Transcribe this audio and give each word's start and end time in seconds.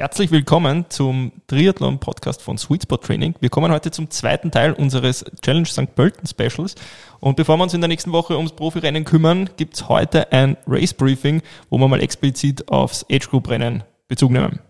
Herzlich 0.00 0.30
willkommen 0.30 0.86
zum 0.88 1.30
Triathlon-Podcast 1.46 2.40
von 2.40 2.56
Sweet 2.56 2.84
Spot 2.84 2.96
Training. 2.96 3.34
Wir 3.40 3.50
kommen 3.50 3.70
heute 3.70 3.90
zum 3.90 4.08
zweiten 4.08 4.50
Teil 4.50 4.72
unseres 4.72 5.26
Challenge 5.42 5.66
St. 5.66 5.94
Pölten 5.94 6.26
Specials. 6.26 6.74
Und 7.18 7.36
bevor 7.36 7.58
wir 7.58 7.64
uns 7.64 7.74
in 7.74 7.82
der 7.82 7.88
nächsten 7.88 8.10
Woche 8.10 8.34
ums 8.34 8.52
Profirennen 8.52 9.04
kümmern, 9.04 9.50
gibt's 9.58 9.90
heute 9.90 10.32
ein 10.32 10.56
Race 10.66 10.94
Briefing, 10.94 11.42
wo 11.68 11.76
wir 11.76 11.86
mal 11.86 12.00
explizit 12.00 12.66
aufs 12.70 13.04
Age 13.12 13.28
Group 13.28 13.50
Rennen 13.50 13.84
Bezug 14.08 14.30
nehmen. 14.30 14.60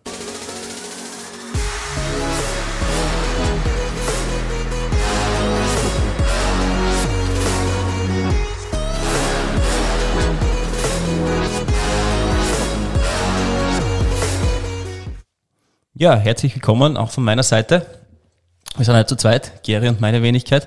Ja, 16.01 16.16
herzlich 16.16 16.54
willkommen 16.54 16.96
auch 16.96 17.10
von 17.10 17.24
meiner 17.24 17.42
Seite. 17.42 17.84
Wir 18.74 18.86
sind 18.86 18.95
halt 18.95 19.10
zu 19.10 19.16
zweit, 19.16 19.62
Gary 19.64 19.86
und 19.86 20.00
meine 20.00 20.22
Wenigkeit. 20.22 20.66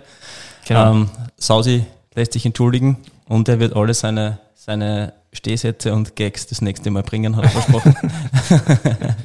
Genau. 0.67 0.91
Ähm, 0.91 1.09
Sausi 1.37 1.85
lässt 2.13 2.33
sich 2.33 2.45
entschuldigen 2.45 2.97
und 3.27 3.49
er 3.49 3.59
wird 3.59 3.75
alle 3.75 3.95
seine, 3.95 4.37
seine 4.53 5.13
Stehsätze 5.31 5.91
und 5.91 6.15
Gags 6.15 6.45
das 6.45 6.61
nächste 6.61 6.91
Mal 6.91 7.01
bringen, 7.01 7.35
hat 7.35 7.45
er 7.45 7.49
versprochen. 7.49 7.95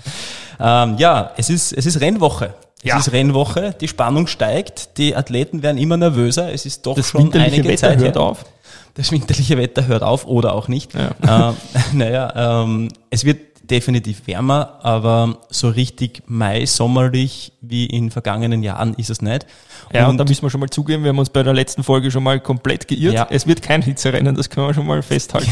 ähm, 0.58 0.96
ja, 0.96 1.32
es 1.36 1.50
ist, 1.50 1.74
es 1.74 1.84
ist 1.84 2.00
Rennwoche. 2.00 2.54
Es 2.78 2.84
ja. 2.84 2.98
ist 2.98 3.12
Rennwoche, 3.12 3.74
die 3.78 3.88
Spannung 3.88 4.28
steigt, 4.28 4.96
die 4.96 5.14
Athleten 5.14 5.62
werden 5.62 5.76
immer 5.76 5.98
nervöser, 5.98 6.50
es 6.50 6.64
ist 6.64 6.86
doch 6.86 6.96
das 6.96 7.08
schon 7.08 7.30
einige 7.34 7.64
Wetter 7.64 7.76
Zeit 7.76 7.98
hört 7.98 8.16
auf. 8.16 8.46
Das 8.94 9.12
winterliche 9.12 9.58
Wetter 9.58 9.86
hört 9.86 10.02
auf 10.02 10.26
oder 10.26 10.54
auch 10.54 10.66
nicht. 10.68 10.92
Ja. 10.94 11.50
Ähm, 11.50 11.56
naja, 11.98 12.62
ähm, 12.64 12.88
es 13.10 13.24
wird 13.24 13.47
definitiv 13.70 14.26
wärmer, 14.26 14.78
aber 14.82 15.38
so 15.50 15.68
richtig 15.68 16.22
Mai, 16.26 16.66
sommerlich 16.66 17.52
wie 17.60 17.86
in 17.86 18.10
vergangenen 18.10 18.62
Jahren 18.62 18.94
ist 18.94 19.10
es 19.10 19.22
nicht. 19.22 19.46
Ja, 19.92 20.04
und, 20.04 20.10
und 20.10 20.18
da 20.18 20.24
müssen 20.24 20.42
wir 20.42 20.50
schon 20.50 20.60
mal 20.60 20.70
zugeben, 20.70 21.02
wir 21.02 21.10
haben 21.10 21.18
uns 21.18 21.30
bei 21.30 21.42
der 21.42 21.54
letzten 21.54 21.82
Folge 21.82 22.10
schon 22.10 22.22
mal 22.22 22.40
komplett 22.40 22.88
geirrt. 22.88 23.14
Ja. 23.14 23.26
Es 23.30 23.46
wird 23.46 23.62
kein 23.62 23.82
Hitzerennen, 23.82 24.34
das 24.34 24.50
können 24.50 24.66
wir 24.66 24.74
schon 24.74 24.86
mal 24.86 25.02
festhalten. 25.02 25.50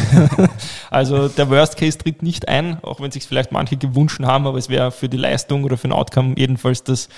also 0.90 1.28
der 1.28 1.48
Worst 1.50 1.76
Case 1.76 1.98
tritt 1.98 2.22
nicht 2.22 2.48
ein, 2.48 2.82
auch 2.82 3.00
wenn 3.00 3.10
sich 3.10 3.26
vielleicht 3.26 3.52
manche 3.52 3.76
gewünscht 3.76 4.20
haben, 4.22 4.46
aber 4.46 4.58
es 4.58 4.68
wäre 4.68 4.90
für 4.90 5.08
die 5.08 5.16
Leistung 5.16 5.64
oder 5.64 5.76
für 5.76 5.88
den 5.88 5.92
Outcome 5.92 6.34
jedenfalls 6.36 6.82
das 6.82 7.08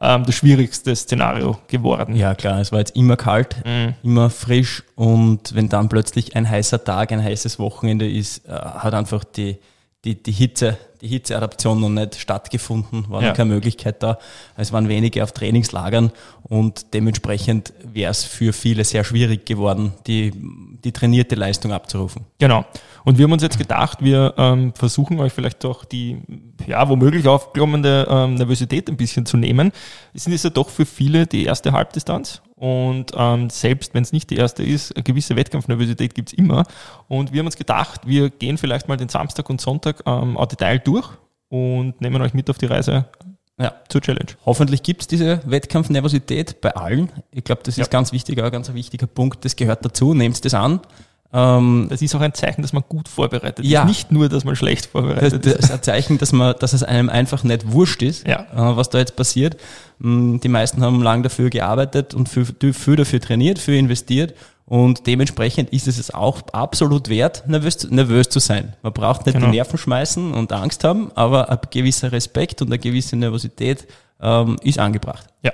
ähm, 0.00 0.24
das 0.24 0.34
schwierigste 0.34 0.94
Szenario 0.94 1.58
geworden. 1.68 2.16
Ja, 2.16 2.34
klar, 2.34 2.60
es 2.60 2.72
war 2.72 2.80
jetzt 2.80 2.96
immer 2.96 3.16
kalt, 3.16 3.56
mhm. 3.64 3.94
immer 4.02 4.30
frisch 4.30 4.82
und 4.94 5.54
wenn 5.54 5.68
dann 5.68 5.88
plötzlich 5.88 6.36
ein 6.36 6.48
heißer 6.48 6.84
Tag, 6.84 7.12
ein 7.12 7.22
heißes 7.22 7.58
Wochenende 7.58 8.10
ist, 8.10 8.46
äh, 8.46 8.52
hat 8.52 8.94
einfach 8.94 9.24
die, 9.24 9.56
die, 10.06 10.22
die 10.22 10.32
Hitze, 10.32 10.78
die 11.00 11.08
Hitzeadaption 11.08 11.80
noch 11.80 11.88
nicht 11.88 12.14
stattgefunden, 12.14 13.06
war 13.08 13.22
ja. 13.22 13.32
keine 13.32 13.52
Möglichkeit 13.52 14.02
da. 14.02 14.18
Es 14.56 14.72
waren 14.72 14.88
wenige 14.88 15.22
auf 15.22 15.32
Trainingslagern 15.32 16.12
und 16.44 16.94
dementsprechend 16.94 17.72
wäre 17.82 18.12
es 18.12 18.24
für 18.24 18.52
viele 18.52 18.84
sehr 18.84 19.02
schwierig 19.02 19.44
geworden, 19.44 19.92
die, 20.06 20.32
die 20.84 20.92
trainierte 20.92 21.34
Leistung 21.34 21.72
abzurufen. 21.72 22.24
Genau. 22.38 22.64
Und 23.04 23.18
wir 23.18 23.24
haben 23.24 23.32
uns 23.32 23.42
jetzt 23.42 23.58
gedacht, 23.58 23.98
wir 24.00 24.34
ähm, 24.36 24.72
versuchen 24.74 25.18
euch 25.18 25.32
vielleicht 25.32 25.64
doch 25.64 25.84
die, 25.84 26.18
ja, 26.66 26.88
womöglich 26.88 27.26
aufkommende 27.26 28.06
ähm, 28.08 28.34
Nervosität 28.34 28.88
ein 28.88 28.96
bisschen 28.96 29.26
zu 29.26 29.36
nehmen. 29.36 29.72
Es 30.14 30.26
ist 30.26 30.44
ja 30.44 30.50
doch 30.50 30.70
für 30.70 30.86
viele 30.86 31.26
die 31.26 31.44
erste 31.44 31.72
Halbdistanz 31.72 32.42
und 32.56 33.12
ähm, 33.14 33.50
selbst 33.50 33.92
wenn 33.92 34.02
es 34.02 34.12
nicht 34.12 34.30
die 34.30 34.36
erste 34.36 34.62
ist, 34.62 34.96
eine 34.96 35.02
gewisse 35.02 35.36
Wettkampfnervosität 35.36 36.14
gibt's 36.14 36.32
immer. 36.32 36.64
Und 37.06 37.32
wir 37.32 37.40
haben 37.40 37.46
uns 37.46 37.56
gedacht, 37.56 38.06
wir 38.06 38.30
gehen 38.30 38.56
vielleicht 38.56 38.88
mal 38.88 38.96
den 38.96 39.10
Samstag 39.10 39.50
und 39.50 39.60
Sonntag 39.60 40.02
ähm, 40.06 40.38
au 40.38 40.46
Detail 40.46 40.78
durch 40.78 41.06
und 41.48 42.00
nehmen 42.00 42.20
euch 42.22 42.32
mit 42.32 42.48
auf 42.48 42.56
die 42.56 42.66
Reise 42.66 43.04
ja. 43.58 43.74
zur 43.88 44.00
Challenge. 44.00 44.32
Hoffentlich 44.46 44.82
gibt's 44.82 45.06
diese 45.06 45.40
Wettkampfnervosität 45.44 46.62
bei 46.62 46.74
allen. 46.74 47.12
Ich 47.30 47.44
glaube, 47.44 47.60
das 47.62 47.74
ist 47.74 47.86
ja. 47.86 47.90
ganz 47.90 48.12
wichtig, 48.12 48.42
ein 48.42 48.50
ganz 48.50 48.72
wichtiger 48.72 49.06
Punkt. 49.06 49.44
Das 49.44 49.54
gehört 49.54 49.84
dazu. 49.84 50.14
Nehmt 50.14 50.42
das 50.42 50.54
an. 50.54 50.80
Ähm, 51.32 51.86
das 51.90 52.02
ist 52.02 52.14
auch 52.14 52.20
ein 52.20 52.34
Zeichen, 52.34 52.62
dass 52.62 52.72
man 52.72 52.84
gut 52.88 53.08
vorbereitet 53.08 53.64
ja. 53.64 53.82
ist. 53.82 53.88
Nicht 53.88 54.12
nur, 54.12 54.28
dass 54.28 54.44
man 54.44 54.56
schlecht 54.56 54.86
vorbereitet 54.86 55.44
das, 55.44 55.54
das 55.54 55.64
ist. 55.66 55.70
ein 55.72 55.82
Zeichen, 55.82 56.18
dass, 56.18 56.32
man, 56.32 56.54
dass 56.58 56.72
es 56.72 56.82
einem 56.82 57.08
einfach 57.08 57.44
nicht 57.44 57.72
wurscht 57.72 58.02
ist, 58.02 58.26
ja. 58.26 58.46
äh, 58.54 58.76
was 58.76 58.90
da 58.90 58.98
jetzt 58.98 59.16
passiert. 59.16 59.56
Mm, 59.98 60.38
die 60.38 60.48
meisten 60.48 60.82
haben 60.82 61.02
lange 61.02 61.24
dafür 61.24 61.50
gearbeitet 61.50 62.14
und 62.14 62.28
viel, 62.28 62.46
viel 62.72 62.96
dafür 62.96 63.20
trainiert, 63.20 63.58
viel 63.58 63.74
investiert. 63.74 64.34
Und 64.66 65.06
dementsprechend 65.06 65.70
ist 65.70 65.86
es 65.86 66.12
auch 66.12 66.42
absolut 66.52 67.08
wert, 67.08 67.44
nervös, 67.46 67.88
nervös 67.88 68.28
zu 68.28 68.40
sein. 68.40 68.74
Man 68.82 68.92
braucht 68.92 69.24
nicht 69.24 69.34
genau. 69.34 69.46
die 69.46 69.56
Nerven 69.56 69.78
schmeißen 69.78 70.34
und 70.34 70.52
Angst 70.52 70.82
haben, 70.82 71.12
aber 71.14 71.50
ein 71.50 71.58
gewisser 71.70 72.10
Respekt 72.10 72.62
und 72.62 72.68
eine 72.68 72.78
gewisse 72.80 73.14
Nervosität 73.14 73.86
ähm, 74.20 74.56
ist 74.62 74.80
angebracht. 74.80 75.26
Ja. 75.42 75.52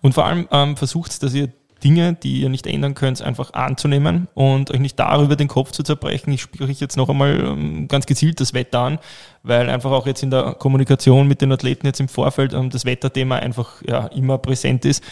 Und 0.00 0.14
vor 0.14 0.24
allem 0.24 0.48
ähm, 0.50 0.76
versucht, 0.76 1.22
dass 1.22 1.34
ihr 1.34 1.50
Dinge, 1.84 2.14
die 2.14 2.40
ihr 2.40 2.48
nicht 2.48 2.66
ändern 2.66 2.94
könnt, 2.94 3.20
einfach 3.22 3.52
anzunehmen 3.52 4.28
und 4.34 4.70
euch 4.70 4.80
nicht 4.80 4.98
darüber 4.98 5.36
den 5.36 5.48
Kopf 5.48 5.72
zu 5.72 5.82
zerbrechen. 5.82 6.32
Ich 6.32 6.42
spreche 6.42 6.72
jetzt 6.72 6.96
noch 6.96 7.08
einmal 7.08 7.38
ähm, 7.40 7.88
ganz 7.88 8.06
gezielt 8.06 8.40
das 8.40 8.54
Wetter 8.54 8.80
an, 8.80 8.98
weil 9.42 9.68
einfach 9.68 9.90
auch 9.90 10.06
jetzt 10.06 10.22
in 10.22 10.30
der 10.30 10.54
Kommunikation 10.54 11.28
mit 11.28 11.42
den 11.42 11.52
Athleten 11.52 11.86
jetzt 11.86 12.00
im 12.00 12.08
Vorfeld 12.08 12.54
ähm, 12.54 12.70
das 12.70 12.84
Wetterthema 12.84 13.36
einfach 13.36 13.82
ja, 13.86 14.06
immer 14.06 14.38
präsent 14.38 14.84
ist. 14.84 15.04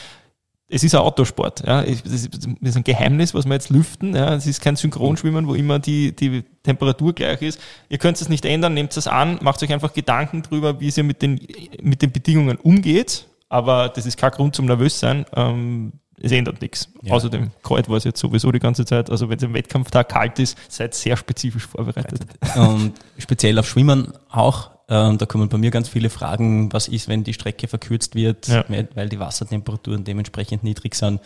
Es 0.66 0.82
ist 0.82 0.94
ein 0.94 1.02
Autosport. 1.02 1.64
Ja. 1.66 1.82
Das 1.82 2.02
ist 2.02 2.76
ein 2.76 2.84
Geheimnis, 2.84 3.34
was 3.34 3.44
wir 3.44 3.52
jetzt 3.52 3.68
lüften. 3.68 4.16
Ja. 4.16 4.34
Es 4.34 4.46
ist 4.46 4.62
kein 4.62 4.76
Synchronschwimmen, 4.76 5.46
wo 5.46 5.54
immer 5.54 5.78
die, 5.78 6.16
die 6.16 6.42
Temperatur 6.62 7.12
gleich 7.12 7.42
ist. 7.42 7.60
Ihr 7.90 7.98
könnt 7.98 8.20
es 8.20 8.30
nicht 8.30 8.46
ändern, 8.46 8.72
nehmt 8.72 8.96
es 8.96 9.06
an, 9.06 9.38
macht 9.42 9.62
euch 9.62 9.72
einfach 9.72 9.92
Gedanken 9.92 10.42
darüber, 10.42 10.80
wie 10.80 10.88
ihr 10.88 11.04
mit 11.04 11.20
den, 11.20 11.38
mit 11.82 12.00
den 12.00 12.10
Bedingungen 12.10 12.56
umgeht. 12.56 13.26
Aber 13.50 13.90
das 13.90 14.06
ist 14.06 14.16
kein 14.16 14.30
Grund 14.30 14.56
zum 14.56 14.64
nervös 14.64 14.98
sein. 14.98 15.26
Ähm, 15.36 15.92
es 16.20 16.32
ändert 16.32 16.60
nichts. 16.60 16.88
Ja. 17.02 17.14
Außerdem 17.14 17.50
kalt 17.62 17.88
war 17.88 17.96
es 17.96 18.04
jetzt 18.04 18.20
sowieso 18.20 18.52
die 18.52 18.58
ganze 18.58 18.84
Zeit. 18.84 19.10
Also 19.10 19.28
wenn 19.28 19.36
es 19.36 19.42
im 19.42 19.54
Wettkampftag 19.54 20.08
kalt 20.08 20.38
ist, 20.38 20.56
seid 20.68 20.94
sehr 20.94 21.16
spezifisch 21.16 21.66
vorbereitet. 21.66 22.20
Und 22.56 22.92
speziell 23.18 23.58
auf 23.58 23.68
Schwimmen 23.68 24.12
auch. 24.30 24.70
Ähm, 24.86 25.16
da 25.16 25.24
kommen 25.24 25.48
bei 25.48 25.56
mir 25.56 25.70
ganz 25.70 25.88
viele 25.88 26.10
Fragen, 26.10 26.70
was 26.72 26.88
ist, 26.88 27.08
wenn 27.08 27.24
die 27.24 27.32
Strecke 27.32 27.68
verkürzt 27.68 28.14
wird, 28.14 28.48
ja. 28.48 28.64
weil 28.68 29.08
die 29.08 29.18
Wassertemperaturen 29.18 30.04
dementsprechend 30.04 30.62
niedrig 30.62 30.94
sind. 30.94 31.20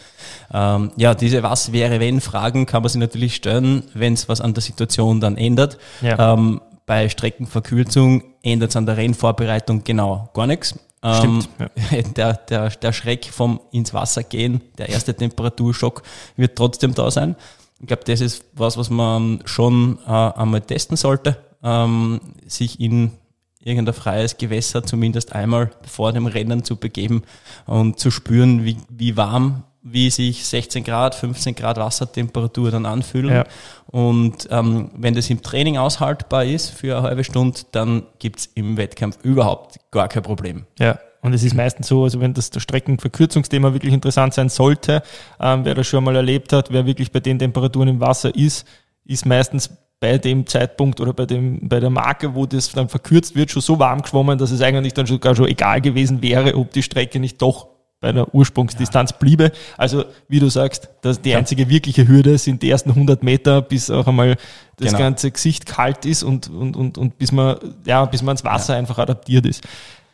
Ähm, 0.53 0.93
ja, 0.97 1.15
diese 1.15 1.43
Was 1.43 1.73
wäre, 1.73 1.99
wenn 1.99 2.21
Fragen 2.21 2.67
kann 2.67 2.83
man 2.83 2.89
sich 2.89 3.01
natürlich 3.01 3.35
stellen, 3.35 3.83
wenn 3.95 4.13
es 4.13 4.29
was 4.29 4.41
an 4.41 4.55
der 4.55 4.63
Situation 4.63 5.21
dann 5.21 5.37
ändert. 5.37 5.79
Ja. 6.03 6.35
Ähm, 6.35 6.61
bei 6.87 7.09
Streckenverkürzung 7.09 8.23
ändert 8.43 8.71
es 8.71 8.77
an 8.77 8.87
der 8.87 8.97
Rennvorbereitung 8.97 9.83
genau 9.83 10.31
gar 10.35 10.47
nichts. 10.47 10.79
Stimmt. 11.05 11.49
Ähm, 11.59 12.13
der, 12.17 12.35
der, 12.35 12.71
der 12.71 12.93
Schreck 12.93 13.27
vom 13.27 13.61
ins 13.71 13.95
Wasser 13.95 14.23
gehen, 14.23 14.63
der 14.79 14.89
erste 14.89 15.15
Temperaturschock 15.15 16.03
wird 16.37 16.57
trotzdem 16.57 16.95
da 16.95 17.11
sein. 17.11 17.37
Ich 17.81 17.87
glaube, 17.87 18.03
das 18.05 18.21
ist 18.21 18.45
was, 18.55 18.77
was 18.77 18.91
man 18.91 19.41
schon 19.45 19.99
äh, 20.07 20.11
einmal 20.11 20.61
testen 20.63 20.97
sollte, 20.97 21.39
ähm, 21.63 22.21
sich 22.47 22.81
in 22.81 23.13
irgendein 23.61 23.95
freies 23.95 24.37
Gewässer 24.37 24.83
zumindest 24.83 25.33
einmal 25.33 25.71
vor 25.87 26.13
dem 26.13 26.27
Rennen 26.27 26.65
zu 26.65 26.77
begeben 26.77 27.23
und 27.67 27.99
zu 28.01 28.11
spüren, 28.11 28.65
wie, 28.65 28.79
wie 28.89 29.17
warm 29.17 29.65
wie 29.83 30.11
sich 30.11 30.45
16 30.45 30.85
Grad, 30.85 31.15
15 31.15 31.55
Grad 31.55 31.77
Wassertemperatur 31.77 32.71
dann 32.71 32.87
anfühlen. 32.87 33.35
Ja. 33.35 33.45
Und 33.87 34.49
ähm, 34.51 34.91
wenn 34.95 35.15
das 35.15 35.31
im 35.31 35.43
Training 35.43 35.79
aushaltbar 35.79 36.45
ist 36.45 36.71
für 36.71 36.97
eine 36.97 37.07
halbe 37.09 37.25
Stunde, 37.25 37.61
dann 37.73 38.03
gibt's 38.19 38.51
im 38.55 38.77
Wettkampf 38.77 39.19
überhaupt 39.23 39.79
gar 39.91 40.09
kein 40.09 40.23
Problem. 40.23 40.65
Ja. 40.79 40.99
Und 41.21 41.33
es 41.33 41.43
ist 41.43 41.55
meistens 41.55 41.89
so, 41.89 42.05
also 42.05 42.21
wenn 42.21 42.35
das, 42.35 42.51
das 42.51 42.63
Streckenverkürzungsthema 42.63 43.73
wirklich 43.73 43.93
interessant 43.93 44.35
sein 44.35 44.49
sollte, 44.49 45.03
ähm, 45.41 45.65
wer 45.65 45.75
das 45.75 45.87
schon 45.87 46.05
mal 46.05 46.15
erlebt 46.15 46.53
hat, 46.53 46.71
wer 46.73 46.87
wirklich 46.87 47.11
bei 47.11 47.21
den 47.21 47.39
Temperaturen 47.39 47.89
im 47.89 48.01
Wasser 48.01 48.35
ist, 48.35 48.67
ist 49.05 49.27
meistens 49.27 49.71
bei 50.01 50.19
dem 50.19 50.47
Zeitpunkt 50.47 51.01
oder 51.01 51.13
bei 51.13 51.27
dem, 51.27 51.69
bei 51.69 51.81
der 51.81 51.91
Marke, 51.91 52.35
wo 52.35 52.47
das 52.47 52.71
dann 52.71 52.89
verkürzt 52.89 53.35
wird, 53.35 53.51
schon 53.51 53.63
so 53.63 53.79
warm 53.79 54.03
geschwommen, 54.03 54.39
dass 54.39 54.53
es 54.53 54.63
eigentlich 54.63 54.95
dann 54.95 55.07
sogar 55.07 55.35
schon 55.35 55.49
egal 55.49 55.81
gewesen 55.81 56.23
wäre, 56.23 56.55
ob 56.55 56.71
die 56.73 56.85
Strecke 56.85 57.19
nicht 57.19 57.43
doch 57.43 57.67
bei 58.01 58.13
der 58.13 58.33
Ursprungsdistanz 58.35 59.11
ja. 59.11 59.17
bliebe. 59.19 59.53
Also, 59.77 60.05
wie 60.29 60.39
du 60.39 60.49
sagst, 60.49 60.89
dass 61.03 61.21
die 61.21 61.35
einzige 61.35 61.69
wirkliche 61.69 62.07
Hürde 62.07 62.39
sind 62.39 62.63
die 62.63 62.71
ersten 62.71 62.91
100 62.91 63.23
Meter, 63.23 63.63
bis 63.63 63.91
auch 63.91 64.07
einmal 64.07 64.37
das 64.77 64.89
genau. 64.89 64.99
ganze 64.99 65.31
Gesicht 65.31 65.67
kalt 65.67 66.05
ist 66.07 66.23
und, 66.23 66.49
und, 66.49 66.77
und, 66.77 66.99
und 66.99 67.19
bis 67.19 67.33
man, 67.33 67.57
ja, 67.85 68.05
bis 68.05 68.23
man 68.23 68.35
ins 68.35 68.45
Wasser 68.45 68.75
ja. 68.75 68.79
einfach 68.79 68.99
adaptiert 68.99 69.47
ist. 69.47 69.65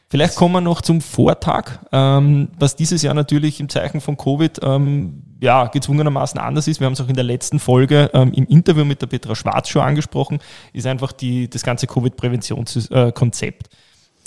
Vielleicht 0.08 0.36
kommen 0.36 0.54
wir 0.54 0.60
noch 0.60 0.81
zum 0.81 1.00
Vortag, 1.00 1.81
ähm, 1.90 2.48
was 2.58 2.76
dieses 2.76 3.02
Jahr 3.02 3.14
natürlich 3.14 3.58
im 3.58 3.69
Zeichen 3.69 4.00
von 4.00 4.16
Covid 4.16 4.60
ähm, 4.62 5.22
ja, 5.40 5.66
gezwungenermaßen 5.66 6.38
anders 6.38 6.69
ist. 6.69 6.78
Wir 6.81 6.86
haben 6.86 6.92
es 6.92 7.00
auch 7.00 7.08
in 7.08 7.16
der 7.16 7.25
letzten 7.25 7.58
Folge 7.58 8.10
ähm, 8.14 8.32
im 8.32 8.46
Interview 8.46 8.84
mit 8.84 9.02
der 9.02 9.08
Petra 9.08 9.34
Schwarz 9.34 9.69
schon 9.69 9.82
angesprochen, 9.82 10.38
ist 10.72 10.86
einfach 10.86 11.12
die, 11.12 11.50
das 11.50 11.62
ganze 11.64 11.86
Covid-Präventionskonzept. 11.86 13.66
Äh, 13.66 13.76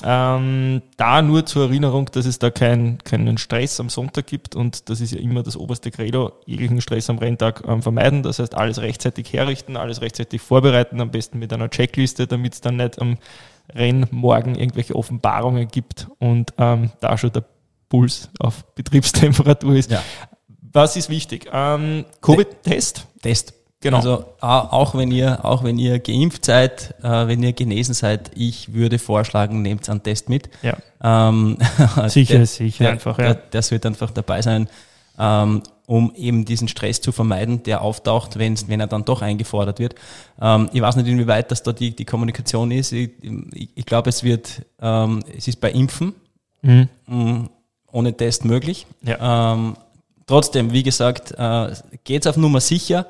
ähm, 0.03 0.83
da 0.95 1.21
nur 1.21 1.45
zur 1.45 1.65
Erinnerung, 1.65 2.05
dass 2.11 2.25
es 2.25 2.37
da 2.39 2.51
kein, 2.51 2.99
keinen 2.99 3.37
Stress 3.37 3.79
am 3.79 3.89
Sonntag 3.89 4.27
gibt 4.27 4.55
und 4.55 4.89
das 4.89 5.01
ist 5.01 5.11
ja 5.11 5.19
immer 5.19 5.41
das 5.43 5.57
oberste 5.57 5.89
Credo, 5.89 6.33
jeglichen 6.45 6.81
Stress 6.81 7.09
am 7.09 7.17
Renntag 7.17 7.63
ähm, 7.67 7.81
vermeiden. 7.81 8.21
Das 8.21 8.39
heißt, 8.39 8.53
alles 8.55 8.79
rechtzeitig 8.79 9.33
herrichten, 9.33 9.75
alles 9.75 10.01
rechtzeitig 10.01 10.41
vorbereiten, 10.41 11.01
am 11.01 11.09
besten 11.09 11.39
mit 11.39 11.51
einer 11.51 11.69
Checkliste, 11.69 12.27
damit 12.27 12.53
es 12.53 12.61
dann 12.61 12.77
nicht 12.77 13.01
am 13.01 13.17
Rennmorgen 13.73 14.55
irgendwelche 14.55 14.95
Offenbarungen 14.95 15.67
gibt 15.67 16.07
und 16.19 16.53
ähm, 16.57 16.91
da 16.99 17.17
schon 17.17 17.31
der 17.31 17.43
Puls 17.89 18.29
auf 18.39 18.65
Betriebstemperatur 18.75 19.75
ist. 19.75 19.91
Ja. 19.91 20.03
Was 20.73 20.95
ist 20.95 21.09
wichtig? 21.09 21.49
Ähm, 21.51 22.05
Covid-Test? 22.21 23.07
Test. 23.21 23.56
Genau. 23.79 23.97
Also 23.97 24.25
au- 24.41 24.67
auch 24.71 24.95
wenn 24.95 25.11
ihr, 25.11 25.45
auch 25.45 25.63
wenn 25.63 25.77
ihr 25.77 25.99
geimpft 25.99 26.45
seid, 26.45 26.95
äh, 27.03 27.27
wenn 27.27 27.43
ihr 27.43 27.53
genesen 27.53 27.93
seid, 27.93 28.31
ich 28.35 28.73
würde 28.73 28.97
vorschlagen, 28.97 29.61
nehmt 29.61 29.87
einen 29.89 30.01
Test 30.01 30.29
mit. 30.29 30.49
Ja. 30.63 30.77
Ähm, 31.03 31.57
Sicher 32.07 32.37
der, 32.37 32.45
sicher 32.47 32.83
der, 32.85 32.93
einfach, 32.93 33.17
Der, 33.17 33.27
ja. 33.27 33.33
der 33.35 33.61
sollte 33.61 33.87
einfach 33.87 34.09
dabei 34.11 34.41
sein, 34.41 34.67
ähm, 35.19 35.61
um 35.85 36.11
eben 36.15 36.43
diesen 36.43 36.67
Stress 36.67 36.99
zu 37.01 37.11
vermeiden, 37.11 37.61
der 37.63 37.81
auftaucht, 37.81 38.37
wenn's, 38.39 38.67
wenn 38.67 38.79
er 38.79 38.87
dann 38.87 39.05
doch 39.05 39.21
eingefordert 39.21 39.77
wird. 39.79 39.93
Ähm, 40.41 40.69
ich 40.73 40.81
weiß 40.81 40.95
nicht, 40.95 41.07
inwieweit 41.07 41.51
das 41.51 41.61
da 41.61 41.71
die, 41.71 41.95
die 41.95 42.03
Kommunikation 42.05 42.71
ist. 42.71 42.91
Ich, 42.93 43.11
ich, 43.53 43.69
ich 43.75 43.85
glaube, 43.85 44.09
es 44.09 44.23
wird, 44.23 44.63
ähm, 44.81 45.23
es 45.37 45.47
ist 45.47 45.61
bei 45.61 45.71
Impfen 45.71 46.13
Mhm. 46.63 46.89
mh, 47.05 47.49
ohne 47.91 48.17
Test 48.17 48.43
möglich. 48.43 48.87
Ja. 49.03 49.53
Ähm, 49.53 49.77
trotzdem, 50.25 50.73
wie 50.73 50.81
gesagt, 50.81 51.31
äh, 51.37 51.69
geht's 52.03 52.25
auf 52.25 52.35
Nummer 52.37 52.59
sicher. 52.59 53.05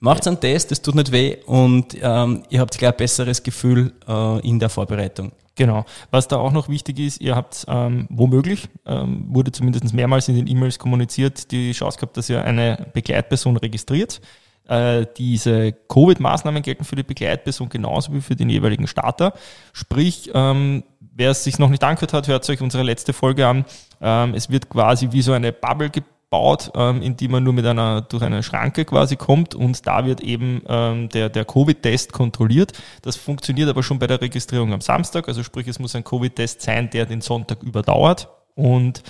Macht 0.00 0.26
einen 0.28 0.38
Test, 0.38 0.70
es 0.70 0.80
tut 0.80 0.94
nicht 0.94 1.10
weh 1.10 1.38
und 1.46 1.96
ähm, 2.00 2.44
ihr 2.50 2.60
habt 2.60 2.78
gleich 2.78 2.92
ein 2.92 2.96
besseres 2.96 3.42
Gefühl 3.42 3.92
äh, 4.06 4.46
in 4.46 4.58
der 4.58 4.68
Vorbereitung. 4.68 5.32
Genau. 5.56 5.84
Was 6.12 6.28
da 6.28 6.36
auch 6.36 6.52
noch 6.52 6.68
wichtig 6.68 7.00
ist, 7.00 7.20
ihr 7.20 7.34
habt 7.34 7.64
ähm, 7.66 8.06
womöglich, 8.10 8.68
ähm, 8.86 9.26
wurde 9.28 9.50
zumindest 9.50 9.92
mehrmals 9.92 10.28
in 10.28 10.36
den 10.36 10.46
E-Mails 10.46 10.78
kommuniziert, 10.78 11.50
die 11.50 11.72
Chance 11.72 11.98
gehabt, 11.98 12.16
dass 12.16 12.30
ihr 12.30 12.44
eine 12.44 12.86
Begleitperson 12.92 13.56
registriert. 13.56 14.20
Äh, 14.68 15.06
diese 15.16 15.72
Covid-Maßnahmen 15.72 16.62
gelten 16.62 16.84
für 16.84 16.94
die 16.94 17.02
Begleitperson 17.02 17.68
genauso 17.68 18.12
wie 18.12 18.20
für 18.20 18.36
den 18.36 18.50
jeweiligen 18.50 18.86
Starter. 18.86 19.32
Sprich, 19.72 20.30
ähm, 20.32 20.84
wer 21.00 21.32
es 21.32 21.42
sich 21.42 21.58
noch 21.58 21.70
nicht 21.70 21.82
angehört 21.82 22.12
hat, 22.12 22.28
hört 22.28 22.48
euch 22.48 22.60
unsere 22.60 22.84
letzte 22.84 23.12
Folge 23.12 23.48
an. 23.48 23.64
Ähm, 24.00 24.34
es 24.34 24.50
wird 24.50 24.68
quasi 24.68 25.08
wie 25.10 25.22
so 25.22 25.32
eine 25.32 25.52
Bubble 25.52 25.90
gebaut, 26.28 26.70
ähm, 26.74 27.00
in 27.00 27.16
die 27.16 27.28
man 27.28 27.42
nur 27.42 27.52
mit 27.52 27.64
einer, 27.64 28.02
durch 28.02 28.22
eine 28.22 28.42
Schranke 28.42 28.84
quasi 28.84 29.16
kommt 29.16 29.54
und 29.54 29.86
da 29.86 30.04
wird 30.04 30.20
eben 30.20 30.62
ähm, 30.68 31.08
der, 31.08 31.30
der 31.30 31.44
Covid-Test 31.44 32.12
kontrolliert. 32.12 32.72
Das 33.02 33.16
funktioniert 33.16 33.68
aber 33.68 33.82
schon 33.82 33.98
bei 33.98 34.06
der 34.06 34.20
Registrierung 34.20 34.72
am 34.72 34.80
Samstag, 34.80 35.28
also 35.28 35.42
sprich, 35.42 35.66
es 35.68 35.78
muss 35.78 35.94
ein 35.94 36.04
Covid-Test 36.04 36.60
sein, 36.60 36.90
der 36.90 37.06
den 37.06 37.22
Sonntag 37.22 37.62
überdauert 37.62 38.28
und 38.54 39.02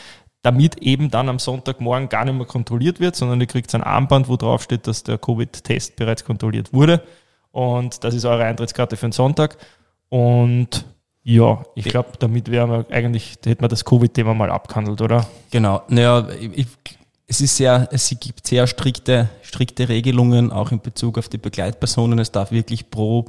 damit 0.43 0.77
eben 0.79 1.11
dann 1.11 1.29
am 1.29 1.41
Sonntagmorgen 1.41 2.09
gar 2.09 2.25
nicht 2.25 2.37
mehr 2.37 2.47
kontrolliert 2.47 3.01
wird, 3.01 3.17
sondern 3.17 3.41
ihr 3.41 3.49
kriegt 3.49 3.75
ein 3.75 3.83
Armband, 3.83 4.29
wo 4.29 4.37
drauf 4.37 4.63
steht, 4.63 4.87
dass 4.87 5.03
der 5.03 5.19
Covid-Test 5.19 5.97
bereits 5.97 6.25
kontrolliert 6.25 6.73
wurde. 6.73 7.03
Und 7.51 8.05
das 8.05 8.15
ist 8.15 8.25
eure 8.25 8.45
Eintrittskarte 8.45 8.97
für 8.97 9.07
den 9.07 9.13
Sonntag. 9.13 9.57
Und 10.09 10.87
ja, 11.25 11.65
ich 11.75 11.85
glaube, 11.85 12.11
damit 12.21 12.51
wären 12.51 12.71
wir 12.71 12.87
eigentlich, 12.91 13.37
hätten 13.45 13.63
wir 13.63 13.69
das 13.69 13.85
Covid-Thema 13.85 14.33
mal 14.33 14.51
abgehandelt, 14.51 15.03
oder? 15.03 15.27
Genau. 15.51 15.83
Naja, 15.89 16.29
ich, 16.41 16.69
es 17.31 17.43
ist 17.43 17.59
sehr, 17.59 17.89
es 17.93 18.09
gibt 18.19 18.47
sehr 18.47 18.67
strikte, 18.67 19.29
strikte 19.43 19.91
Regelungen, 19.91 20.51
auch 20.51 20.73
in 20.73 20.81
Bezug 20.81 21.19
auf 21.19 21.29
die 21.29 21.37
Begleitpersonen. 21.37 22.19
Es 22.19 22.33
darf 22.33 22.53
wirklich 22.53 22.91
pro 22.91 23.27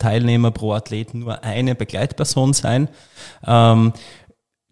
Teilnehmer, 0.00 0.50
pro 0.50 0.72
Athlet 0.72 1.14
nur 1.14 1.44
eine 1.44 1.76
Begleitperson 1.76 2.54
sein. 2.54 2.88
Ähm, 3.46 3.92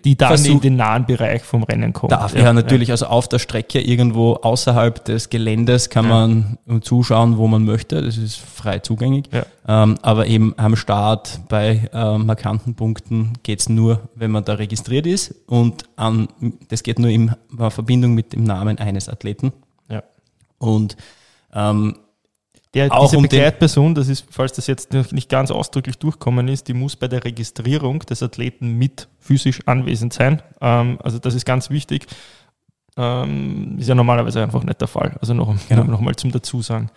Die 0.05 0.17
dann 0.17 0.29
Versuch- 0.29 0.53
in 0.53 0.61
den 0.61 0.77
nahen 0.77 1.07
Bereich 1.07 1.43
vom 1.43 1.65
Rennen 1.65 1.93
kommt. 1.93 2.13
Darf, 2.13 2.33
ja, 2.35 2.53
natürlich. 2.53 2.93
Also 2.93 3.07
auf 3.07 3.27
der 3.29 3.41
Strecke 3.41 3.81
irgendwo 3.81 4.35
außerhalb 4.35 5.05
des 5.05 5.29
Geländes 5.29 5.91
kann 5.91 6.05
Ja. 6.05 6.11
man 6.27 6.59
zuschauen, 6.83 7.37
wo 7.37 7.49
man 7.49 7.65
möchte. 7.65 8.01
Das 8.01 8.17
ist 8.17 8.37
frei 8.37 8.79
zugänglich. 8.79 9.25
Ja. 9.33 9.45
Ähm, 9.67 9.99
aber 10.03 10.27
eben 10.29 10.55
am 10.57 10.77
Start 10.77 11.41
bei 11.49 11.91
äh, 11.93 12.17
markanten 12.17 12.75
Punkten 12.75 13.33
geht's 13.43 13.69
nur, 13.69 14.09
wenn 14.15 14.31
man 14.31 14.45
da 14.45 14.55
registriert 14.55 15.07
ist. 15.07 15.35
Und 15.49 15.85
an, 15.97 16.29
das 16.69 16.85
geht 16.85 17.01
nur 17.01 17.11
in 17.11 17.33
Verbindung 17.69 18.15
mit 18.15 18.33
dem 18.33 18.45
Namen 18.45 18.79
eines 18.79 19.09
Athleten. 19.09 19.53
Ja. 19.91 20.05
Und 20.59 20.97
ähm, 21.53 21.97
Der, 22.87 22.93
Auch 22.93 23.07
diese 23.07 23.17
um 23.17 23.23
Begleitperson, 23.23 23.95
das 23.95 24.09
ist, 24.09 24.27
falls 24.31 24.53
das 24.53 24.67
jetzt 24.67 24.93
noch 24.93 25.11
nicht 25.13 25.29
ganz 25.29 25.51
ausdrücklich 25.51 25.99
durchkommen 25.99 26.49
ist, 26.49 26.69
die 26.69 26.75
muss 26.75 26.97
bei 26.97 27.09
der 27.09 27.25
Registrierung 27.25 28.01
des 28.01 28.23
Athleten 28.23 28.75
mit 28.75 29.09
physisch 29.19 29.61
anwesend 29.67 30.13
sein. 30.13 30.43
Ähm, 30.61 30.99
also 31.03 31.19
das 31.19 31.35
ist 31.35 31.45
ganz 31.45 31.71
wichtig. 31.71 32.07
Ähm, 32.97 33.77
ist 33.79 33.89
ja 33.89 33.95
normalerweise 33.95 34.43
einfach 34.43 34.63
nicht 34.65 34.81
der 34.81 34.89
Fall. 34.89 35.17
Also 35.21 35.35
noch, 35.35 35.55
Genau. 35.69 35.85
noch 35.85 36.01
mal 36.01 36.15
zum 36.17 36.33
Dazusagen. 36.33 36.91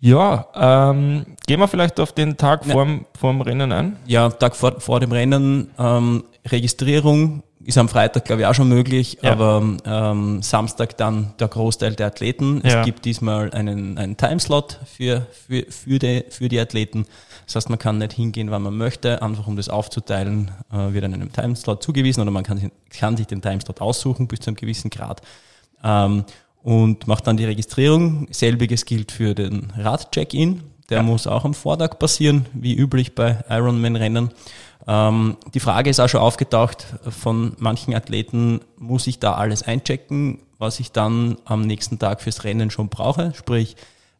Ja, 0.00 0.46
ähm, 0.54 1.24
gehen 1.46 1.60
wir 1.60 1.68
vielleicht 1.68 1.98
auf 1.98 2.12
den 2.12 2.36
Tag 2.36 2.66
Ja. 2.66 2.72
vorm, 2.72 3.06
vorm 3.18 3.40
Rennen 3.40 3.72
ein. 3.72 3.96
ja, 4.06 4.28
Tag 4.28 4.54
vor, 4.54 4.80
vor 4.80 5.00
dem 5.00 5.12
Rennen, 5.12 5.70
ähm, 5.78 6.24
Registrierung 6.46 7.42
ist 7.64 7.78
am 7.78 7.88
Freitag, 7.88 8.24
glaube 8.26 8.42
ich, 8.42 8.46
auch 8.46 8.54
schon 8.54 8.68
möglich, 8.68 9.18
Ja. 9.22 9.32
aber 9.32 9.62
ähm, 9.86 10.42
Samstag 10.42 10.96
dann 10.98 11.32
der 11.40 11.48
Großteil 11.48 11.94
der 11.94 12.08
Athleten. 12.08 12.60
Ja. 12.64 12.80
Es 12.80 12.84
gibt 12.86 13.04
diesmal 13.04 13.50
einen, 13.52 13.96
einen 13.98 14.16
Timeslot 14.16 14.78
für, 14.84 15.26
für, 15.46 15.64
für, 15.70 15.98
die, 15.98 16.24
für 16.28 16.48
die 16.48 16.60
Athleten. 16.60 17.06
Das 17.46 17.56
heißt, 17.56 17.70
man 17.70 17.78
kann 17.78 17.98
nicht 17.98 18.12
hingehen, 18.12 18.50
wann 18.50 18.62
man 18.62 18.76
möchte, 18.76 19.22
einfach 19.22 19.46
um 19.46 19.56
das 19.56 19.68
aufzuteilen, 19.68 20.50
äh, 20.72 20.92
wird 20.92 21.04
einem 21.04 21.32
Timeslot 21.32 21.82
zugewiesen 21.82 22.20
oder 22.22 22.30
man 22.30 22.44
kann, 22.44 22.58
sich- 22.58 22.70
kann 22.90 23.16
sich 23.16 23.26
den 23.26 23.40
Timeslot 23.42 23.80
aussuchen 23.80 24.28
bis 24.28 24.40
zu 24.40 24.48
einem 24.50 24.56
gewissen 24.56 24.90
Grad. 24.90 25.20
Ähm, 25.82 26.24
und 26.62 27.06
macht 27.06 27.26
dann 27.26 27.36
die 27.36 27.44
Registrierung. 27.44 28.26
Selbiges 28.30 28.86
gilt 28.86 29.12
für 29.12 29.34
den 29.34 29.70
Rad-Check-In. 29.76 30.62
Der 30.90 30.98
Ja. 30.98 31.02
muss 31.02 31.26
auch 31.26 31.44
am 31.44 31.54
Vortag 31.54 31.98
passieren, 31.98 32.46
wie 32.54 32.74
üblich 32.74 33.14
bei 33.14 33.42
Ironman-Rennen. 33.50 34.30
Ähm, 34.86 35.36
die 35.54 35.60
Frage 35.60 35.90
ist 35.90 36.00
auch 36.00 36.08
schon 36.08 36.20
aufgetaucht 36.20 36.86
von 37.08 37.54
manchen 37.58 37.94
Athleten, 37.94 38.60
muss 38.78 39.06
ich 39.06 39.18
da 39.18 39.34
alles 39.34 39.62
einchecken, 39.62 40.40
was 40.58 40.80
ich 40.80 40.92
dann 40.92 41.36
am 41.44 41.62
nächsten 41.62 41.98
Tag 41.98 42.20
fürs 42.20 42.44
Rennen 42.44 42.70
schon 42.70 42.88
brauche? 42.88 43.32
Sprich, 43.34 43.76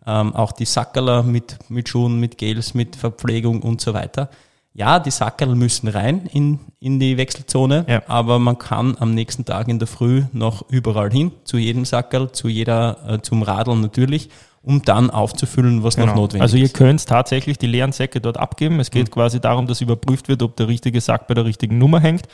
ähm, 0.06 0.34
auch 0.34 0.52
die 0.52 0.64
Sackerler 0.64 1.22
mit, 1.22 1.58
mit 1.68 1.88
Schuhen, 1.88 2.20
mit 2.20 2.38
Gels, 2.38 2.74
mit 2.74 2.96
Verpflegung 2.96 3.62
und 3.62 3.80
so 3.80 3.94
weiter. 3.94 4.30
Ja, 4.76 4.98
die 4.98 5.12
Sackerl 5.12 5.54
müssen 5.54 5.86
rein 5.88 6.26
in, 6.32 6.58
in 6.80 6.98
die 6.98 7.16
Wechselzone, 7.16 7.84
Ja. 7.88 8.02
aber 8.08 8.38
man 8.40 8.58
kann 8.58 8.96
am 8.98 9.14
nächsten 9.14 9.44
Tag 9.44 9.68
in 9.68 9.78
der 9.78 9.86
Früh 9.86 10.24
noch 10.32 10.68
überall 10.68 11.12
hin, 11.12 11.30
zu 11.44 11.58
jedem 11.58 11.84
Sackerl, 11.84 12.32
zu 12.32 12.48
jeder, 12.48 12.98
äh, 13.08 13.22
zum 13.22 13.42
Radeln 13.42 13.80
natürlich, 13.80 14.30
um 14.64 14.82
dann 14.82 15.10
aufzufüllen, 15.10 15.82
was 15.82 15.96
noch 15.96 16.06
Genau. 16.06 16.16
notwendig 16.22 16.42
Also 16.42 16.56
ihr 16.56 16.64
ist. 16.64 16.74
könnt 16.74 17.06
tatsächlich 17.06 17.58
die 17.58 17.66
leeren 17.66 17.92
Säcke 17.92 18.20
dort 18.20 18.38
abgeben. 18.38 18.80
Es 18.80 18.90
Mhm. 18.90 18.94
geht 18.98 19.10
quasi 19.10 19.40
darum, 19.40 19.66
dass 19.66 19.80
überprüft 19.80 20.28
wird, 20.28 20.42
ob 20.42 20.56
der 20.56 20.68
richtige 20.68 21.00
Sack 21.00 21.26
bei 21.26 21.34
der 21.34 21.44
richtigen 21.44 21.78
Nummer 21.78 22.00
hängt. 22.00 22.26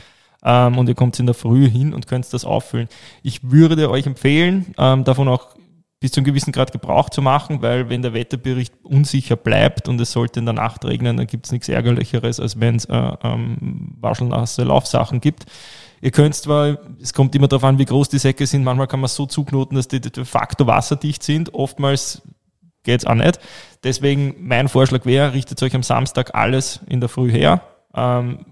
Ähm, 0.42 0.78
und 0.78 0.88
ihr 0.88 0.94
kommt 0.94 1.18
in 1.18 1.26
der 1.26 1.34
Früh 1.34 1.68
hin 1.68 1.92
und 1.92 2.06
könnt 2.06 2.32
das 2.32 2.44
auffüllen. 2.46 2.88
Ich 3.22 3.50
würde 3.50 3.90
euch 3.90 4.06
empfehlen, 4.06 4.74
ähm, 4.78 5.04
davon 5.04 5.28
auch 5.28 5.48
bis 6.00 6.12
zu 6.12 6.20
einem 6.20 6.24
gewissen 6.24 6.50
Grad 6.52 6.72
Gebrauch 6.72 7.10
zu 7.10 7.20
machen, 7.20 7.60
weil 7.60 7.90
wenn 7.90 8.00
der 8.00 8.14
Wetterbericht 8.14 8.72
unsicher 8.82 9.36
bleibt 9.36 9.86
und 9.86 10.00
es 10.00 10.12
sollte 10.12 10.40
in 10.40 10.46
der 10.46 10.54
Nacht 10.54 10.82
regnen, 10.86 11.18
dann 11.18 11.26
gibt 11.26 11.44
es 11.44 11.52
nichts 11.52 11.68
Ärgerlicheres, 11.68 12.40
als 12.40 12.58
wenn 12.58 12.76
es 12.76 12.86
äh, 12.86 13.12
ähm, 13.22 13.96
waschelnasse 14.00 14.64
Laufsachen 14.64 15.20
gibt. 15.20 15.44
Ihr 16.00 16.10
könnt 16.10 16.34
zwar, 16.34 16.78
es 17.00 17.12
kommt 17.12 17.34
immer 17.34 17.48
darauf 17.48 17.64
an, 17.64 17.78
wie 17.78 17.84
groß 17.84 18.08
die 18.08 18.18
Säcke 18.18 18.46
sind, 18.46 18.64
manchmal 18.64 18.86
kann 18.86 19.00
man 19.00 19.06
es 19.06 19.14
so 19.14 19.26
zuknoten, 19.26 19.76
dass 19.76 19.88
die 19.88 20.00
de 20.00 20.24
facto 20.24 20.66
wasserdicht 20.66 21.22
sind, 21.22 21.52
oftmals 21.54 22.22
geht's 22.84 23.04
auch 23.04 23.14
nicht. 23.14 23.38
Deswegen 23.84 24.34
mein 24.38 24.68
Vorschlag 24.68 25.04
wäre, 25.04 25.34
richtet 25.34 25.62
euch 25.62 25.74
am 25.74 25.82
Samstag 25.82 26.34
alles 26.34 26.80
in 26.88 27.00
der 27.00 27.10
Früh 27.10 27.30
her, 27.30 27.62
ähm, 27.94 28.46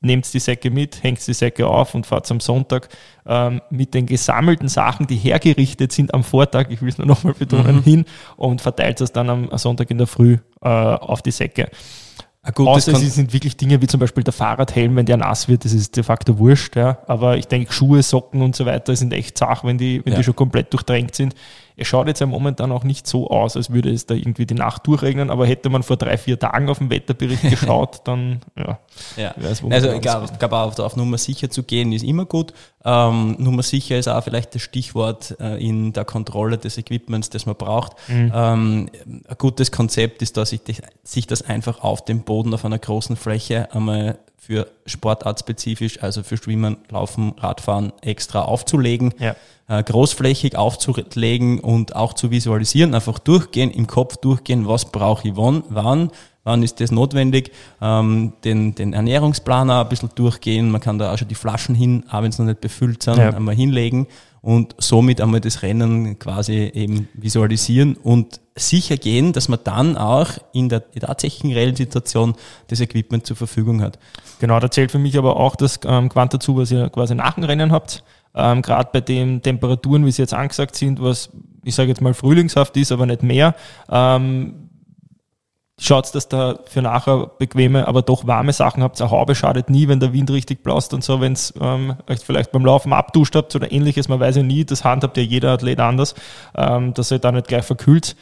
nehmt 0.00 0.32
die 0.32 0.38
Säcke 0.38 0.70
mit, 0.70 1.02
hängt 1.02 1.26
die 1.26 1.34
Säcke 1.34 1.66
auf 1.66 1.94
und 1.94 2.06
fahrt 2.06 2.30
am 2.30 2.40
Sonntag 2.40 2.88
ähm, 3.26 3.60
mit 3.70 3.92
den 3.92 4.06
gesammelten 4.06 4.68
Sachen, 4.68 5.06
die 5.06 5.16
hergerichtet 5.16 5.92
sind 5.92 6.14
am 6.14 6.22
Vortag, 6.22 6.66
ich 6.70 6.80
will 6.80 6.88
es 6.88 6.98
nur 6.98 7.06
nochmal 7.06 7.34
betonen, 7.34 7.76
Mhm. 7.76 7.82
hin 7.82 8.04
und 8.36 8.60
verteilt 8.62 9.00
das 9.00 9.12
dann 9.12 9.28
am 9.28 9.50
Sonntag 9.58 9.90
in 9.90 9.98
der 9.98 10.06
Früh 10.06 10.38
äh, 10.62 10.68
auf 10.68 11.20
die 11.22 11.30
Säcke. 11.32 11.68
Ein 12.46 12.52
gutes 12.54 12.88
Außer 12.88 12.92
es 12.92 13.14
sind 13.16 13.32
wirklich 13.32 13.56
Dinge 13.56 13.82
wie 13.82 13.88
zum 13.88 13.98
Beispiel 13.98 14.22
der 14.22 14.32
Fahrradhelm, 14.32 14.94
wenn 14.94 15.04
der 15.04 15.16
nass 15.16 15.48
wird, 15.48 15.64
das 15.64 15.72
ist 15.72 15.96
de 15.96 16.04
facto 16.04 16.38
wurscht. 16.38 16.76
Ja. 16.76 16.98
Aber 17.08 17.36
ich 17.36 17.48
denke, 17.48 17.72
Schuhe, 17.72 18.04
Socken 18.04 18.40
und 18.40 18.54
so 18.54 18.64
weiter 18.66 18.94
sind 18.94 19.12
echt 19.12 19.36
Zach, 19.36 19.64
wenn 19.64 19.78
die, 19.78 20.00
wenn 20.04 20.12
Ja. 20.12 20.18
die 20.20 20.24
schon 20.24 20.36
komplett 20.36 20.72
durchdrängt 20.72 21.16
sind. 21.16 21.34
Es 21.76 21.86
schaut 21.88 22.06
jetzt 22.08 22.20
ja 22.20 22.26
momentan 22.26 22.72
auch 22.72 22.84
nicht 22.84 23.06
so 23.06 23.28
aus, 23.28 23.56
als 23.56 23.70
würde 23.70 23.90
es 23.90 24.06
da 24.06 24.14
irgendwie 24.14 24.46
die 24.46 24.54
Nacht 24.54 24.86
durchregnen, 24.86 25.30
aber 25.30 25.46
hätte 25.46 25.68
man 25.68 25.82
vor 25.82 25.96
drei, 25.96 26.16
vier 26.16 26.38
Tagen 26.38 26.68
auf 26.70 26.78
den 26.78 26.90
Wetterbericht 26.90 27.42
geschaut, 27.50 28.00
dann 28.04 28.40
ja, 28.56 28.78
Ja. 29.16 29.34
weiß, 29.36 29.62
Also 29.70 29.88
glaub 30.00 30.52
auch 30.52 30.66
auf, 30.68 30.78
auf 30.78 30.96
Nummer 30.96 31.18
sicher 31.18 31.50
zu 31.50 31.62
gehen 31.62 31.92
ist 31.92 32.02
immer 32.02 32.24
gut. 32.24 32.54
Ähm, 32.84 33.36
Nummer 33.38 33.62
sicher 33.62 33.98
ist 33.98 34.08
auch 34.08 34.22
vielleicht 34.24 34.54
das 34.54 34.62
Stichwort 34.62 35.36
äh, 35.40 35.62
in 35.62 35.92
der 35.92 36.04
Kontrolle 36.04 36.56
des 36.56 36.78
Equipments, 36.78 37.30
das 37.30 37.44
man 37.46 37.56
braucht. 37.56 37.92
Mhm. 38.08 38.32
Ähm, 38.34 38.90
ein 39.06 39.22
gutes 39.38 39.70
Konzept 39.72 40.22
ist, 40.22 40.36
dass 40.36 40.54
sich 41.04 41.26
das 41.26 41.42
einfach 41.42 41.82
auf 41.82 42.04
dem 42.04 42.20
Boden 42.22 42.54
auf 42.54 42.64
einer 42.64 42.78
großen 42.78 43.16
Fläche 43.16 43.72
einmal 43.74 44.18
für 44.46 44.68
sportartspezifisch, 44.86 46.02
also 46.02 46.22
für 46.22 46.36
Schwimmen, 46.36 46.76
Laufen, 46.88 47.34
Radfahren 47.38 47.92
extra 48.00 48.42
aufzulegen 48.42 49.12
Ja. 49.18 49.34
äh, 49.68 49.82
großflächig 49.82 50.56
aufzulegen 50.56 51.58
und 51.58 51.96
auch 51.96 52.12
zu 52.12 52.30
visualisieren, 52.30 52.94
einfach 52.94 53.18
durchgehen, 53.18 53.72
im 53.72 53.88
Kopf 53.88 54.18
durchgehen, 54.18 54.68
was 54.68 54.84
brauche 54.92 55.26
ich 55.26 55.36
wann, 55.36 55.64
wann, 55.68 56.10
wann 56.46 56.62
ist 56.62 56.80
das 56.80 56.92
notwendig, 56.92 57.50
ähm, 57.82 58.32
den, 58.44 58.74
den 58.74 58.92
Ernährungsplaner 58.92 59.80
ein 59.80 59.88
bisschen 59.88 60.10
durchgehen, 60.14 60.70
man 60.70 60.80
kann 60.80 60.98
da 60.98 61.12
auch 61.12 61.18
schon 61.18 61.28
die 61.28 61.34
Flaschen 61.34 61.74
hin, 61.74 62.04
auch 62.08 62.22
wenn 62.22 62.30
es 62.30 62.38
noch 62.38 62.46
nicht 62.46 62.60
befüllt 62.60 63.02
sind, 63.02 63.18
ja. 63.18 63.30
einmal 63.30 63.56
hinlegen 63.56 64.06
und 64.42 64.76
somit 64.78 65.20
einmal 65.20 65.40
das 65.40 65.62
Rennen 65.62 66.20
quasi 66.20 66.70
eben 66.72 67.08
visualisieren 67.14 67.96
und 67.96 68.40
sicher 68.54 68.96
gehen, 68.96 69.32
dass 69.32 69.48
man 69.48 69.58
dann 69.64 69.96
auch 69.96 70.30
in 70.52 70.68
der 70.68 70.88
tatsächlichen 70.92 71.52
reellen 71.52 71.74
Situation 71.74 72.36
das 72.68 72.80
Equipment 72.80 73.26
zur 73.26 73.36
Verfügung 73.36 73.82
hat. 73.82 73.98
Genau, 74.38 74.60
da 74.60 74.70
zählt 74.70 74.92
für 74.92 75.00
mich 75.00 75.18
aber 75.18 75.36
auch 75.36 75.56
das 75.56 75.80
ähm, 75.84 76.08
Quant 76.08 76.32
dazu, 76.32 76.56
was 76.56 76.70
ihr 76.70 76.88
quasi 76.90 77.16
nach 77.16 77.34
dem 77.34 77.42
Rennen 77.42 77.72
habt. 77.72 78.04
Ähm, 78.36 78.62
Gerade 78.62 78.90
bei 78.92 79.00
den 79.00 79.42
Temperaturen, 79.42 80.06
wie 80.06 80.12
sie 80.12 80.22
jetzt 80.22 80.34
angesagt 80.34 80.76
sind, 80.76 81.02
was 81.02 81.30
ich 81.64 81.74
sage 81.74 81.88
jetzt 81.88 82.00
mal 82.00 82.14
frühlingshaft 82.14 82.76
ist, 82.76 82.92
aber 82.92 83.06
nicht 83.06 83.24
mehr. 83.24 83.56
Ähm, 83.90 84.65
schaut, 85.78 86.14
dass 86.14 86.28
da 86.28 86.58
für 86.64 86.80
nachher 86.80 87.30
bequeme, 87.38 87.86
aber 87.86 88.02
doch 88.02 88.26
warme 88.26 88.52
Sachen 88.52 88.82
habt. 88.82 89.00
Eine 89.00 89.10
Haube 89.10 89.34
schadet 89.34 89.68
nie, 89.68 89.88
wenn 89.88 90.00
der 90.00 90.12
Wind 90.12 90.30
richtig 90.30 90.62
blast 90.62 90.94
und 90.94 91.04
so, 91.04 91.20
wenn 91.20 91.34
es 91.34 91.52
ähm, 91.60 91.96
euch 92.08 92.20
vielleicht 92.20 92.52
beim 92.52 92.64
Laufen 92.64 92.92
abduscht 92.92 93.34
habt 93.34 93.54
oder 93.54 93.70
ähnliches, 93.70 94.08
man 94.08 94.18
weiß 94.18 94.36
ja 94.36 94.42
nie, 94.42 94.64
das 94.64 94.84
handhabt 94.84 95.16
ja 95.16 95.22
jeder 95.22 95.52
Athlet 95.52 95.80
anders, 95.80 96.14
ähm, 96.56 96.94
dass 96.94 97.12
ihr 97.12 97.18
da 97.18 97.30
nicht 97.30 97.48
gleich 97.48 97.64
verkühlt. 97.64 98.16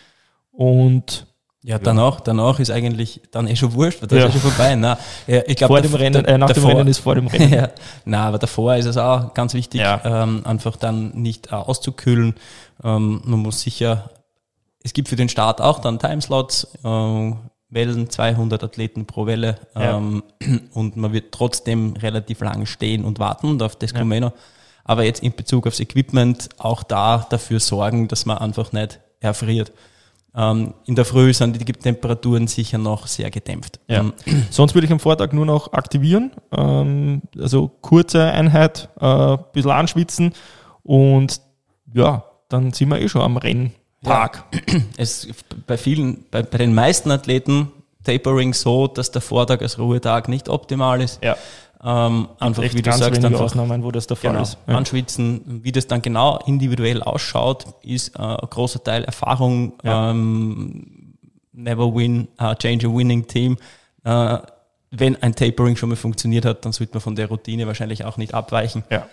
Und 0.51 1.27
ja, 1.63 1.79
danach, 1.79 2.21
danach 2.21 2.59
ist 2.59 2.71
eigentlich 2.71 3.23
dann 3.31 3.47
eh 3.47 3.57
schon 3.57 3.73
wurscht, 3.73 4.03
weil 4.03 4.09
das 4.09 4.19
ja. 4.19 4.27
ist 4.27 4.35
ja 4.35 4.41
schon 4.41 4.51
vorbei. 4.51 4.75
Nein, 4.75 4.97
ich 5.27 5.57
glaub, 5.57 5.69
vor 5.69 5.81
dem 5.81 5.95
Rennen, 5.95 6.25
äh, 6.25 6.37
nach 6.37 6.49
davor, 6.49 6.71
dem 6.71 6.77
Rennen 6.77 6.91
ist 6.91 6.99
vor 6.99 7.15
dem 7.15 7.27
Rennen. 7.29 7.53
ja, 7.53 7.71
nein, 8.05 8.21
aber 8.21 8.39
davor 8.39 8.75
ist 8.77 8.85
es 8.85 8.97
auch 8.97 9.33
ganz 9.33 9.55
wichtig, 9.55 9.81
ja. 9.81 10.01
ähm, 10.05 10.43
einfach 10.45 10.77
dann 10.77 11.13
nicht 11.15 11.53
äh, 11.53 11.55
auszukühlen. 11.55 12.35
Ähm, 12.83 13.23
man 13.25 13.39
muss 13.41 13.61
sicher 13.61 14.11
es 14.85 14.93
gibt 14.93 15.09
für 15.09 15.17
den 15.17 15.29
Start 15.29 15.61
auch 15.61 15.81
dann 15.81 15.99
Timeslots, 15.99 16.69
äh, 16.85 17.33
Wellen, 17.71 18.09
200 18.09 18.63
Athleten 18.63 19.07
pro 19.07 19.27
Welle 19.27 19.59
ähm, 19.75 20.23
ja. 20.41 20.59
und 20.75 20.97
man 20.97 21.13
wird 21.13 21.33
trotzdem 21.33 21.95
relativ 21.95 22.41
lang 22.41 22.67
stehen 22.67 23.05
und 23.05 23.19
warten 23.19 23.61
auf 23.61 23.75
das 23.75 23.93
wir 23.93 24.21
noch. 24.21 24.33
Aber 24.85 25.03
jetzt 25.03 25.23
in 25.23 25.35
Bezug 25.35 25.67
aufs 25.67 25.81
Equipment 25.81 26.51
auch 26.59 26.83
da 26.83 27.27
dafür 27.29 27.59
sorgen, 27.59 28.07
dass 28.07 28.27
man 28.27 28.39
einfach 28.39 28.73
nicht 28.73 29.01
erfriert. 29.19 29.73
Ähm, 30.37 30.75
in 30.85 30.95
der 30.95 31.05
Früh 31.05 31.33
sind 31.33 31.59
die 31.59 31.73
Temperaturen 31.73 32.47
sicher 32.49 32.77
noch 32.77 33.07
sehr 33.07 33.31
gedämpft. 33.31 33.81
Ja. 33.89 34.01
Ähm, 34.01 34.13
Sonst 34.51 34.75
würde 34.75 34.87
ich 34.87 34.93
am 34.93 35.01
Vortag 35.01 35.33
nur 35.33 35.47
noch 35.47 35.73
aktivieren, 35.73 36.33
ähm, 36.57 37.23
also 37.39 37.69
kurze 37.81 38.25
Einheit, 38.25 38.89
äh, 39.01 39.39
bisschen 39.53 39.71
anschwitzen 39.71 40.35
und 40.83 41.41
ja, 41.95 42.25
dann 42.49 42.73
sind 42.73 42.89
wir 42.91 43.01
eh 43.01 43.09
schon 43.09 43.23
am 43.23 43.39
Rennen. 43.39 43.73
Tag. 44.05 44.45
Ja. 44.53 44.81
Es 44.97 45.29
bei 45.67 45.77
vielen, 45.77 46.25
bei, 46.31 46.43
bei 46.43 46.59
den 46.59 46.75
meisten 46.75 47.11
Athleten 47.11 47.71
Tapering 48.05 48.53
so, 48.55 48.87
dass 48.87 49.11
der 49.11 49.23
Vortag 49.23 49.63
als 49.63 49.79
Ruhetag 49.79 50.29
nicht 50.29 50.49
optimal 50.49 51.01
ist. 51.01 51.23
Ja. 51.23 51.37
Ähm, 51.83 52.29
einfach, 52.39 52.63
wie 52.63 52.81
du 52.81 52.93
sagst, 52.93 53.25
einfach 53.25 53.41
Ausnahmen, 53.41 53.83
wo 53.83 53.91
das 53.91 54.07
der 54.07 54.17
Fall 54.17 54.33
genau, 54.33 54.43
ist. 54.43 54.57
Ja. 54.67 54.77
Anschwitzen, 54.77 55.61
wie 55.63 55.73
das 55.73 55.87
dann 55.87 56.01
genau 56.01 56.39
individuell 56.47 57.03
ausschaut, 57.03 57.67
ist 57.83 58.17
äh, 58.17 58.23
ein 58.23 58.49
großer 58.49 58.83
Teil 58.83 59.05
Erfahrung. 59.05 59.75
Ja. 59.83 60.11
Ähm, 60.11 61.15
never 61.53 61.95
win, 61.95 62.29
uh, 62.41 62.55
change 62.55 62.87
a 62.87 62.91
winning 62.91 63.27
team. 63.27 63.59
Äh, 64.05 64.39
wenn 64.91 65.23
ein 65.23 65.35
Tapering 65.35 65.77
schon 65.77 65.91
mal 65.91 65.97
funktioniert 65.97 66.45
hat, 66.45 66.65
dann 66.65 66.73
sollte 66.73 66.95
man 66.95 67.01
von 67.01 67.17
der 67.17 67.29
Routine 67.29 67.67
wahrscheinlich 67.67 68.05
auch 68.05 68.17
nicht 68.17 68.33
abweichen. 68.33 68.85
Ja. 68.91 69.07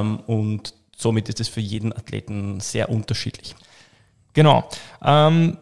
Ähm, 0.00 0.20
und 0.26 0.74
somit 0.96 1.28
ist 1.28 1.40
es 1.40 1.48
für 1.48 1.60
jeden 1.60 1.92
Athleten 1.92 2.60
sehr 2.60 2.88
unterschiedlich. 2.88 3.54
Genau. 4.38 4.62
Ähm, 5.04 5.58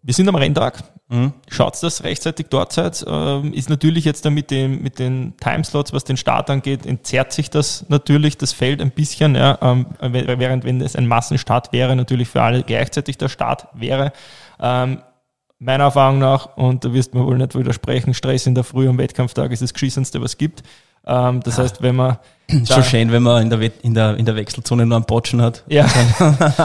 wir 0.00 0.14
sind 0.14 0.26
am 0.30 0.34
Renntag. 0.34 0.82
Mhm. 1.08 1.34
Schaut, 1.46 1.80
dass 1.82 2.04
rechtzeitig 2.04 2.46
dort 2.48 2.72
seid. 2.72 3.04
Ähm, 3.06 3.52
ist 3.52 3.68
natürlich 3.68 4.06
jetzt 4.06 4.24
dann 4.24 4.32
mit, 4.32 4.50
dem, 4.50 4.82
mit 4.82 4.98
den 4.98 5.34
Timeslots, 5.36 5.92
was 5.92 6.04
den 6.04 6.16
Start 6.16 6.48
angeht, 6.48 6.86
entzerrt 6.86 7.32
sich 7.32 7.50
das 7.50 7.84
natürlich, 7.90 8.38
das 8.38 8.54
Feld 8.54 8.80
ein 8.80 8.92
bisschen. 8.92 9.34
Ja, 9.34 9.58
ähm, 9.60 9.88
während 10.00 10.64
wenn 10.64 10.80
es 10.80 10.96
ein 10.96 11.06
Massenstart 11.06 11.70
wäre, 11.74 11.94
natürlich 11.96 12.28
für 12.28 12.40
alle 12.40 12.62
gleichzeitig 12.62 13.18
der 13.18 13.28
Start 13.28 13.68
wäre. 13.74 14.14
Ähm, 14.58 15.02
meiner 15.58 15.84
Erfahrung 15.84 16.18
nach, 16.18 16.56
und 16.56 16.82
da 16.82 16.94
wirst 16.94 17.12
du 17.12 17.18
mir 17.18 17.26
wohl 17.26 17.36
nicht 17.36 17.54
widersprechen, 17.54 18.14
Stress 18.14 18.46
in 18.46 18.54
der 18.54 18.64
Früh 18.64 18.88
am 18.88 18.96
Wettkampftag 18.96 19.52
ist 19.52 19.60
das 19.60 19.74
Geschissenste, 19.74 20.22
was 20.22 20.30
es 20.30 20.38
gibt. 20.38 20.62
Ähm, 21.06 21.40
das 21.42 21.56
ja. 21.56 21.64
heißt, 21.64 21.82
wenn 21.82 21.96
man. 21.96 22.18
Ist 22.48 22.72
schon 22.72 22.84
schön, 22.84 23.10
wenn 23.10 23.24
man 23.24 23.42
in 23.42 23.50
der, 23.50 23.60
in 23.82 23.94
der, 23.94 24.16
in 24.16 24.24
der 24.24 24.36
Wechselzone 24.36 24.86
nur 24.86 24.94
einen 24.94 25.04
Botschen 25.04 25.42
hat. 25.42 25.64
Ja. 25.66 25.84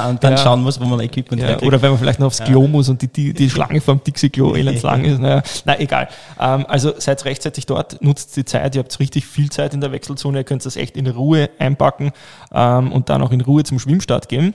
und 0.10 0.24
dann 0.24 0.34
ja. 0.34 0.38
schauen 0.38 0.62
muss, 0.62 0.80
wo 0.80 0.86
man 0.86 1.00
Equipment 1.00 1.42
ja. 1.42 1.60
Oder 1.62 1.82
wenn 1.82 1.90
man 1.90 1.98
vielleicht 1.98 2.20
noch 2.20 2.28
aufs 2.28 2.44
Klo 2.44 2.68
muss 2.68 2.88
und 2.88 3.02
die, 3.02 3.08
die, 3.08 3.34
die 3.34 3.50
Schlange 3.50 3.82
vom 3.82 4.00
Dixie-Klo 4.04 4.56
elends 4.56 4.84
lang 4.84 5.04
ist. 5.04 5.20
Naja, 5.20 5.42
na 5.66 5.80
egal. 5.80 6.08
Ähm, 6.40 6.68
also 6.68 6.94
seid 7.00 7.26
rechtzeitig 7.26 7.66
dort, 7.66 8.00
nutzt 8.04 8.38
die 8.38 8.46
Zeit. 8.46 8.76
Ihr 8.76 8.84
habt 8.84 9.00
richtig 9.00 9.26
viel 9.26 9.50
Zeit 9.50 9.74
in 9.74 9.82
der 9.82 9.92
Wechselzone. 9.92 10.38
Ihr 10.38 10.44
könnt 10.44 10.64
das 10.64 10.76
echt 10.76 10.98
in 10.98 11.08
Ruhe 11.08 11.50
einpacken 11.58 12.12
ähm, 12.54 12.92
und 12.92 13.10
dann 13.10 13.24
auch 13.24 13.32
in 13.32 13.42
Ruhe 13.42 13.64
zum 13.64 13.80
Schwimmstart 13.80 14.30
gehen 14.30 14.54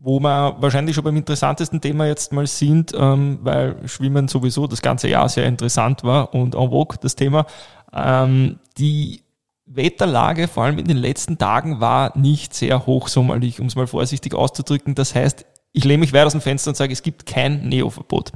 wo 0.00 0.20
wir 0.20 0.56
wahrscheinlich 0.60 0.94
schon 0.94 1.04
beim 1.04 1.16
interessantesten 1.16 1.80
Thema 1.80 2.06
jetzt 2.06 2.32
mal 2.32 2.46
sind, 2.46 2.92
ähm, 2.96 3.40
weil 3.42 3.76
Schwimmen 3.86 4.28
sowieso 4.28 4.68
das 4.68 4.80
ganze 4.80 5.08
Jahr 5.08 5.28
sehr 5.28 5.46
interessant 5.46 6.04
war 6.04 6.34
und 6.34 6.54
en 6.54 6.70
vogue 6.70 6.98
das 7.00 7.16
Thema. 7.16 7.46
Ähm, 7.92 8.58
die 8.76 9.22
Wetterlage, 9.66 10.48
vor 10.48 10.64
allem 10.64 10.78
in 10.78 10.86
den 10.86 10.96
letzten 10.96 11.38
Tagen, 11.38 11.80
war 11.80 12.16
nicht 12.16 12.54
sehr 12.54 12.86
hochsommerlich, 12.86 13.60
um 13.60 13.66
es 13.66 13.76
mal 13.76 13.86
vorsichtig 13.86 14.34
auszudrücken. 14.34 14.94
Das 14.94 15.14
heißt, 15.14 15.44
ich 15.72 15.84
lehne 15.84 16.00
mich 16.00 16.12
weit 16.12 16.26
aus 16.26 16.32
dem 16.32 16.40
Fenster 16.40 16.70
und 16.70 16.76
sage, 16.76 16.92
es 16.92 17.02
gibt 17.02 17.26
kein 17.26 17.68
Neo-Verbot. 17.68 18.32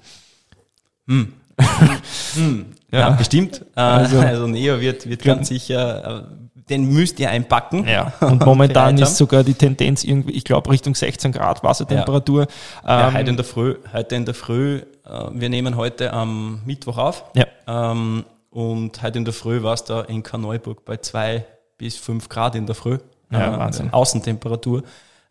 Hm. 1.06 1.32
hm. 2.35 2.66
Ja. 2.90 2.99
ja. 3.00 3.11
bestimmt. 3.11 3.64
Äh, 3.75 3.80
also, 3.80 4.21
also 4.21 4.47
Neo 4.47 4.80
wird, 4.80 5.09
wird 5.09 5.23
ganz 5.23 5.49
sicher, 5.49 6.21
äh, 6.21 6.23
den 6.68 6.92
müsst 6.92 7.18
ihr 7.18 7.30
einpacken. 7.30 7.87
Ja. 7.88 8.12
Und 8.21 8.44
momentan 8.44 8.99
ist 8.99 9.16
sogar 9.16 9.42
die 9.42 9.54
Tendenz 9.54 10.04
irgendwie, 10.04 10.32
ich 10.32 10.44
glaube, 10.44 10.71
Richtung 10.71 10.94
16 10.94 11.32
Grad 11.32 11.62
Wassertemperatur. 11.64 12.47
Ja. 12.85 13.09
ähm, 13.09 13.14
heute 13.14 13.30
in 13.30 13.37
der 13.37 13.44
Früh, 13.44 13.76
heute 13.92 14.14
in 14.14 14.25
der 14.25 14.35
Früh, 14.35 14.82
äh, 15.04 15.25
wir 15.32 15.49
nehmen 15.49 15.76
heute 15.76 16.12
am 16.12 16.61
Mittwoch 16.64 16.99
auf. 16.99 17.25
Ja. 17.35 17.47
Ähm, 17.66 18.25
und 18.52 19.02
heute 19.02 19.18
in 19.18 19.25
der 19.25 19.32
Früh 19.32 19.62
war 19.62 19.73
es 19.75 19.85
da 19.85 20.02
in 20.02 20.23
Karneuburg 20.23 20.85
bei 20.85 20.99
zwei 20.99 21.47
bis 21.78 21.97
fünf 21.97 22.28
Grad 22.28 22.54
in 22.54 22.66
der 22.66 22.75
Früh. 22.75 22.99
Ja, 23.30 23.54
äh, 23.54 23.59
Wahnsinn. 23.59 23.92
Außentemperatur. 23.92 24.82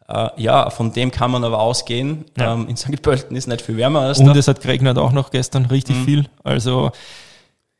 Äh, 0.07 0.29
ja, 0.37 0.71
von 0.71 0.91
dem 0.91 1.11
kann 1.11 1.29
man 1.29 1.43
aber 1.43 1.59
ausgehen. 1.59 2.25
Ja. 2.35 2.53
Ähm, 2.53 2.67
in 2.67 2.75
St. 2.75 2.99
Pölten 3.03 3.35
ist 3.37 3.47
nicht 3.47 3.61
viel 3.61 3.77
wärmer 3.77 4.01
als 4.01 4.17
Und 4.17 4.25
da. 4.25 4.33
es 4.33 4.47
hat 4.47 4.61
geregnet 4.61 4.97
auch 4.97 5.11
noch 5.11 5.29
gestern 5.29 5.65
richtig 5.65 5.97
mhm. 5.97 6.05
viel. 6.05 6.25
Also 6.43 6.91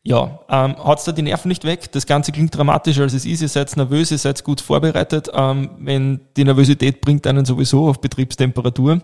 ja, 0.03 0.39
ähm, 0.49 0.75
haut 0.83 1.07
da 1.07 1.11
die 1.11 1.21
Nerven 1.21 1.49
nicht 1.49 1.63
weg. 1.63 1.91
Das 1.91 2.07
Ganze 2.07 2.31
klingt 2.31 2.57
dramatischer 2.57 3.03
als 3.03 3.13
es 3.13 3.23
ist. 3.23 3.41
Ihr 3.41 3.47
seid 3.47 3.75
nervös, 3.77 4.09
ihr 4.09 4.17
seid 4.17 4.43
gut 4.43 4.59
vorbereitet. 4.59 5.29
Ähm, 5.31 5.69
wenn 5.77 6.21
die 6.35 6.43
Nervosität 6.43 7.01
bringt 7.01 7.27
einen 7.27 7.45
sowieso 7.45 7.87
auf 7.87 8.01
Betriebstemperatur. 8.01 9.01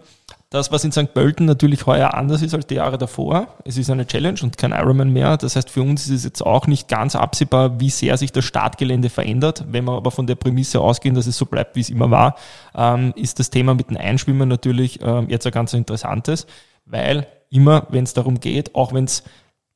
Das, 0.49 0.71
was 0.71 0.83
in 0.85 0.91
St. 0.91 1.13
Pölten 1.13 1.45
natürlich 1.45 1.85
heuer 1.85 2.15
anders 2.15 2.41
ist 2.41 2.55
als 2.55 2.65
die 2.65 2.75
Jahre 2.75 2.97
davor, 2.97 3.57
es 3.65 3.77
ist 3.77 3.89
eine 3.89 4.07
Challenge 4.07 4.39
und 4.41 4.57
kein 4.57 4.71
Ironman 4.71 5.11
mehr. 5.11 5.35
Das 5.35 5.55
heißt, 5.55 5.69
für 5.69 5.81
uns 5.81 6.05
ist 6.05 6.11
es 6.11 6.23
jetzt 6.23 6.41
auch 6.41 6.67
nicht 6.67 6.87
ganz 6.87 7.15
absehbar, 7.15 7.81
wie 7.81 7.89
sehr 7.89 8.17
sich 8.17 8.31
das 8.31 8.45
Startgelände 8.45 9.09
verändert. 9.09 9.65
Wenn 9.67 9.83
wir 9.83 9.91
aber 9.91 10.09
von 10.09 10.25
der 10.25 10.35
Prämisse 10.35 10.79
ausgehen, 10.79 11.15
dass 11.15 11.27
es 11.27 11.37
so 11.37 11.45
bleibt, 11.45 11.75
wie 11.75 11.81
es 11.81 11.89
immer 11.89 12.09
war, 12.09 12.37
ähm, 12.75 13.13
ist 13.17 13.39
das 13.39 13.49
Thema 13.49 13.75
mit 13.75 13.89
den 13.89 13.97
Einschwimmen 13.97 14.47
natürlich 14.47 14.99
ähm, 15.03 15.29
jetzt 15.29 15.45
ein 15.45 15.51
ganz 15.51 15.73
interessantes, 15.73 16.47
weil 16.85 17.27
immer, 17.49 17.85
wenn 17.89 18.05
es 18.05 18.13
darum 18.13 18.39
geht, 18.39 18.73
auch 18.73 18.93
wenn 18.93 19.03
es 19.03 19.23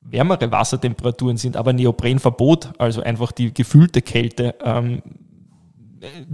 wärmere 0.02 0.52
Wassertemperaturen 0.52 1.38
sind, 1.38 1.56
aber 1.56 1.74
Neoprenverbot, 1.74 2.74
also 2.78 3.02
einfach 3.02 3.32
die 3.32 3.54
gefühlte 3.54 4.02
Kälte, 4.02 4.56
ähm, 4.64 5.02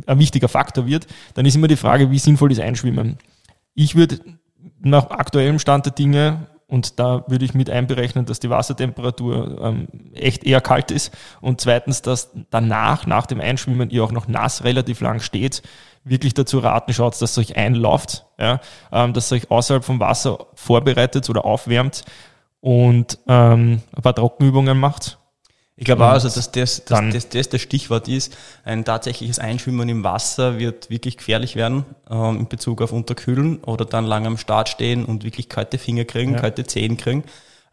ein 0.06 0.20
wichtiger 0.20 0.48
Faktor 0.48 0.86
wird, 0.86 1.08
dann 1.34 1.46
ist 1.46 1.56
immer 1.56 1.68
die 1.68 1.76
Frage, 1.76 2.10
wie 2.10 2.20
sinnvoll 2.20 2.52
ist 2.52 2.62
Einschwimmen. 2.62 3.18
Ich 3.74 3.96
würde 3.96 4.20
nach 4.80 5.10
aktuellem 5.10 5.60
Stand 5.60 5.86
der 5.86 5.94
Dinge, 5.94 6.48
und 6.70 7.00
da 7.00 7.24
würde 7.28 7.46
ich 7.46 7.54
mit 7.54 7.70
einberechnen, 7.70 8.26
dass 8.26 8.42
die 8.42 8.50
Wassertemperatur 8.50 9.62
ähm, 9.62 9.88
echt 10.14 10.44
eher 10.44 10.60
kalt 10.60 10.92
ist 10.92 11.16
und 11.40 11.62
zweitens, 11.62 12.02
dass 12.02 12.32
danach, 12.50 13.06
nach 13.06 13.26
dem 13.26 13.40
Einschwimmen, 13.40 13.90
ihr 13.90 14.04
auch 14.04 14.12
noch 14.12 14.28
nass 14.28 14.66
relativ 14.66 15.00
lang 15.00 15.22
steht, 15.22 15.62
wirklich 16.04 16.34
dazu 16.34 16.60
raten, 16.60 16.94
schaut, 16.94 17.22
dass 17.22 17.38
ihr 17.38 17.42
euch 17.42 17.56
einlauft, 17.56 18.26
ja, 18.38 18.60
ähm, 18.92 19.14
dass 19.14 19.32
ihr 19.32 19.38
euch 19.38 19.50
außerhalb 19.50 19.84
vom 19.84 20.02
Wasser 20.02 20.48
vorbereitet 20.56 21.30
oder 21.30 21.46
aufwärmt 21.46 22.04
und 22.60 23.20
ähm, 23.28 23.82
ein 23.96 24.02
paar 24.02 24.16
Trockenübungen 24.16 24.78
macht 24.78 25.18
ich 25.80 25.86
glaube 25.86 26.06
auch, 26.06 26.10
also, 26.10 26.28
dass 26.28 26.52
das, 26.52 26.86
dass 26.86 27.00
das, 27.12 27.30
das 27.30 27.50
das 27.50 27.62
Stichwort 27.62 28.08
ist. 28.08 28.36
Ein 28.64 28.84
tatsächliches 28.84 29.38
Einschwimmen 29.38 29.88
im 29.88 30.04
Wasser 30.04 30.58
wird 30.58 30.90
wirklich 30.90 31.18
gefährlich 31.18 31.56
werden 31.56 31.86
ähm, 32.10 32.40
in 32.40 32.48
Bezug 32.48 32.82
auf 32.82 32.92
Unterkühlen 32.92 33.64
oder 33.64 33.86
dann 33.86 34.06
lang 34.06 34.26
am 34.26 34.40
Start 34.40 34.70
stehen 34.70 35.06
und 35.06 35.24
wirklich 35.24 35.50
kalte 35.50 35.78
Finger 35.78 36.04
kriegen, 36.04 36.34
ja. 36.34 36.40
kalte 36.40 36.66
Zehen 36.66 36.98
kriegen. 36.98 37.24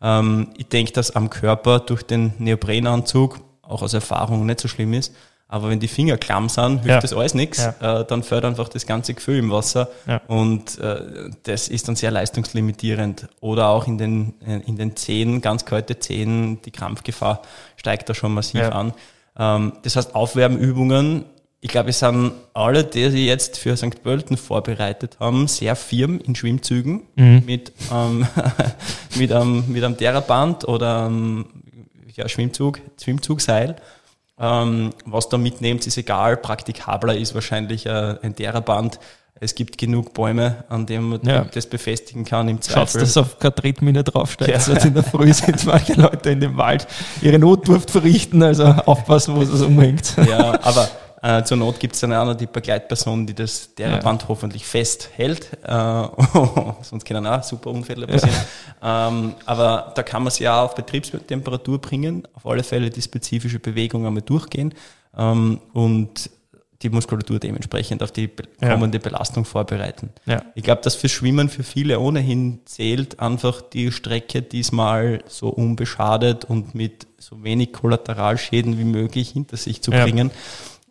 Ähm, 0.03 0.51
ich 0.59 0.67
denke, 0.67 0.93
dass 0.93 1.17
am 1.17 1.31
Körper 1.31 1.81
durch 1.81 2.03
den 2.03 2.35
Neoprenanzug 2.37 3.41
auch 3.63 3.81
aus 3.81 3.95
Erfahrung 3.95 4.45
nicht 4.45 4.61
so 4.61 4.69
schlimm 4.69 4.93
ist. 4.93 5.15
Aber 5.47 5.69
wenn 5.69 5.79
die 5.79 5.89
Finger 5.89 6.17
klamm 6.17 6.49
sind, 6.49 6.79
hilft 6.81 6.87
Ja. 6.89 7.01
das 7.01 7.13
alles 7.13 7.35
nichts. 7.35 7.69
Ja. 7.81 8.01
Äh, 8.01 8.05
dann 8.07 8.23
fällt 8.23 8.45
einfach 8.45 8.69
das 8.69 8.87
ganze 8.87 9.15
Gefühl 9.15 9.39
im 9.39 9.51
Wasser. 9.51 9.89
Ja. 10.07 10.21
Und 10.27 10.79
äh, 10.79 11.31
das 11.45 11.69
ist 11.69 11.87
dann 11.87 11.97
sehr 11.97 12.11
leistungslimitierend. 12.11 13.29
Oder 13.41 13.69
auch 13.69 13.87
in 13.87 13.99
den, 13.99 14.35
äh, 14.45 14.61
in 14.67 14.77
den 14.77 14.97
Zehen, 14.97 15.41
ganz 15.41 15.65
kalte 15.65 15.99
Zehen, 15.99 16.61
die 16.63 16.71
Krampfgefahr 16.71 17.43
steigt 17.77 18.09
da 18.09 18.15
schon 18.15 18.33
massiv 18.35 18.63
an. 18.63 18.95
Ähm, 19.39 19.73
das 19.83 19.97
heißt, 19.97 20.15
Aufwärmübungen, 20.15 21.25
ich 21.61 21.71
glaube, 21.71 21.91
es 21.91 21.99
sind 21.99 22.33
alle, 22.53 22.85
die 22.85 23.09
sich 23.11 23.25
jetzt 23.27 23.57
für 23.59 23.77
St. 23.77 24.03
Pölten 24.03 24.37
vorbereitet 24.37 25.19
haben, 25.21 25.47
sehr 25.49 25.77
firm 25.77 26.21
in 26.21 26.35
Schwimmzügen 26.35 27.03
mit, 27.17 27.73
ähm, 27.93 28.27
mit, 29.17 29.31
einem, 29.33 29.65
mit 29.71 29.85
einem 29.85 29.97
Theraband 29.97 30.67
oder 30.69 31.07
einem 31.07 31.47
ja, 32.15 32.29
Schwimmzug, 32.29 32.81
Schwimmzugseil. 33.03 33.77
Ähm, 34.39 34.91
was 35.05 35.29
da 35.29 35.39
mitnehmt, 35.39 35.87
ist 35.87 35.97
egal. 35.97 36.37
Praktikabler 36.37 37.17
ist 37.17 37.35
wahrscheinlich 37.35 37.87
äh, 37.87 38.17
ein 38.23 38.35
Theraband. 38.35 38.99
Es 39.41 39.55
gibt 39.55 39.79
genug 39.79 40.15
Bäume, 40.15 40.65
an 40.69 40.87
denen 40.87 41.09
man 41.09 41.21
Ja. 41.25 41.45
das 41.45 41.67
befestigen 41.67 42.25
kann 42.25 42.49
im 42.49 42.57
Schaut, 42.57 42.89
Zweifel. 42.89 43.01
dass 43.01 43.17
auf 43.17 43.39
keine 43.39 43.55
Tretmine 43.55 44.03
draufsteigt. 44.05 44.51
Ja. 44.51 44.73
Jetzt 44.73 44.85
in 44.85 44.95
der 44.95 45.03
Früh 45.03 45.33
sind 45.33 45.65
manche 45.67 45.95
Leute 45.95 46.31
in 46.31 46.41
dem 46.41 46.57
Wald 46.57 46.87
ihre 47.21 47.39
Notdurft 47.39 47.91
verrichten, 47.91 48.43
also 48.43 48.65
aufpassen, 48.65 49.35
wo 49.37 49.43
es 49.43 49.61
umhängt. 49.63 50.15
Ja, 50.29 50.59
aber 50.63 50.89
äh, 51.25 51.43
zur 51.45 51.57
Not 51.57 51.81
gibt 51.81 51.95
es 51.95 52.01
dann 52.01 52.13
auch 52.13 52.27
noch 52.27 52.35
die 52.35 52.47
Begleitperson, 52.47 53.27
die 53.27 53.35
das 53.35 53.75
Theraband 53.75 54.29
hoffentlich 54.29 54.67
festhält. 54.67 55.49
Äh, 55.65 55.69
sonst 56.83 57.05
können 57.07 57.27
auch 57.27 57.43
super 57.43 57.71
Unfälle 57.71 58.07
passieren. 58.07 58.37
Ähm, 58.83 59.35
aber 59.47 59.93
da 59.95 60.03
kann 60.03 60.23
man 60.23 60.31
sich 60.31 60.47
auch 60.49 60.65
auf 60.65 60.75
Betriebstemperatur 60.75 61.81
bringen, 61.81 62.29
auf 62.35 62.47
alle 62.47 62.63
Fälle 62.63 62.91
die 62.91 63.01
spezifische 63.03 63.59
Bewegung 63.59 64.07
einmal 64.07 64.23
durchgehen 64.23 64.75
ähm, 65.17 65.61
und 65.73 66.31
die 66.83 66.91
Muskulatur 66.91 67.39
dementsprechend 67.39 68.03
auf 68.03 68.13
die 68.13 68.27
be- 68.27 68.43
Ja. 68.61 68.73
kommende 68.73 68.99
Belastung 68.99 69.47
vorbereiten. 69.47 70.11
Ja. 70.27 70.43
Ich 70.55 70.63
glaube, 70.65 70.83
dass 70.83 70.95
fürs 70.97 71.13
Schwimmen 71.13 71.49
für 71.49 71.63
viele 71.63 71.99
ohnehin 71.99 72.59
zählt, 72.67 73.21
einfach 73.21 73.63
die 73.63 73.91
Strecke 73.91 74.43
diesmal 74.43 75.23
so 75.27 75.49
unbeschadet 75.49 76.45
und 76.45 76.75
mit 76.75 77.07
so 77.19 77.43
wenig 77.43 77.73
Kollateralschäden 77.73 78.79
wie 78.79 78.85
möglich 78.85 79.31
hinter 79.31 79.57
sich 79.57 79.81
zu 79.81 79.93
Ja. 79.93 80.05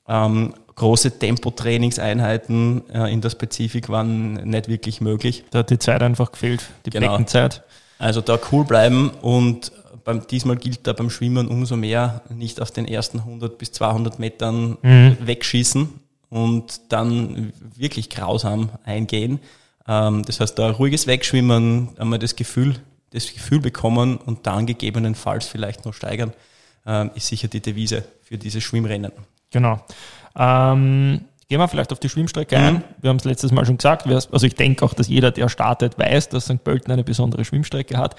Ähm, 0.08 0.54
große 0.76 1.18
Tempotrainingseinheiten 1.20 2.90
äh, 2.90 3.12
in 3.14 3.22
der 3.22 3.30
Spezifik 3.30 3.90
waren 3.90 4.34
nicht 4.50 4.68
wirklich 4.68 5.02
möglich. 5.02 5.44
Da 5.52 5.60
hat 5.60 5.70
die 5.70 5.80
Zeit 5.80 6.02
einfach 6.02 6.32
gefehlt, 6.32 6.64
die 6.86 6.90
Genau. 6.90 7.12
Beckenzeit. 7.12 7.64
Also 8.00 8.22
da 8.22 8.38
cool 8.52 8.66
bleiben 8.66 9.12
und 9.22 9.72
beim, 10.04 10.26
diesmal 10.28 10.58
gilt 10.58 10.86
da 10.86 10.94
beim 10.94 11.10
Schwimmen 11.10 11.48
umso 11.48 11.76
mehr 11.78 12.22
nicht 12.30 12.60
auf 12.62 12.72
den 12.72 12.86
ersten 12.88 13.20
100 13.20 13.58
bis 13.58 13.72
200 13.72 14.20
Metern 14.20 14.78
Mhm. 14.82 15.18
wegschießen 15.22 15.88
und 16.30 16.82
dann 16.90 17.54
wirklich 17.76 18.10
grausam 18.10 18.70
eingehen. 18.84 19.40
Ähm, 19.88 20.24
das 20.26 20.40
heißt, 20.40 20.58
da 20.60 20.72
ruhiges 20.72 21.08
Wegschwimmen, 21.08 21.90
einmal 21.98 22.20
das 22.20 22.36
Gefühl, 22.36 22.76
das 23.12 23.32
Gefühl 23.32 23.60
bekommen 23.60 24.18
und 24.18 24.48
dann 24.48 24.66
gegebenenfalls 24.66 25.48
vielleicht 25.48 25.86
noch 25.86 25.94
steigern, 25.94 26.34
ähm, 26.86 27.12
ist 27.16 27.28
sicher 27.28 27.48
die 27.48 27.62
Devise 27.62 28.04
für 28.24 28.38
dieses 28.38 28.64
Schwimmrennen. 28.64 29.12
Genau. 29.54 29.80
Ähm, 30.36 31.22
gehen 31.48 31.60
wir 31.60 31.68
vielleicht 31.70 31.94
auf 31.94 32.00
die 32.00 32.10
Schwimmstrecke 32.10 32.58
Mhm. 32.58 32.64
ein. 32.64 32.84
Wir 33.00 33.10
haben 33.10 33.18
es 33.18 33.24
letztes 33.24 33.54
Mal 33.54 33.66
schon 33.66 33.78
gesagt. 33.78 34.06
Also 34.08 34.46
ich 34.46 34.56
denke 34.56 34.84
auch, 34.84 34.94
dass 34.94 35.08
jeder, 35.08 35.32
der 35.32 35.48
startet, 35.48 35.98
weiß, 35.98 36.30
dass 36.30 36.46
St. 36.46 36.64
Pölten 36.64 36.92
eine 36.92 37.06
besondere 37.06 37.46
Schwimmstrecke 37.46 37.98
hat. 37.98 38.16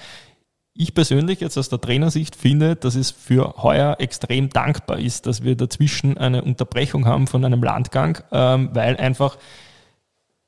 Ich 0.73 0.93
persönlich 0.93 1.39
jetzt 1.39 1.57
aus 1.57 1.69
der 1.69 1.79
Trainersicht 1.79 2.35
finde, 2.35 2.75
dass 2.75 2.95
es 2.95 3.11
für 3.11 3.55
heuer 3.61 3.97
extrem 3.99 4.49
dankbar 4.49 4.99
ist, 4.99 5.25
dass 5.25 5.43
wir 5.43 5.55
dazwischen 5.55 6.17
eine 6.17 6.41
Unterbrechung 6.43 7.05
haben 7.05 7.27
von 7.27 7.45
einem 7.45 7.63
Landgang, 7.63 8.17
ähm, 8.31 8.71
weil 8.73 8.97
einfach 8.97 9.37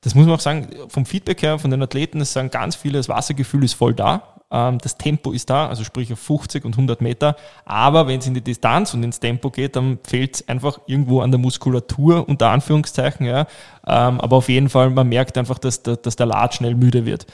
das 0.01 0.15
muss 0.15 0.25
man 0.25 0.35
auch 0.35 0.39
sagen, 0.39 0.69
vom 0.89 1.05
Feedback 1.05 1.41
her 1.41 1.59
von 1.59 1.71
den 1.71 1.81
Athleten, 1.81 2.21
es 2.21 2.31
sagen 2.31 2.49
ganz 2.51 2.75
viele, 2.75 2.97
das 2.97 3.09
Wassergefühl 3.09 3.63
ist 3.63 3.73
voll 3.73 3.93
da, 3.93 4.36
das 4.49 4.97
Tempo 4.97 5.33
ist 5.33 5.49
da, 5.49 5.67
also 5.67 5.83
sprich 5.83 6.11
auf 6.13 6.19
50 6.19 6.63
und 6.63 6.73
100 6.73 7.01
Meter, 7.01 7.35
aber 7.65 8.07
wenn 8.07 8.19
es 8.19 8.27
in 8.27 8.33
die 8.33 8.41
Distanz 8.41 8.93
und 8.93 9.03
ins 9.03 9.19
Tempo 9.19 9.49
geht, 9.49 9.75
dann 9.75 9.99
fehlt 10.03 10.35
es 10.35 10.47
einfach 10.47 10.79
irgendwo 10.85 11.19
an 11.19 11.31
der 11.31 11.39
Muskulatur, 11.39 12.27
unter 12.29 12.49
Anführungszeichen, 12.51 13.25
ja, 13.25 13.41
ähm, 13.85 14.21
aber 14.21 14.37
auf 14.37 14.47
jeden 14.47 14.69
Fall, 14.69 14.89
man 14.89 15.09
merkt 15.09 15.37
einfach, 15.37 15.59
dass 15.59 15.83
der, 15.83 15.97
dass 15.97 16.15
der 16.15 16.27
Lad 16.27 16.53
schnell 16.55 16.75
müde 16.75 17.05
wird. 17.05 17.25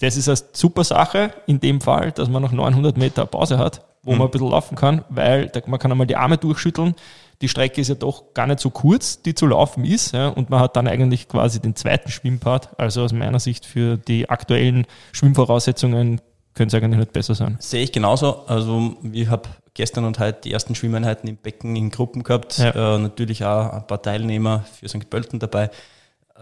Das 0.00 0.16
ist 0.16 0.28
eine 0.28 0.38
super 0.52 0.84
Sache 0.84 1.34
in 1.46 1.60
dem 1.60 1.80
Fall, 1.80 2.12
dass 2.12 2.28
man 2.28 2.42
noch 2.42 2.52
900 2.52 2.96
Meter 2.96 3.26
Pause 3.26 3.58
hat, 3.58 3.84
wo 4.02 4.12
man 4.12 4.22
ein 4.22 4.30
bisschen 4.30 4.50
laufen 4.50 4.76
kann, 4.76 5.04
weil 5.10 5.48
da, 5.48 5.60
man 5.66 5.78
kann 5.78 5.90
einmal 5.90 6.06
die 6.06 6.16
Arme 6.16 6.38
durchschütteln. 6.38 6.94
Die 7.42 7.48
Strecke 7.48 7.80
ist 7.80 7.88
ja 7.88 7.94
doch 7.94 8.34
gar 8.34 8.46
nicht 8.46 8.60
so 8.60 8.70
kurz, 8.70 9.22
die 9.22 9.34
zu 9.34 9.46
laufen 9.46 9.84
ist. 9.84 10.12
Ja, 10.12 10.28
und 10.28 10.50
man 10.50 10.60
hat 10.60 10.76
dann 10.76 10.88
eigentlich 10.88 11.28
quasi 11.28 11.60
den 11.60 11.74
zweiten 11.74 12.10
Schwimmpart. 12.10 12.78
Also 12.78 13.02
aus 13.02 13.12
meiner 13.12 13.40
Sicht 13.40 13.64
für 13.64 13.96
die 13.96 14.28
aktuellen 14.28 14.86
Schwimmvoraussetzungen 15.12 16.20
könnte 16.54 16.76
es 16.76 16.82
eigentlich 16.82 16.98
nicht 16.98 17.12
besser 17.12 17.34
sein. 17.34 17.56
Sehe 17.60 17.82
ich 17.82 17.92
genauso. 17.92 18.44
Also 18.46 18.96
ich 19.12 19.28
habe 19.28 19.48
gestern 19.74 20.04
und 20.04 20.18
heute 20.18 20.40
die 20.42 20.52
ersten 20.52 20.74
Schwimmeinheiten 20.74 21.28
im 21.28 21.36
Becken 21.36 21.76
in 21.76 21.90
Gruppen 21.90 22.22
gehabt. 22.22 22.58
Ja. 22.58 22.96
Äh, 22.96 22.98
natürlich 22.98 23.44
auch 23.44 23.72
ein 23.72 23.86
paar 23.86 24.02
Teilnehmer 24.02 24.64
für 24.78 24.88
St. 24.88 25.08
Pölten 25.08 25.38
dabei. 25.38 25.70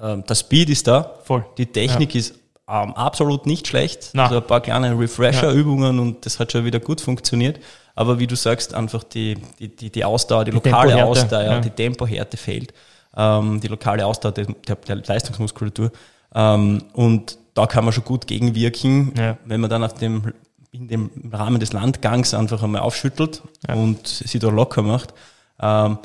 Ähm, 0.03 0.25
der 0.25 0.35
Speed 0.35 0.71
ist 0.71 0.87
da. 0.87 1.15
Voll. 1.25 1.45
Die 1.59 1.67
Technik 1.67 2.15
ist 2.15 2.35
ähm, 2.69 2.95
absolut 2.95 3.47
nicht 3.47 3.67
schlecht. 3.67 4.11
Na. 4.13 4.25
Also 4.25 4.37
ein 4.37 4.47
paar 4.47 4.61
kleine 4.61 4.99
Refresher-Übungen 4.99 5.99
und 5.99 6.25
das 6.27 6.39
hat 6.39 6.53
schon 6.53 6.65
wieder 6.65 6.81
gut 6.81 7.01
funktioniert. 7.01 7.61
Aber 7.95 8.19
wie 8.19 8.27
du 8.27 8.37
sagst, 8.37 8.75
einfach 8.75 9.03
die, 9.03 9.37
die, 9.59 9.75
die, 9.75 9.91
die 9.91 10.05
Ausdauer, 10.05 10.45
die, 10.45 10.53
lokale 10.53 10.93
Tempohärte, 10.93 11.11
Ausdauer, 11.11 11.43
ja. 11.43 11.61
die 11.61 11.71
Tempohärte 11.71 12.37
fehlt. 12.37 12.73
Ähm, 13.17 13.61
die 13.61 13.69
lokale 13.69 14.07
Ausdauer 14.07 14.33
der, 14.33 14.47
der, 14.67 14.77
der 14.77 14.97
Leistungsmuskulatur. 14.97 15.91
Ähm, 16.35 16.85
und 16.93 17.39
da 17.59 17.67
kann 17.67 17.85
man 17.85 17.93
schon 17.93 18.05
gut 18.05 18.27
gegenwirken, 18.27 19.13
Ja. 19.19 19.37
wenn 19.45 19.61
man 19.61 19.69
dann 19.69 19.83
auf 19.85 19.95
dem, 19.95 20.33
in 20.71 20.87
dem 20.89 21.11
Rahmen 21.33 21.59
des 21.61 21.73
Landgangs 21.73 22.33
einfach 22.35 22.63
einmal 22.63 22.83
aufschüttelt 22.83 23.43
Ja. 23.67 23.75
und 23.75 24.07
sie 24.07 24.39
da 24.39 24.49
locker 24.49 24.83
macht. 24.83 25.13
Ähm, 25.61 25.99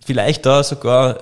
vielleicht 0.00 0.46
da 0.46 0.62
sogar 0.62 1.18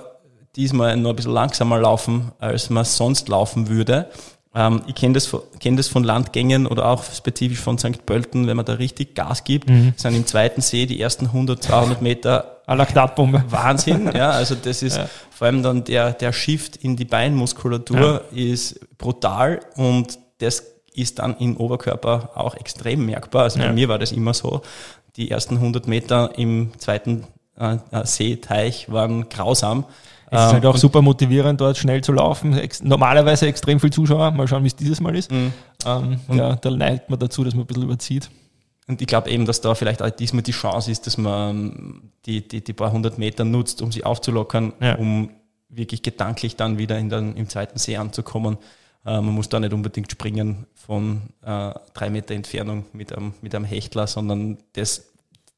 diesmal 0.55 0.95
noch 0.97 1.09
ein 1.09 1.15
bisschen 1.15 1.33
langsamer 1.33 1.79
laufen, 1.79 2.31
als 2.39 2.69
man 2.69 2.85
sonst 2.85 3.27
laufen 3.27 3.67
würde. 3.67 4.09
Ähm, 4.55 4.81
ich 4.87 4.95
kenne 4.95 5.13
das, 5.13 5.25
von- 5.25 5.41
kenn 5.59 5.75
das 5.77 5.87
von 5.89 6.03
Landgängen 6.03 6.65
oder 6.65 6.87
auch 6.87 7.03
spezifisch 7.03 7.59
von 7.59 7.77
St. 7.77 8.05
Pölten, 8.05 8.47
wenn 8.47 8.55
man 8.55 8.65
da 8.65 8.73
richtig 8.73 9.13
Gas 9.15 9.43
gibt, 9.43 9.67
sind 9.69 10.15
im 10.15 10.25
zweiten 10.25 10.61
See 10.61 10.85
die 10.85 11.01
ersten 11.01 11.25
100, 11.27 11.61
200 11.61 12.01
Meter 12.01 12.61
Laktatbombe. 12.67 13.43
Wahnsinn, 13.49 14.09
ja, 14.15 14.31
also 14.31 14.55
das 14.55 14.81
ist 14.81 14.97
Ja. 14.97 15.09
vor 15.29 15.47
allem 15.47 15.61
dann 15.61 15.83
der, 15.83 16.13
der 16.13 16.31
Shift 16.33 16.77
in 16.77 16.95
die 16.95 17.05
Beinmuskulatur 17.05 18.23
ist 18.31 18.79
brutal 18.97 19.59
und 19.75 20.17
das 20.39 20.63
ist 20.93 21.19
dann 21.19 21.37
im 21.39 21.57
Oberkörper 21.57 22.29
auch 22.35 22.55
extrem 22.55 23.05
merkbar. 23.05 23.43
Also 23.43 23.59
Ja. 23.59 23.67
bei 23.67 23.73
mir 23.73 23.89
war 23.89 23.99
das 23.99 24.11
immer 24.13 24.33
so. 24.33 24.61
Die 25.17 25.29
ersten 25.31 25.55
100 25.57 25.87
Meter 25.87 26.31
im 26.37 26.71
zweiten 26.77 27.25
äh, 27.59 27.75
äh, 27.91 28.05
Seeteich 28.05 28.91
waren 28.91 29.29
grausam. 29.29 29.85
Es 30.31 30.39
ist 30.41 30.47
Ähm, 30.47 30.53
halt 30.53 30.65
auch 30.65 30.77
super 30.77 31.01
motivierend, 31.01 31.61
dort 31.61 31.77
schnell 31.77 32.01
zu 32.03 32.11
laufen. 32.11 32.57
Ex 32.57 32.81
normalerweise 32.83 33.47
extrem 33.47 33.79
viel 33.79 33.91
Zuschauer. 33.91 34.31
Mal 34.31 34.47
schauen, 34.47 34.63
wie 34.63 34.67
es 34.67 34.75
dieses 34.75 34.99
Mal 34.99 35.15
ist. 35.15 35.31
Mhm. 35.31 35.53
Ähm, 35.85 36.19
ja, 36.33 36.55
da 36.55 36.69
neigt 36.71 37.09
man 37.09 37.19
dazu, 37.19 37.43
dass 37.43 37.53
man 37.53 37.63
ein 37.63 37.67
bisschen 37.67 37.83
überzieht. 37.83 38.29
Und 38.87 39.01
ich 39.01 39.07
glaube 39.07 39.29
eben, 39.29 39.45
dass 39.45 39.61
da 39.61 39.73
vielleicht 39.75 40.01
auch 40.01 40.09
diesmal 40.09 40.43
die 40.43 40.51
Chance 40.51 40.91
ist, 40.91 41.05
dass 41.07 41.17
man 41.17 41.49
ähm, 41.55 42.01
die, 42.25 42.47
die, 42.47 42.63
die 42.63 42.73
paar 42.73 42.91
hundert 42.91 43.17
Meter 43.17 43.43
nutzt, 43.45 43.81
um 43.81 43.91
sie 43.91 44.03
aufzulockern, 44.03 44.73
Ja. 44.79 44.95
um 44.95 45.29
wirklich 45.69 46.01
gedanklich 46.03 46.55
dann 46.55 46.77
wieder 46.77 46.97
in 46.97 47.09
den, 47.09 47.35
im 47.35 47.49
zweiten 47.49 47.77
See 47.79 47.97
anzukommen. 47.97 48.57
Äh, 49.05 49.21
man 49.21 49.25
muss 49.33 49.49
da 49.49 49.59
nicht 49.59 49.73
unbedingt 49.73 50.11
springen 50.11 50.65
von 50.73 51.21
äh, 51.43 51.71
drei 51.93 52.09
Meter 52.09 52.33
Entfernung 52.33 52.85
mit 52.93 53.15
einem, 53.15 53.33
mit 53.41 53.53
einem 53.55 53.65
Hechtler, 53.65 54.07
sondern 54.07 54.57
das, 54.73 55.07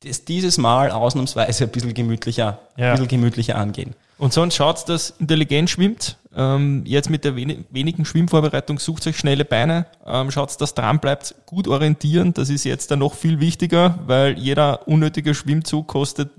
das 0.04 0.26
dieses 0.26 0.58
Mal 0.58 0.92
ausnahmsweise 0.92 1.66
ein 1.66 1.70
bisschen 1.70 1.94
gemütlicher, 1.94 2.60
Ja. 2.78 2.88
ein 2.88 2.92
bisschen 2.94 3.08
gemütlicher 3.10 3.58
angehen. 3.58 3.94
Und 4.18 4.34
sonst 4.34 4.56
schaut, 4.56 4.90
dass 4.90 5.12
intelligent 5.20 5.70
schwimmt. 5.70 6.18
Ähm, 6.36 6.84
jetzt 6.86 7.10
mit 7.10 7.24
der 7.24 7.36
weni 7.36 7.66
wenigen 7.70 8.06
Schwimmvorbereitung 8.06 8.80
sucht 8.80 9.08
euch 9.08 9.18
schnelle 9.18 9.46
Beine. 9.46 9.88
Ähm, 10.06 10.32
schaut, 10.32 10.60
dass 10.60 10.74
dran 10.74 11.00
bleibt. 11.00 11.36
Gut 11.46 11.68
orientieren. 11.68 12.34
Das 12.34 12.50
ist 12.50 12.64
jetzt 12.64 12.92
dann 12.92 13.00
noch 13.00 13.14
viel 13.14 13.40
wichtiger, 13.40 14.00
weil 14.06 14.38
jeder 14.38 14.88
unnötige 14.88 15.34
Schwimmzug 15.34 15.88
kostet 15.88 16.30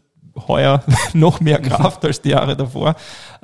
heuer 0.46 0.82
noch 1.14 1.40
mehr 1.40 1.60
Kraft 1.60 2.04
als 2.04 2.20
die 2.20 2.30
Jahre 2.30 2.56
davor. 2.56 2.94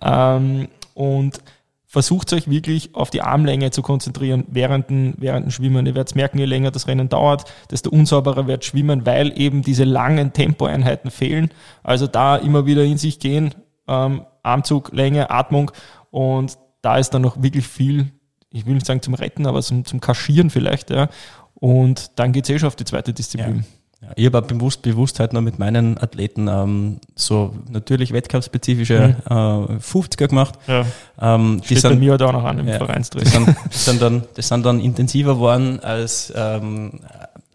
Ähm, 0.00 0.68
und 0.94 1.40
versucht 1.86 2.32
euch 2.32 2.50
wirklich 2.50 2.92
auf 2.94 3.10
die 3.10 3.22
Armlänge 3.22 3.70
zu 3.70 3.80
konzentrieren 3.80 4.44
während 4.48 4.90
dem, 4.90 5.14
während 5.16 5.46
dem 5.46 5.50
Schwimmen. 5.52 5.86
Ihr 5.86 5.94
werdet 5.94 6.16
merken, 6.16 6.38
je 6.38 6.44
länger 6.44 6.72
das 6.72 6.88
Rennen 6.88 7.08
dauert, 7.08 7.44
desto 7.70 7.90
unsauberer 7.90 8.48
wird 8.48 8.64
Schwimmen, 8.64 9.06
weil 9.06 9.32
eben 9.40 9.62
diese 9.62 9.84
langen 9.84 10.32
Tempoeinheiten 10.32 11.12
fehlen. 11.12 11.50
Also 11.84 12.08
da 12.08 12.36
immer 12.36 12.66
wieder 12.66 12.82
in 12.82 12.98
sich 12.98 13.20
gehen, 13.20 13.54
ähm, 13.88 14.24
Armzug, 14.42 14.92
Länge, 14.92 15.30
Atmung 15.30 15.70
und 16.10 16.58
da 16.82 16.98
ist 16.98 17.10
dann 17.10 17.22
noch 17.22 17.42
wirklich 17.42 17.66
viel, 17.66 18.12
ich 18.50 18.66
will 18.66 18.74
nicht 18.74 18.86
sagen 18.86 19.02
zum 19.02 19.14
Retten, 19.14 19.46
aber 19.46 19.62
zum, 19.62 19.84
zum 19.84 20.00
Kaschieren 20.00 20.50
vielleicht, 20.50 20.90
ja. 20.90 21.08
Und 21.54 22.18
dann 22.18 22.32
geht's 22.32 22.50
eh 22.50 22.58
schon 22.58 22.66
auf 22.66 22.76
die 22.76 22.84
zweite 22.84 23.14
Disziplin. 23.14 23.64
Ja, 24.02 24.08
ich 24.16 24.26
habe 24.26 24.42
bewusst, 24.42 24.82
bewusst 24.82 25.18
halt 25.18 25.32
noch 25.32 25.40
mit 25.40 25.58
meinen 25.58 25.96
Athleten 25.98 26.46
ähm, 26.48 27.00
so 27.14 27.54
natürlich 27.70 28.12
wettkampfspezifische 28.12 29.16
mhm. 29.28 29.76
äh, 29.76 29.78
50er 29.78 30.28
gemacht. 30.28 30.58
Ja. 30.66 30.84
Ähm, 31.20 31.62
die 31.68 31.74
sind, 31.76 31.90
bei 31.90 31.96
mir 31.96 32.10
halt 32.12 32.22
auch 32.22 32.32
noch 32.32 32.44
an 32.44 32.58
im 32.58 32.68
ja, 32.68 32.76
Vereinstraining. 32.76 33.32
Die 33.32 33.38
sind, 33.38 33.56
die 33.72 33.78
sind, 33.78 34.02
dann, 34.02 34.22
die 34.36 34.42
sind 34.42 34.66
dann 34.66 34.80
intensiver 34.80 35.34
geworden 35.34 35.80
als, 35.80 36.32
ähm, 36.36 37.00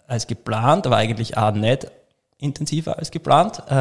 als 0.08 0.26
geplant, 0.26 0.88
aber 0.88 0.98
eigentlich 0.98 1.38
auch 1.38 1.54
nicht 1.54 1.88
intensiver 2.40 2.98
als 2.98 3.12
geplant. 3.12 3.62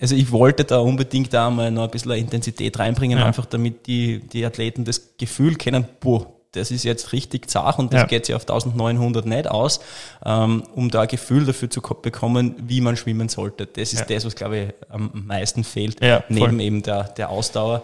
Also 0.00 0.14
ich 0.14 0.32
wollte 0.32 0.64
da 0.64 0.78
unbedingt 0.78 1.34
da 1.34 1.50
mal 1.50 1.70
noch 1.70 1.84
ein 1.84 1.90
bisschen 1.90 2.12
Intensität 2.12 2.78
reinbringen, 2.78 3.18
ja. 3.18 3.26
einfach 3.26 3.44
damit 3.44 3.86
die, 3.86 4.20
die 4.20 4.46
Athleten 4.46 4.86
das 4.86 5.16
Gefühl 5.18 5.56
kennen, 5.56 5.84
boah, 6.00 6.26
das 6.52 6.70
ist 6.70 6.84
jetzt 6.84 7.12
richtig 7.12 7.50
zart 7.50 7.78
und 7.78 7.92
das 7.92 8.02
ja. 8.02 8.06
geht 8.06 8.26
sich 8.26 8.34
auf 8.34 8.42
1900 8.42 9.26
nicht 9.26 9.48
aus, 9.48 9.80
ähm, 10.24 10.64
um 10.74 10.90
da 10.90 11.02
ein 11.02 11.08
Gefühl 11.08 11.44
dafür 11.44 11.68
zu 11.68 11.80
bekommen, 11.80 12.54
wie 12.66 12.80
man 12.80 12.96
schwimmen 12.96 13.28
sollte. 13.28 13.66
Das 13.66 13.92
ist 13.92 14.00
ja. 14.00 14.06
das, 14.06 14.24
was, 14.24 14.34
glaube 14.34 14.58
ich, 14.58 14.68
am 14.88 15.10
meisten 15.26 15.64
fehlt, 15.64 16.02
ja, 16.02 16.24
neben 16.28 16.58
eben 16.60 16.82
der, 16.82 17.04
der 17.04 17.28
Ausdauer. 17.28 17.82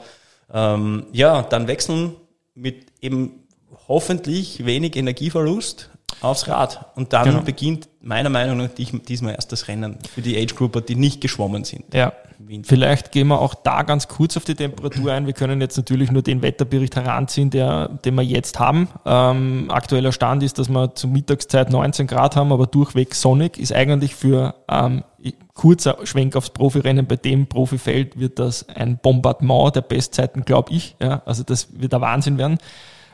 Ähm, 0.52 1.06
ja, 1.12 1.42
dann 1.42 1.68
wechseln 1.68 2.16
mit 2.54 2.86
eben 3.00 3.46
hoffentlich 3.88 4.64
wenig 4.64 4.96
Energieverlust 4.96 5.90
aufs 6.20 6.48
Rad. 6.48 6.86
Und 6.94 7.12
dann 7.12 7.24
genau. 7.24 7.42
beginnt 7.42 7.88
meiner 8.00 8.30
Meinung 8.30 8.56
nach 8.58 8.68
diesmal 8.68 9.34
erst 9.34 9.52
das 9.52 9.68
Rennen 9.68 9.98
für 10.14 10.22
die 10.22 10.36
Age 10.36 10.54
Grouper, 10.54 10.80
die 10.80 10.94
nicht 10.94 11.20
geschwommen 11.20 11.64
sind. 11.64 11.92
Ja. 11.92 12.12
Vielleicht 12.64 13.12
gehen 13.12 13.28
wir 13.28 13.40
auch 13.40 13.54
da 13.54 13.82
ganz 13.82 14.08
kurz 14.08 14.36
auf 14.36 14.44
die 14.44 14.54
Temperatur 14.54 15.10
ein. 15.10 15.26
Wir 15.26 15.32
können 15.32 15.60
jetzt 15.60 15.76
natürlich 15.78 16.10
nur 16.10 16.22
den 16.22 16.42
Wetterbericht 16.42 16.94
heranziehen, 16.94 17.48
der, 17.48 17.88
den 18.04 18.14
wir 18.14 18.22
jetzt 18.22 18.58
haben. 18.58 18.88
Ähm, 19.06 19.70
aktueller 19.70 20.12
Stand 20.12 20.42
ist, 20.42 20.58
dass 20.58 20.68
wir 20.68 20.94
zur 20.94 21.10
Mittagszeit 21.10 21.70
19 21.70 22.06
Grad 22.06 22.36
haben, 22.36 22.52
aber 22.52 22.66
durchweg 22.66 23.14
sonnig. 23.14 23.58
Ist 23.58 23.72
eigentlich 23.72 24.14
für 24.14 24.54
ähm, 24.68 25.02
kurzer 25.54 25.96
Schwenk 26.04 26.36
aufs 26.36 26.50
Profirennen 26.50 27.06
bei 27.06 27.16
dem 27.16 27.46
Profifeld 27.46 28.18
wird 28.18 28.38
das 28.38 28.68
ein 28.68 28.98
Bombardement 28.98 29.74
der 29.74 29.80
Bestzeiten, 29.80 30.44
glaube 30.44 30.72
ich. 30.72 30.94
Ja, 31.00 31.22
also 31.24 31.42
das 31.42 31.80
wird 31.80 31.94
ein 31.94 32.00
Wahnsinn 32.02 32.36
werden. 32.38 32.58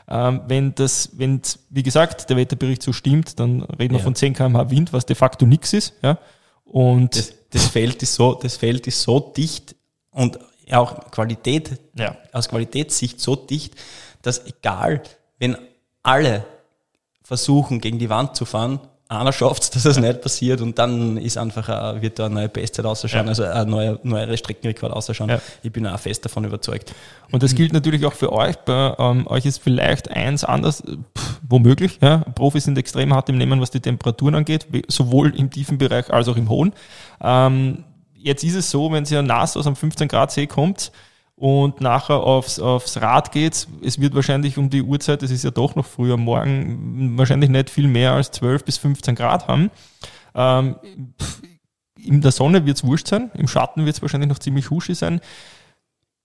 Ähm, 0.07 0.41
wenn 0.47 0.75
das, 0.75 1.09
wenn, 1.13 1.41
wie 1.69 1.83
gesagt, 1.83 2.29
der 2.29 2.37
Wetterbericht 2.37 2.83
so 2.83 2.93
stimmt, 2.93 3.39
dann 3.39 3.61
reden 3.63 3.93
wir 3.93 3.99
ja. 3.99 4.03
von 4.03 4.15
10 4.15 4.33
km/h 4.33 4.69
Wind, 4.69 4.93
was 4.93 5.05
de 5.05 5.15
facto 5.15 5.45
nichts 5.45 5.73
ist. 5.73 5.93
Ja? 6.01 6.17
Und 6.65 7.15
das, 7.15 7.33
das, 7.51 7.67
Feld 7.67 8.01
ist 8.03 8.15
so, 8.15 8.33
das 8.33 8.57
Feld 8.57 8.87
ist 8.87 9.01
so 9.01 9.19
dicht 9.19 9.75
und 10.11 10.39
auch 10.71 11.11
Qualität, 11.11 11.79
ja. 11.95 12.17
aus 12.31 12.49
Qualitätssicht 12.49 13.19
so 13.19 13.35
dicht, 13.35 13.75
dass 14.21 14.45
egal, 14.45 15.01
wenn 15.39 15.57
alle 16.01 16.45
versuchen, 17.23 17.79
gegen 17.79 17.99
die 17.99 18.09
Wand 18.09 18.35
zu 18.35 18.45
fahren, 18.45 18.79
einer 19.13 19.33
schafft 19.33 19.63
es, 19.63 19.69
dass 19.69 19.83
das 19.83 19.99
nicht 19.99 20.21
passiert 20.21 20.61
und 20.61 20.77
dann 20.79 21.17
ist 21.17 21.37
einfach, 21.37 21.69
ein, 21.69 22.01
wird 22.01 22.19
da 22.19 22.25
eine 22.25 22.35
neue 22.35 22.49
Bestzeit 22.49 22.85
ausschauen, 22.85 23.25
ja. 23.25 23.29
also 23.29 23.43
ein 23.43 23.69
neuer, 23.69 23.99
neuer 24.03 24.35
Streckenrekord 24.35 24.91
ausschauen. 24.91 25.29
Ja. 25.29 25.39
Ich 25.61 25.71
bin 25.71 25.87
auch 25.87 25.99
fest 25.99 26.25
davon 26.25 26.43
überzeugt. 26.43 26.93
Und 27.31 27.43
das 27.43 27.55
gilt 27.55 27.73
natürlich 27.73 28.05
auch 28.05 28.13
für 28.13 28.31
euch. 28.31 28.55
Bei 28.57 28.95
ähm, 28.97 29.27
euch 29.27 29.45
ist 29.45 29.59
vielleicht 29.59 30.11
eins 30.11 30.43
anders, 30.43 30.83
pff, 31.17 31.39
womöglich. 31.47 31.99
Ja. 32.01 32.19
Profis 32.35 32.65
sind 32.65 32.77
extrem 32.77 33.13
hart 33.13 33.29
im 33.29 33.37
Nehmen, 33.37 33.61
was 33.61 33.71
die 33.71 33.79
Temperaturen 33.79 34.35
angeht, 34.35 34.67
sowohl 34.87 35.35
im 35.35 35.49
tiefen 35.49 35.77
Bereich 35.77 36.11
als 36.11 36.27
auch 36.27 36.37
im 36.37 36.49
hohen. 36.49 36.73
Ähm, 37.21 37.83
jetzt 38.17 38.43
ist 38.43 38.55
es 38.55 38.71
so, 38.71 38.91
wenn 38.91 39.05
ihr 39.05 39.21
nass 39.21 39.57
aus 39.57 39.67
einem 39.67 39.75
15 39.75 40.07
Grad 40.07 40.31
See 40.31 40.47
kommt, 40.47 40.91
und 41.43 41.81
nachher 41.81 42.21
aufs, 42.21 42.57
aufs 42.57 43.01
Rad 43.01 43.33
geht. 43.33 43.67
Es 43.83 43.99
wird 43.99 44.15
wahrscheinlich 44.15 44.57
um 44.57 44.69
die 44.69 44.81
Uhrzeit, 44.81 45.23
es 45.23 45.29
ist 45.29 45.43
ja 45.43 45.51
doch 45.51 45.75
noch 45.75 45.85
früh 45.85 46.13
am 46.13 46.21
Morgen, 46.21 47.17
wahrscheinlich 47.17 47.49
nicht 47.49 47.69
viel 47.69 47.89
mehr 47.89 48.13
als 48.13 48.31
12 48.31 48.63
bis 48.63 48.77
15 48.77 49.13
Grad 49.13 49.49
haben. 49.49 49.69
Ähm, 50.35 50.77
in 52.01 52.21
der 52.21 52.31
Sonne 52.31 52.65
wird 52.65 52.77
es 52.77 52.85
wurscht 52.85 53.09
sein, 53.09 53.29
im 53.33 53.49
Schatten 53.49 53.85
wird 53.85 53.97
es 53.97 54.01
wahrscheinlich 54.01 54.29
noch 54.29 54.39
ziemlich 54.39 54.69
huschig 54.69 54.97
sein. 54.97 55.19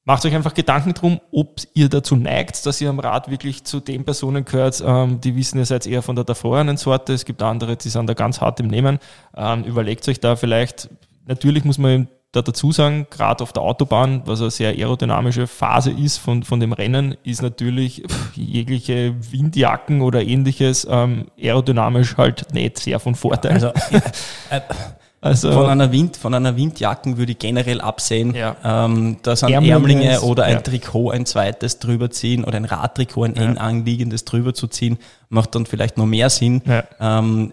Macht 0.05 0.25
euch 0.25 0.37
einfach 0.37 0.55
Gedanken 0.55 0.95
drum, 0.95 1.21
ob 1.33 1.63
ihr 1.75 1.89
dazu 1.89 2.15
neigt, 2.15 2.65
dass 2.65 2.81
ihr 2.81 2.89
am 2.89 3.01
Rad 3.01 3.29
wirklich 3.29 3.65
zu 3.65 3.81
den 3.81 4.05
Personen 4.05 4.45
gehört, 4.45 4.81
ähm, 4.87 5.21
die 5.21 5.35
wissen, 5.35 5.59
ihr 5.59 5.67
seid 5.67 5.85
eher 5.89 6.03
von 6.03 6.15
der 6.15 6.27
davorherigen 6.27 6.77
Sorte. 6.77 7.13
Es 7.13 7.25
gibt 7.25 7.43
andere, 7.43 7.77
die 7.77 7.89
sind 7.89 8.07
da 8.07 8.15
ganz 8.15 8.41
hart 8.41 8.61
im 8.61 8.69
Nehmen. 8.69 9.01
Ähm, 9.37 9.65
überlegt 9.65 10.09
euch 10.09 10.21
da 10.21 10.37
vielleicht, 10.37 10.89
natürlich 11.27 11.65
muss 11.65 11.77
man 11.77 12.07
da 12.39 12.43
dazu 12.43 12.73
sagen, 12.73 13.07
gerade 13.11 13.43
auf 13.43 13.53
der 13.53 13.63
Autobahn, 13.63 14.23
was 14.25 14.41
eine 14.41 14.51
sehr 14.51 14.71
aerodynamische 14.71 15.47
Phase 15.47 15.91
ist 15.91 16.19
von, 16.19 16.43
von 16.43 16.61
dem 16.61 16.73
Rennen, 16.73 17.17
ist 17.25 17.43
natürlich 17.43 18.03
jegliche 18.35 19.15
Windjacken 19.31 20.01
oder 20.01 20.23
ähnliches 20.23 20.87
ähm, 20.89 21.27
aerodynamisch 21.41 22.17
halt 22.17 22.55
nicht 22.55 22.79
sehr 22.79 23.01
von 23.01 23.15
Vorteil. 23.15 23.53
Also, 23.53 23.69
äh, 24.51 24.61
also, 25.21 25.51
von 25.51 25.67
einer 25.67 25.91
Wind, 25.91 26.17
von 26.17 26.33
einer 26.33 26.57
Windjacken 26.57 27.19
würde 27.19 27.33
ich 27.33 27.39
generell 27.39 27.81
absehen. 27.81 28.35
Ja. 28.35 28.57
Ähm, 28.65 29.17
da 29.23 29.35
sind 29.35 29.51
Ärmlinge, 29.51 30.05
Ärmlinge 30.05 30.21
oder 30.21 30.45
ein 30.45 30.55
ja. 30.55 30.61
Trikot, 30.61 31.11
ein 31.11 31.27
zweites 31.27 31.81
drüber 31.81 32.11
ziehen 32.11 32.45
oder 32.45 32.57
ein 32.57 32.65
Radtrikot, 32.65 33.25
ein 33.25 33.35
ja. 33.35 33.43
eng 33.43 33.59
anliegendes 33.59 34.25
drüber 34.25 34.55
zu 34.55 34.69
ziehen, 34.69 34.99
macht 35.29 35.57
dann 35.57 35.67
vielleicht 35.67 35.99
noch 35.99 36.07
mehr 36.07 36.31
Sinn. 36.31 36.63
Ja. 36.65 36.85
Ähm, 37.01 37.53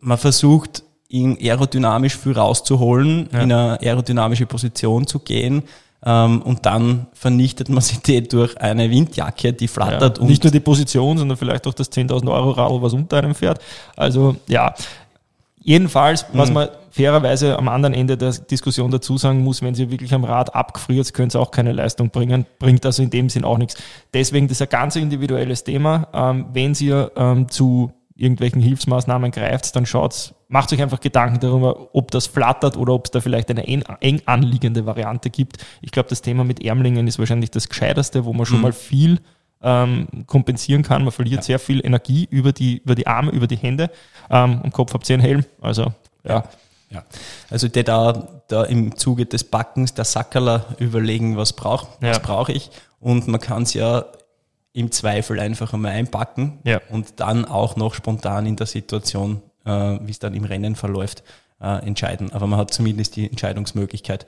man 0.00 0.16
versucht 0.16 0.84
aerodynamisch 1.12 2.16
viel 2.16 2.32
rauszuholen, 2.32 3.28
ja. 3.32 3.40
in 3.40 3.52
eine 3.52 3.78
aerodynamische 3.80 4.46
Position 4.46 5.06
zu 5.06 5.18
gehen. 5.18 5.62
Ähm, 6.04 6.42
und 6.42 6.66
dann 6.66 7.06
vernichtet 7.12 7.68
man 7.68 7.80
sich 7.80 8.00
die 8.00 8.26
durch 8.26 8.60
eine 8.60 8.90
Windjacke, 8.90 9.52
die 9.52 9.68
flattert. 9.68 10.18
Ja, 10.18 10.24
nicht 10.24 10.42
nur 10.42 10.50
die 10.50 10.60
Position, 10.60 11.18
sondern 11.18 11.36
vielleicht 11.36 11.66
auch 11.66 11.74
das 11.74 11.92
10.000 11.92 12.32
Euro 12.32 12.50
Radl, 12.50 12.82
was 12.82 12.92
unter 12.92 13.18
einem 13.18 13.34
fährt. 13.34 13.60
Also 13.96 14.36
ja, 14.48 14.74
jedenfalls, 15.60 16.26
was 16.32 16.48
mhm. 16.48 16.54
man 16.54 16.68
fairerweise 16.90 17.56
am 17.56 17.68
anderen 17.68 17.94
Ende 17.94 18.16
der 18.16 18.32
Diskussion 18.32 18.90
dazu 18.90 19.16
sagen 19.16 19.42
muss, 19.42 19.62
wenn 19.62 19.74
sie 19.74 19.90
wirklich 19.90 20.12
am 20.12 20.24
Rad 20.24 20.54
abgefriert, 20.54 21.14
können 21.14 21.30
sie 21.30 21.40
auch 21.40 21.50
keine 21.50 21.72
Leistung 21.72 22.10
bringen, 22.10 22.46
bringt 22.58 22.84
also 22.84 23.02
in 23.02 23.10
dem 23.10 23.30
Sinn 23.30 23.44
auch 23.44 23.58
nichts. 23.58 23.76
Deswegen 24.12 24.48
das 24.48 24.58
ist 24.58 24.62
ein 24.62 24.68
ganz 24.68 24.96
individuelles 24.96 25.64
Thema. 25.64 26.08
Ähm, 26.12 26.46
wenn 26.52 26.74
Sie 26.74 26.90
ähm, 26.90 27.48
zu 27.48 27.92
irgendwelchen 28.14 28.60
Hilfsmaßnahmen 28.60 29.30
greift, 29.30 29.74
dann 29.74 29.86
schaut, 29.86 30.34
macht 30.52 30.72
euch 30.72 30.82
einfach 30.82 31.00
Gedanken 31.00 31.40
darüber, 31.40 31.94
ob 31.94 32.10
das 32.10 32.26
flattert 32.26 32.76
oder 32.76 32.92
ob 32.92 33.06
es 33.06 33.10
da 33.10 33.20
vielleicht 33.20 33.50
eine 33.50 33.66
eng 33.66 34.22
anliegende 34.26 34.84
Variante 34.84 35.30
gibt. 35.30 35.64
Ich 35.80 35.90
glaube, 35.90 36.10
das 36.10 36.20
Thema 36.20 36.44
mit 36.44 36.62
Ärmlingen 36.62 37.08
ist 37.08 37.18
wahrscheinlich 37.18 37.50
das 37.50 37.70
Gescheiterste, 37.70 38.26
wo 38.26 38.34
man 38.34 38.44
schon 38.44 38.58
mhm. 38.58 38.62
mal 38.62 38.72
viel 38.72 39.20
ähm, 39.62 40.06
kompensieren 40.26 40.82
kann. 40.82 41.04
Man 41.04 41.12
verliert 41.12 41.40
ja. 41.40 41.42
sehr 41.42 41.58
viel 41.58 41.84
Energie 41.84 42.28
über 42.30 42.52
die, 42.52 42.78
über 42.78 42.94
die 42.94 43.06
Arme, 43.06 43.30
über 43.30 43.46
die 43.46 43.56
Hände. 43.56 43.90
Ähm, 44.28 44.60
am 44.62 44.70
Kopf 44.72 44.92
habt 44.92 45.08
ihr 45.08 45.14
einen 45.14 45.22
Helm. 45.22 45.44
Also, 45.62 45.94
ja. 46.22 46.44
ja. 46.90 47.02
Also 47.48 47.68
der 47.68 47.84
da, 47.84 48.42
da 48.48 48.64
im 48.64 48.96
Zuge 48.96 49.24
des 49.24 49.44
Backens 49.44 49.94
der 49.94 50.04
Sackerler 50.04 50.66
überlegen, 50.78 51.38
was 51.38 51.54
brauche 51.54 51.88
was 52.00 52.18
ja. 52.18 52.22
brauche 52.22 52.52
ich. 52.52 52.70
Und 53.00 53.26
man 53.26 53.40
kann 53.40 53.62
es 53.62 53.72
ja 53.72 54.04
im 54.74 54.90
Zweifel 54.90 55.40
einfach 55.40 55.72
einmal 55.72 55.92
einpacken 55.92 56.58
ja. 56.64 56.80
und 56.90 57.20
dann 57.20 57.46
auch 57.46 57.76
noch 57.76 57.94
spontan 57.94 58.44
in 58.44 58.56
der 58.56 58.66
Situation, 58.66 59.40
wie 59.70 60.10
es 60.10 60.18
dann 60.18 60.34
im 60.34 60.44
Rennen 60.44 60.76
verläuft, 60.76 61.22
äh, 61.60 61.86
entscheiden. 61.86 62.32
Aber 62.32 62.46
man 62.46 62.58
hat 62.58 62.72
zumindest 62.72 63.16
die 63.16 63.30
Entscheidungsmöglichkeit 63.30 64.26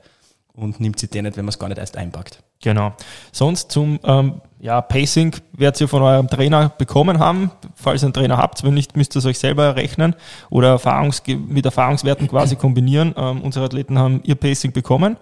und 0.55 0.79
nimmt 0.79 1.01
sie 1.01 1.09
den 1.09 1.25
nicht, 1.25 1.37
wenn 1.37 1.45
man 1.45 1.51
es 1.51 1.59
gar 1.59 1.69
nicht 1.69 1.79
erst 1.79 1.97
einpackt. 1.97 2.43
Genau. 2.63 2.95
Sonst 3.33 3.73
zum 3.73 3.99
ähm, 4.05 4.41
ja, 4.61 4.81
Pacing 4.81 5.35
werdet 5.53 5.81
ihr 5.81 5.89
von 5.89 6.03
eurem 6.03 6.29
Trainer 6.29 6.71
bekommen 6.71 7.19
haben. 7.19 7.51
Falls 7.75 8.03
ihr 8.03 8.07
einen 8.07 8.15
Trainer 8.15 8.39
habt, 8.39 8.63
wenn 8.63 8.75
nicht, 8.75 8.97
müsst 8.97 9.17
ihr 9.17 9.19
es 9.19 9.27
euch 9.27 9.39
selber 9.39 9.77
rechnen 9.77 10.15
oder 10.51 10.69
Erfahrungs 10.69 11.23
mit 11.27 11.65
Erfahrungswerten 11.65 12.29
quasi 12.29 12.57
kombinieren. 12.57 13.15
Ähm, 13.17 13.43
unsere 13.43 13.67
Athleten 13.67 13.99
haben 13.99 14.23
ihr 14.25 14.37
Pacing 14.37 14.73
bekommen. 14.73 15.17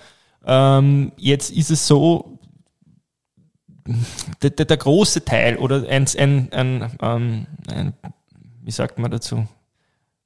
Ähm, 0.44 1.12
jetzt 1.16 1.51
ist 1.51 1.70
es 1.70 1.87
so, 1.87 2.38
der, 4.42 4.51
der, 4.51 4.66
der 4.66 4.77
große 4.77 5.25
Teil 5.25 5.57
oder 5.57 5.88
ein, 5.88 6.07
ein, 6.18 6.53
ein, 6.53 6.83
ein, 7.01 7.46
ein 7.68 7.94
wie 8.62 8.70
sagt 8.70 8.98
man 8.98 9.11
dazu? 9.11 9.46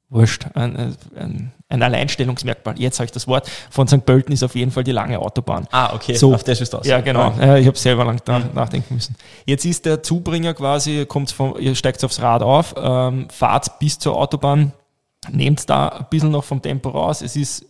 Wurscht, 0.09 0.47
ein, 0.55 0.95
ein, 1.17 1.53
ein 1.69 1.83
Alleinstellungsmerkmal, 1.83 2.79
jetzt 2.79 3.01
habe 3.01 3.07
ich 3.07 3.11
das 3.11 3.27
Wort, 3.27 3.51
von 3.71 3.89
St. 3.89 4.07
Pölten 4.07 4.33
ist 4.33 4.45
auf 4.45 4.55
jeden 4.55 4.71
Fall 4.71 4.85
die 4.85 4.93
lange 4.93 5.19
Autobahn. 5.19 5.67
Ah, 5.73 5.95
okay, 5.95 6.15
so, 6.15 6.33
auf 6.33 6.45
das 6.45 6.61
ist 6.61 6.73
das. 6.73 6.87
Ja, 6.87 7.01
genau. 7.01 7.35
Ah. 7.41 7.57
Ich 7.57 7.67
habe 7.67 7.77
selber 7.77 8.05
lang 8.05 8.21
mhm. 8.25 8.55
nachdenken 8.55 8.95
müssen. 8.95 9.17
Jetzt 9.47 9.65
ist 9.65 9.85
der 9.85 10.05
Zubringer 10.05 10.55
quasi, 10.55 11.07
kommt 11.07 11.33
vom, 11.33 11.57
ihr 11.59 11.75
steigt 11.75 12.05
aufs 12.05 12.23
Rad 12.23 12.43
auf, 12.43 12.75
ähm, 12.79 13.29
fahrt 13.31 13.81
bis 13.81 13.99
zur 13.99 14.17
Autobahn, 14.17 14.73
nehmt 15.29 15.69
da 15.69 15.89
ein 15.89 16.07
bisschen 16.09 16.31
noch 16.31 16.45
vom 16.45 16.63
Tempo 16.63 16.91
raus. 16.91 17.21
Es 17.21 17.35
ist 17.35 17.67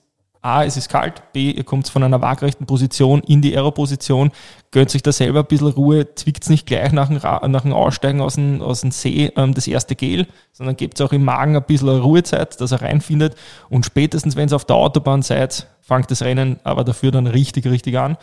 A, 0.47 0.65
es 0.65 0.77
ist 0.77 0.89
kalt, 0.89 1.33
B, 1.33 1.51
ihr 1.51 1.65
kommt 1.65 1.89
von 1.89 2.05
einer 2.05 2.23
waagrechten 2.23 2.67
Position 2.67 3.21
in 3.23 3.43
die 3.43 3.57
Aero-Position, 3.57 4.31
gönnt 4.71 4.91
sich 4.91 5.03
da 5.03 5.11
selber 5.11 5.41
ein 5.41 5.47
bisschen 5.47 5.67
Ruhe, 5.67 6.15
zwickt 6.15 6.45
es 6.45 6.49
nicht 6.49 6.67
gleich 6.67 6.93
nach 6.93 7.09
dem, 7.09 7.17
nach 7.51 7.63
dem 7.63 7.73
Aussteigen 7.73 8.21
aus 8.21 8.37
dem, 8.37 8.63
aus 8.63 8.83
dem 8.83 8.93
See 8.93 9.33
ähm, 9.35 9.55
das 9.55 9.67
erste 9.67 9.97
Gel, 9.97 10.29
sondern 10.53 10.77
gebt 10.77 11.03
auch 11.03 11.13
im 11.13 11.25
Magen 11.25 11.57
ein 11.57 11.65
bisschen 11.65 11.89
Ruhezeit, 11.89 12.61
dass 12.61 12.71
er 12.71 12.81
reinfindet 12.81 13.35
und 13.71 13.85
spätestens, 13.85 14.37
wenn 14.37 14.49
ihr 14.49 14.55
auf 14.55 14.65
der 14.65 14.77
Autobahn 14.77 15.23
seid, 15.23 15.67
fangt 15.81 16.13
das 16.13 16.23
Rennen 16.23 16.61
aber 16.63 16.85
dafür 16.85 17.11
dann 17.11 17.27
richtig, 17.27 17.67
richtig 17.67 17.99
an 17.99 18.17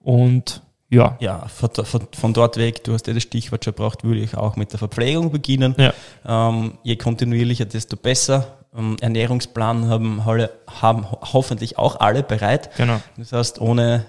und 0.00 0.62
ja. 0.90 1.16
Ja, 1.20 1.46
von, 1.46 1.70
von, 1.84 2.08
von, 2.12 2.32
dort 2.32 2.56
weg, 2.56 2.82
du 2.82 2.94
hast 2.94 3.06
ja 3.06 3.14
das 3.14 3.22
Stichwort 3.22 3.64
schon 3.64 3.74
gebraucht, 3.74 4.02
würde 4.02 4.20
ich 4.20 4.34
auch 4.36 4.56
mit 4.56 4.72
der 4.72 4.78
Verpflegung 4.78 5.30
beginnen. 5.30 5.76
Ja. 5.76 5.92
Ähm, 6.26 6.78
je 6.82 6.96
kontinuierlicher, 6.96 7.66
desto 7.66 7.96
besser. 7.96 8.57
Ähm, 8.78 8.96
Ernährungsplan 9.00 9.88
haben, 9.88 10.24
haben 10.24 11.06
hoffentlich 11.10 11.76
auch 11.78 11.98
alle 12.00 12.22
bereit. 12.22 12.70
Genau. 12.76 13.00
Das 13.16 13.32
heißt, 13.32 13.60
ohne, 13.60 14.04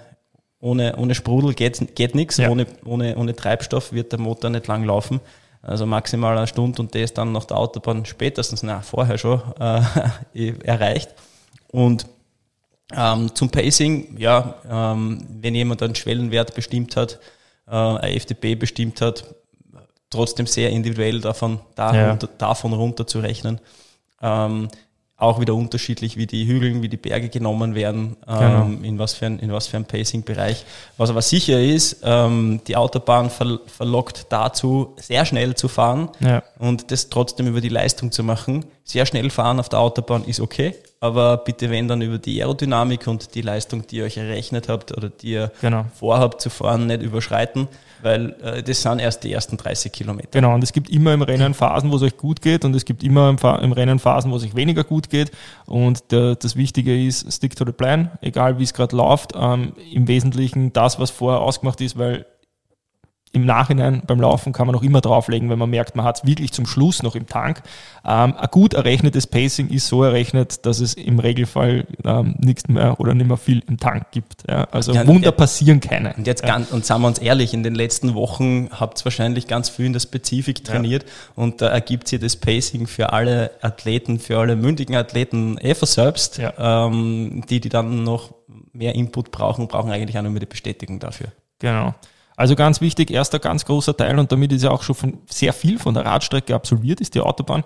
ohne, 0.60 0.96
ohne 0.96 1.14
Sprudel 1.14 1.54
geht, 1.54 1.94
geht 1.96 2.14
nichts, 2.14 2.36
Ja. 2.36 2.48
ohne, 2.50 2.66
ohne, 2.84 3.16
ohne 3.16 3.34
Treibstoff 3.34 3.92
wird 3.92 4.12
der 4.12 4.20
Motor 4.20 4.50
nicht 4.50 4.66
lang 4.68 4.84
laufen. 4.84 5.20
Also 5.62 5.84
maximal 5.84 6.36
eine 6.38 6.46
Stunde 6.46 6.80
und 6.80 6.94
das 6.94 7.12
dann 7.12 7.32
nach 7.32 7.44
der 7.44 7.58
Autobahn 7.58 8.06
spätestens, 8.06 8.62
na 8.62 8.80
vorher 8.80 9.18
schon, 9.18 9.42
äh, 9.60 9.82
erreicht. 10.64 11.14
Und 11.70 12.06
ähm, 12.96 13.34
zum 13.34 13.50
Pacing, 13.50 14.16
ja, 14.18 14.54
ähm, 14.68 15.24
wenn 15.40 15.54
jemand 15.54 15.82
einen 15.82 15.94
Schwellenwert 15.94 16.54
bestimmt 16.54 16.96
hat, 16.96 17.20
äh, 17.68 17.74
ein 17.74 18.14
FDP 18.16 18.54
bestimmt 18.54 19.00
hat, 19.00 19.24
trotzdem 20.08 20.46
sehr 20.46 20.70
individuell 20.70 21.20
davon, 21.20 21.60
da 21.76 21.94
Ja. 21.94 22.08
runter, 22.10 22.28
davon 22.38 22.72
runter 22.72 23.06
zu 23.06 23.20
rechnen. 23.20 23.60
Ähm, 24.22 24.68
auch 25.16 25.38
wieder 25.38 25.54
unterschiedlich, 25.54 26.16
wie 26.16 26.26
die 26.26 26.46
Hügel, 26.46 26.80
wie 26.80 26.88
die 26.88 26.96
Berge 26.96 27.28
genommen 27.28 27.74
werden, 27.74 28.16
ähm, 28.26 28.38
Genau. 28.38 28.66
in 28.88 28.98
was 28.98 29.12
für 29.12 29.26
ein, 29.26 29.38
in 29.38 29.52
was 29.52 29.66
für 29.66 29.76
ein 29.76 29.84
Pacing-Bereich. 29.84 30.64
Was 30.96 31.10
aber 31.10 31.20
sicher 31.20 31.60
ist, 31.60 31.98
ähm, 32.04 32.62
die 32.66 32.74
Autobahn 32.74 33.28
ver 33.28 33.58
verlockt 33.66 34.26
dazu, 34.30 34.94
sehr 34.96 35.26
schnell 35.26 35.54
zu 35.56 35.68
fahren 35.68 36.08
Ja. 36.20 36.42
und 36.58 36.90
das 36.90 37.10
trotzdem 37.10 37.46
über 37.48 37.60
die 37.60 37.68
Leistung 37.68 38.12
zu 38.12 38.24
machen. 38.24 38.64
Sehr 38.82 39.04
schnell 39.04 39.28
fahren 39.28 39.60
auf 39.60 39.68
der 39.68 39.80
Autobahn 39.80 40.24
ist 40.24 40.40
okay, 40.40 40.74
aber 41.00 41.36
bitte 41.36 41.68
wenn 41.68 41.86
dann 41.86 42.00
über 42.00 42.16
die 42.16 42.40
Aerodynamik 42.40 43.06
und 43.06 43.34
die 43.34 43.42
Leistung, 43.42 43.86
die 43.86 43.96
ihr 43.96 44.04
euch 44.04 44.16
errechnet 44.16 44.70
habt 44.70 44.96
oder 44.96 45.10
die 45.10 45.32
ihr 45.32 45.52
Genau. 45.60 45.84
vorhabt 45.98 46.40
zu 46.40 46.48
fahren, 46.48 46.86
nicht 46.86 47.02
überschreiten, 47.02 47.68
weil 48.02 48.36
äh, 48.42 48.62
das 48.62 48.82
sind 48.82 48.98
erst 48.98 49.24
die 49.24 49.32
ersten 49.32 49.56
30 49.56 49.92
Kilometer. 49.92 50.28
Genau, 50.32 50.54
und 50.54 50.62
es 50.62 50.72
gibt 50.72 50.90
immer 50.90 51.14
im 51.14 51.22
Rennen 51.22 51.54
Phasen, 51.54 51.90
wo 51.90 51.96
es 51.96 52.02
euch 52.02 52.16
gut 52.16 52.40
geht 52.40 52.64
und 52.64 52.74
es 52.74 52.84
gibt 52.84 53.02
immer 53.02 53.28
im, 53.28 53.36
im 53.62 53.72
Rennen 53.72 53.98
Phasen, 53.98 54.30
wo 54.30 54.36
es 54.36 54.44
euch 54.44 54.54
weniger 54.54 54.84
gut 54.84 55.10
geht. 55.10 55.30
Und 55.66 56.12
der, 56.12 56.36
das 56.36 56.56
Wichtige 56.56 57.06
ist, 57.06 57.32
stick 57.32 57.56
to 57.56 57.64
the 57.64 57.72
plan, 57.72 58.10
egal 58.20 58.58
wie 58.58 58.64
es 58.64 58.74
gerade 58.74 58.96
läuft. 58.96 59.32
Ähm, 59.34 59.72
Im 59.92 60.08
Wesentlichen 60.08 60.72
das, 60.72 60.98
was 60.98 61.10
vorher 61.10 61.40
ausgemacht 61.40 61.80
ist, 61.80 61.98
weil 61.98 62.26
im 63.32 63.46
Nachhinein 63.46 64.02
beim 64.06 64.20
Laufen 64.20 64.52
kann 64.52 64.66
man 64.66 64.74
noch 64.74 64.82
immer 64.82 65.00
drauflegen, 65.00 65.50
wenn 65.50 65.58
man 65.58 65.70
merkt, 65.70 65.94
man 65.94 66.04
hat 66.04 66.18
es 66.18 66.26
wirklich 66.26 66.52
zum 66.52 66.66
Schluss 66.66 67.02
noch 67.02 67.14
im 67.14 67.26
Tank. 67.26 67.62
Ähm, 68.04 68.34
ein 68.36 68.48
gut 68.50 68.74
errechnetes 68.74 69.28
Pacing 69.28 69.68
ist 69.68 69.86
so 69.86 70.02
errechnet, 70.02 70.66
dass 70.66 70.80
es 70.80 70.94
im 70.94 71.20
Regelfall 71.20 71.86
ähm, 72.04 72.34
nichts 72.38 72.66
mehr 72.66 72.98
oder 72.98 73.14
nicht 73.14 73.28
mehr 73.28 73.36
viel 73.36 73.62
im 73.68 73.78
Tank 73.78 74.10
gibt. 74.10 74.44
Ja? 74.48 74.64
Also 74.72 74.92
Ja, 74.92 75.06
Wunder 75.06 75.30
passieren 75.30 75.78
keine. 75.78 76.14
Und 76.14 76.26
jetzt 76.26 76.42
ja. 76.42 76.48
ganz, 76.48 76.72
und 76.72 76.84
sagen 76.84 77.02
wir 77.02 77.08
uns 77.08 77.18
ehrlich, 77.18 77.54
in 77.54 77.62
den 77.62 77.76
letzten 77.76 78.14
Wochen 78.14 78.68
habt 78.72 79.00
ihr 79.00 79.04
wahrscheinlich 79.04 79.46
ganz 79.46 79.68
viel 79.68 79.86
in 79.86 79.92
der 79.92 80.00
Spezifik 80.00 80.64
trainiert 80.64 81.04
und 81.36 81.62
da 81.62 81.68
ergibt 81.68 82.08
sich 82.08 82.18
das 82.18 82.36
Pacing 82.36 82.88
für 82.88 83.12
alle 83.12 83.52
Athleten, 83.62 84.18
für 84.18 84.38
alle 84.38 84.56
mündigen 84.56 84.96
Athleten 84.96 85.56
eh 85.58 85.74
von 85.74 85.86
selbst. 85.86 86.40
Ähm, 86.58 87.44
die, 87.48 87.60
die 87.60 87.68
dann 87.68 88.02
noch 88.02 88.34
mehr 88.72 88.94
Input 88.94 89.30
brauchen, 89.30 89.68
brauchen 89.68 89.90
eigentlich 89.90 90.18
auch 90.18 90.22
nur 90.22 90.32
mehr 90.32 90.40
die 90.40 90.46
Bestätigung 90.46 90.98
dafür. 90.98 91.28
Genau. 91.60 91.94
Also 92.40 92.56
ganz 92.56 92.80
wichtig, 92.80 93.10
erster 93.10 93.38
ganz 93.38 93.66
großer 93.66 93.94
Teil 93.94 94.18
und 94.18 94.32
damit 94.32 94.50
ist 94.50 94.62
ja 94.62 94.70
auch 94.70 94.82
schon 94.82 94.94
von 94.94 95.18
sehr 95.28 95.52
viel 95.52 95.78
von 95.78 95.92
der 95.92 96.06
Radstrecke 96.06 96.54
absolviert, 96.54 97.02
ist 97.02 97.14
die 97.14 97.20
Autobahn. 97.20 97.64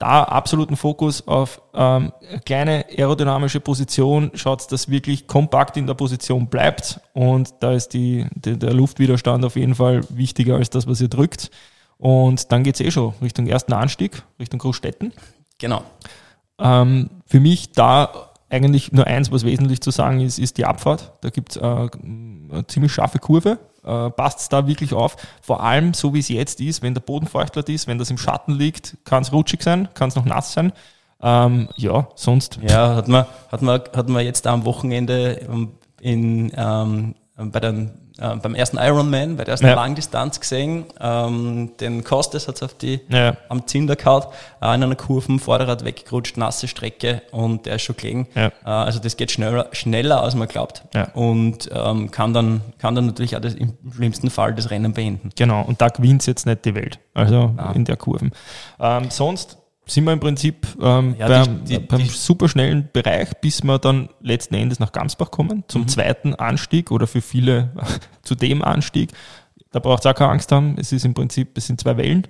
Da 0.00 0.24
absoluten 0.24 0.74
Fokus 0.74 1.28
auf 1.28 1.62
ähm, 1.72 2.12
eine 2.28 2.40
kleine 2.40 2.86
aerodynamische 2.90 3.60
Position, 3.60 4.32
schaut, 4.34 4.72
dass 4.72 4.88
wirklich 4.88 5.28
kompakt 5.28 5.76
in 5.76 5.86
der 5.86 5.94
Position 5.94 6.48
bleibt 6.48 6.98
und 7.12 7.54
da 7.60 7.70
ist 7.70 7.90
die, 7.90 8.26
die, 8.34 8.58
der 8.58 8.74
Luftwiderstand 8.74 9.44
auf 9.44 9.54
jeden 9.54 9.76
Fall 9.76 10.00
wichtiger 10.08 10.56
als 10.56 10.70
das, 10.70 10.88
was 10.88 11.00
ihr 11.00 11.08
drückt. 11.08 11.52
Und 11.96 12.50
dann 12.50 12.64
geht's 12.64 12.80
eh 12.80 12.90
schon 12.90 13.14
Richtung 13.22 13.46
ersten 13.46 13.74
Anstieg, 13.74 14.24
Richtung 14.40 14.58
Großstädten. 14.58 15.12
Genau. 15.58 15.84
Ähm, 16.58 17.10
für 17.26 17.38
mich 17.38 17.70
da 17.70 18.25
eigentlich 18.48 18.92
nur 18.92 19.06
eins, 19.06 19.32
was 19.32 19.44
wesentlich 19.44 19.80
zu 19.80 19.90
sagen 19.90 20.20
ist, 20.20 20.38
ist 20.38 20.58
die 20.58 20.66
Abfahrt. 20.66 21.12
Da 21.20 21.30
gibt 21.30 21.52
es 21.52 21.56
äh, 21.56 21.60
eine 21.64 22.66
ziemlich 22.68 22.92
scharfe 22.92 23.18
Kurve. 23.18 23.58
Äh, 23.84 24.10
Passt 24.10 24.40
es 24.40 24.48
da 24.48 24.66
wirklich 24.66 24.92
auf? 24.92 25.16
Vor 25.42 25.62
allem, 25.62 25.94
so 25.94 26.14
wie 26.14 26.20
es 26.20 26.28
jetzt 26.28 26.60
ist, 26.60 26.82
wenn 26.82 26.94
der 26.94 27.00
Boden 27.00 27.26
feuchtelt 27.26 27.68
ist, 27.68 27.86
wenn 27.86 27.98
das 27.98 28.10
im 28.10 28.18
Schatten 28.18 28.52
liegt, 28.52 28.96
kann 29.04 29.22
es 29.22 29.32
rutschig 29.32 29.62
sein, 29.62 29.88
kann 29.94 30.08
es 30.08 30.16
noch 30.16 30.24
nass 30.24 30.52
sein. 30.52 30.72
Ähm, 31.20 31.68
ja, 31.76 32.08
sonst. 32.14 32.58
Ja, 32.68 32.94
hat 32.94 33.08
man, 33.08 33.26
hat 33.50 33.62
man, 33.62 33.80
hat 33.94 34.08
man 34.08 34.24
jetzt 34.24 34.46
am 34.46 34.64
Wochenende 34.64 35.40
ähm, 35.48 35.72
in, 36.00 36.52
ähm, 36.56 37.14
bei 37.36 37.60
den, 37.60 38.05
äh, 38.18 38.36
beim 38.36 38.54
ersten 38.54 38.78
Ironman, 38.78 39.36
bei 39.36 39.44
der 39.44 39.52
ersten 39.52 39.66
Ja. 39.66 39.74
Langdistanz 39.74 40.40
gesehen. 40.40 40.84
Ähm, 41.00 41.72
den 41.80 42.02
Kostes 42.04 42.48
hat 42.48 42.56
es 42.56 42.62
auf 42.62 42.74
die 42.74 43.00
Ja, 43.08 43.36
am 43.48 43.66
Zinder 43.66 43.96
gehaut, 43.96 44.28
äh, 44.62 44.74
in 44.74 44.82
einer 44.82 44.94
Kurve, 44.96 45.38
Vorderrad 45.38 45.84
weggerutscht, 45.84 46.36
nasse 46.36 46.68
Strecke 46.68 47.22
und 47.30 47.66
der 47.66 47.76
ist 47.76 47.82
schon 47.82 47.96
gelegen. 47.96 48.28
Ja. 48.34 48.46
Äh, 48.46 48.50
also 48.68 48.98
das 49.00 49.16
geht 49.16 49.30
schneller, 49.30 49.66
schneller 49.72 50.22
als 50.22 50.34
man 50.34 50.48
glaubt. 50.48 50.82
Und 51.14 51.68
ähm, 51.72 52.10
kann, 52.10 52.32
dann, 52.32 52.60
kann 52.78 52.94
dann 52.94 53.06
natürlich 53.06 53.36
auch 53.36 53.40
das, 53.40 53.54
im 53.54 53.74
schlimmsten 53.94 54.30
Fall 54.30 54.54
das 54.54 54.70
Rennen 54.70 54.92
beenden. 54.92 55.30
genau. 55.36 55.62
Und 55.62 55.80
da 55.80 55.88
gewinnt 55.88 56.26
jetzt 56.26 56.46
nicht 56.46 56.64
die 56.64 56.74
Welt. 56.74 56.98
Also 57.14 57.54
Ah. 57.56 57.72
in 57.72 57.84
der 57.84 57.96
Kurven. 57.96 58.32
Ähm, 58.80 59.10
sonst 59.10 59.58
sind 59.88 60.04
wir 60.04 60.12
im 60.12 60.20
Prinzip 60.20 60.66
ähm, 60.82 61.14
Ja, 61.18 61.28
beim, 61.28 61.64
die- 61.64 61.78
die- 61.78 61.86
beim 61.86 62.00
die- 62.02 62.08
superschnellen 62.08 62.88
Bereich, 62.92 63.30
bis 63.40 63.62
wir 63.62 63.78
dann 63.78 64.08
letzten 64.20 64.54
Endes 64.56 64.80
nach 64.80 64.92
Gamsbach 64.92 65.30
kommen, 65.30 65.62
zum 65.68 65.82
Mhm. 65.82 65.88
zweiten 65.88 66.34
Anstieg 66.34 66.90
oder 66.90 67.06
für 67.06 67.20
viele 67.20 67.70
zu 68.22 68.34
dem 68.34 68.62
Anstieg. 68.62 69.12
Da 69.70 69.78
braucht 69.80 70.04
es 70.04 70.10
auch 70.10 70.14
keine 70.14 70.30
Angst 70.30 70.50
haben. 70.52 70.76
Es 70.78 70.90
ist 70.92 71.04
im 71.04 71.14
Prinzip, 71.14 71.56
es 71.56 71.66
sind 71.66 71.80
zwei 71.80 71.96
Wellen 71.96 72.26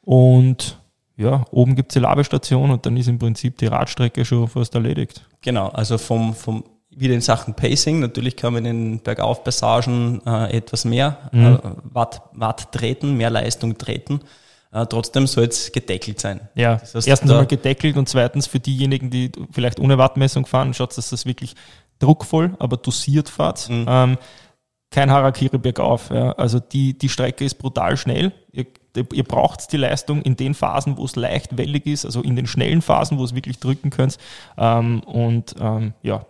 und 0.00 0.78
ja, 1.16 1.44
oben 1.50 1.76
gibt 1.76 1.92
es 1.92 1.94
die 1.94 2.00
Labestation 2.00 2.70
und 2.70 2.86
dann 2.86 2.96
ist 2.96 3.08
im 3.08 3.18
Prinzip 3.18 3.58
die 3.58 3.66
Radstrecke 3.66 4.24
schon 4.24 4.48
fast 4.48 4.74
erledigt. 4.74 5.24
Genau, 5.42 5.68
also 5.68 5.96
vom, 5.98 6.34
vom 6.34 6.64
wieder 6.96 7.14
in 7.14 7.20
Sachen 7.20 7.54
Pacing, 7.54 8.00
natürlich 8.00 8.36
kann 8.36 8.52
man 8.52 8.64
in 8.64 8.92
den 8.96 9.00
Bergaufpassagen 9.02 10.20
äh, 10.26 10.56
etwas 10.56 10.84
mehr 10.84 11.18
Mhm. 11.32 11.44
äh, 11.46 11.58
Watt, 11.92 12.22
Watt 12.32 12.72
treten, 12.72 13.16
mehr 13.16 13.30
Leistung 13.30 13.76
treten. 13.78 14.20
Äh, 14.74 14.86
trotzdem 14.86 15.26
soll 15.26 15.44
es 15.44 15.72
gedeckelt 15.72 16.20
sein. 16.20 16.48
Ja, 16.54 16.76
Das 16.76 16.94
heißt, 16.94 17.08
erstens 17.08 17.30
einmal 17.30 17.46
gedeckelt 17.46 17.96
und 17.96 18.08
zweitens 18.08 18.46
für 18.46 18.60
diejenigen, 18.60 19.08
die 19.08 19.32
vielleicht 19.50 19.80
ohne 19.80 19.96
Wattmessung 19.96 20.44
fahren, 20.44 20.74
schaut, 20.74 20.96
dass 20.96 21.10
das 21.10 21.24
wirklich 21.24 21.54
druckvoll, 21.98 22.54
aber 22.58 22.76
dosiert 22.76 23.28
fahrt. 23.28 23.68
Mhm. 23.70 23.86
Ähm, 23.88 24.18
kein 24.90 25.10
Harakiri 25.10 25.58
bergauf. 25.58 26.10
Ja. 26.10 26.32
Also 26.32 26.60
die, 26.60 26.98
die 26.98 27.08
Strecke 27.08 27.44
ist 27.44 27.54
brutal 27.54 27.96
schnell. 27.96 28.32
Ihr, 28.52 28.66
ihr 29.12 29.24
braucht 29.24 29.72
die 29.72 29.76
Leistung 29.76 30.22
in 30.22 30.36
den 30.36 30.54
Phasen, 30.54 30.98
wo 30.98 31.04
es 31.04 31.16
leicht 31.16 31.56
wellig 31.56 31.86
ist, 31.86 32.04
also 32.04 32.20
in 32.20 32.36
den 32.36 32.46
schnellen 32.46 32.82
Phasen, 32.82 33.18
wo 33.18 33.24
es 33.24 33.34
wirklich 33.34 33.58
drücken 33.58 33.90
könnt. 33.90 34.18
Ähm, 34.58 35.00
und 35.00 35.54
ähm, 35.58 35.94
ja, 36.02 36.26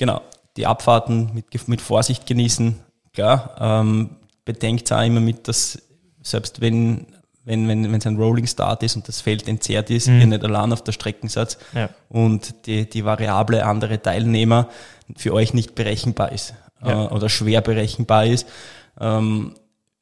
Genau, 0.00 0.22
die 0.56 0.66
Abfahrten 0.66 1.30
mit, 1.34 1.68
mit 1.68 1.82
Vorsicht 1.82 2.24
genießen. 2.24 2.80
Klar, 3.12 3.54
ähm, 3.60 4.16
bedenkt 4.46 4.90
auch 4.90 5.02
immer 5.02 5.20
mit, 5.20 5.46
dass 5.46 5.82
selbst 6.22 6.62
wenn 6.62 7.06
wenn 7.44 7.66
wenn 7.68 7.84
wenn 7.90 7.98
es 8.00 8.06
ein 8.06 8.16
Rolling 8.16 8.46
Start 8.46 8.82
ist 8.82 8.96
und 8.96 9.08
das 9.08 9.20
Feld 9.20 9.48
entzerrt 9.48 9.90
ist, 9.90 10.08
Mhm. 10.08 10.20
ihr 10.20 10.26
nicht 10.26 10.44
allein 10.44 10.72
auf 10.72 10.82
der 10.84 10.92
Strecke 10.92 11.28
seid 11.28 11.56
Ja. 11.74 11.88
und 12.08 12.66
die, 12.66 12.88
die 12.88 13.04
Variable 13.04 13.64
andere 13.64 14.00
Teilnehmer 14.00 14.68
für 15.16 15.32
euch 15.32 15.54
nicht 15.54 15.74
berechenbar 15.74 16.32
ist 16.32 16.54
Ja. 16.84 17.06
äh, 17.06 17.08
oder 17.08 17.28
schwer 17.28 17.60
berechenbar 17.62 18.26
ist. 18.26 18.46
Ähm, 19.00 19.54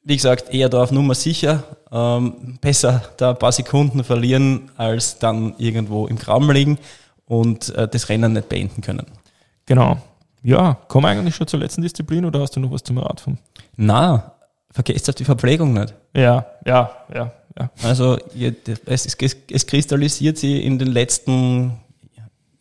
wie 0.03 0.15
gesagt, 0.15 0.53
eher 0.53 0.69
da 0.69 0.81
auf 0.83 0.91
Nummer 0.91 1.13
sicher. 1.15 1.63
Ähm, 1.91 2.57
besser 2.61 3.01
da 3.17 3.31
ein 3.31 3.37
paar 3.39 3.51
Sekunden 3.51 4.03
verlieren, 4.03 4.71
als 4.77 5.19
dann 5.19 5.55
irgendwo 5.57 6.07
im 6.07 6.17
Graben 6.17 6.49
liegen 6.51 6.77
und 7.25 7.69
äh, 7.75 7.87
das 7.87 8.09
Rennen 8.09 8.33
nicht 8.33 8.49
beenden 8.49 8.81
können. 8.81 9.05
genau. 9.65 9.97
Ja, 10.41 10.77
kommen 10.87 11.03
wir 11.05 11.09
eigentlich 11.09 11.35
schon 11.35 11.47
zur 11.47 11.59
letzten 11.59 11.81
Disziplin 11.81 12.23
oder 12.23 12.39
hast 12.39 12.55
du 12.55 12.61
noch 12.61 12.71
was 12.71 12.81
zum 12.81 12.97
Radfahren? 12.97 13.37
Na, 13.75 14.35
vergesst 14.71 15.09
auf 15.09 15.15
die 15.15 15.25
Verpflegung 15.25 15.73
nicht. 15.73 15.93
Ja, 16.15 16.45
ja, 16.65 16.91
ja, 17.13 17.31
ja. 17.57 17.71
Also 17.83 18.17
ihr, 18.35 18.55
es, 18.85 19.05
es, 19.05 19.17
es 19.51 19.65
kristallisiert 19.67 20.37
sie 20.37 20.61
in 20.63 20.77
den 20.79 20.89
letzten 20.89 21.73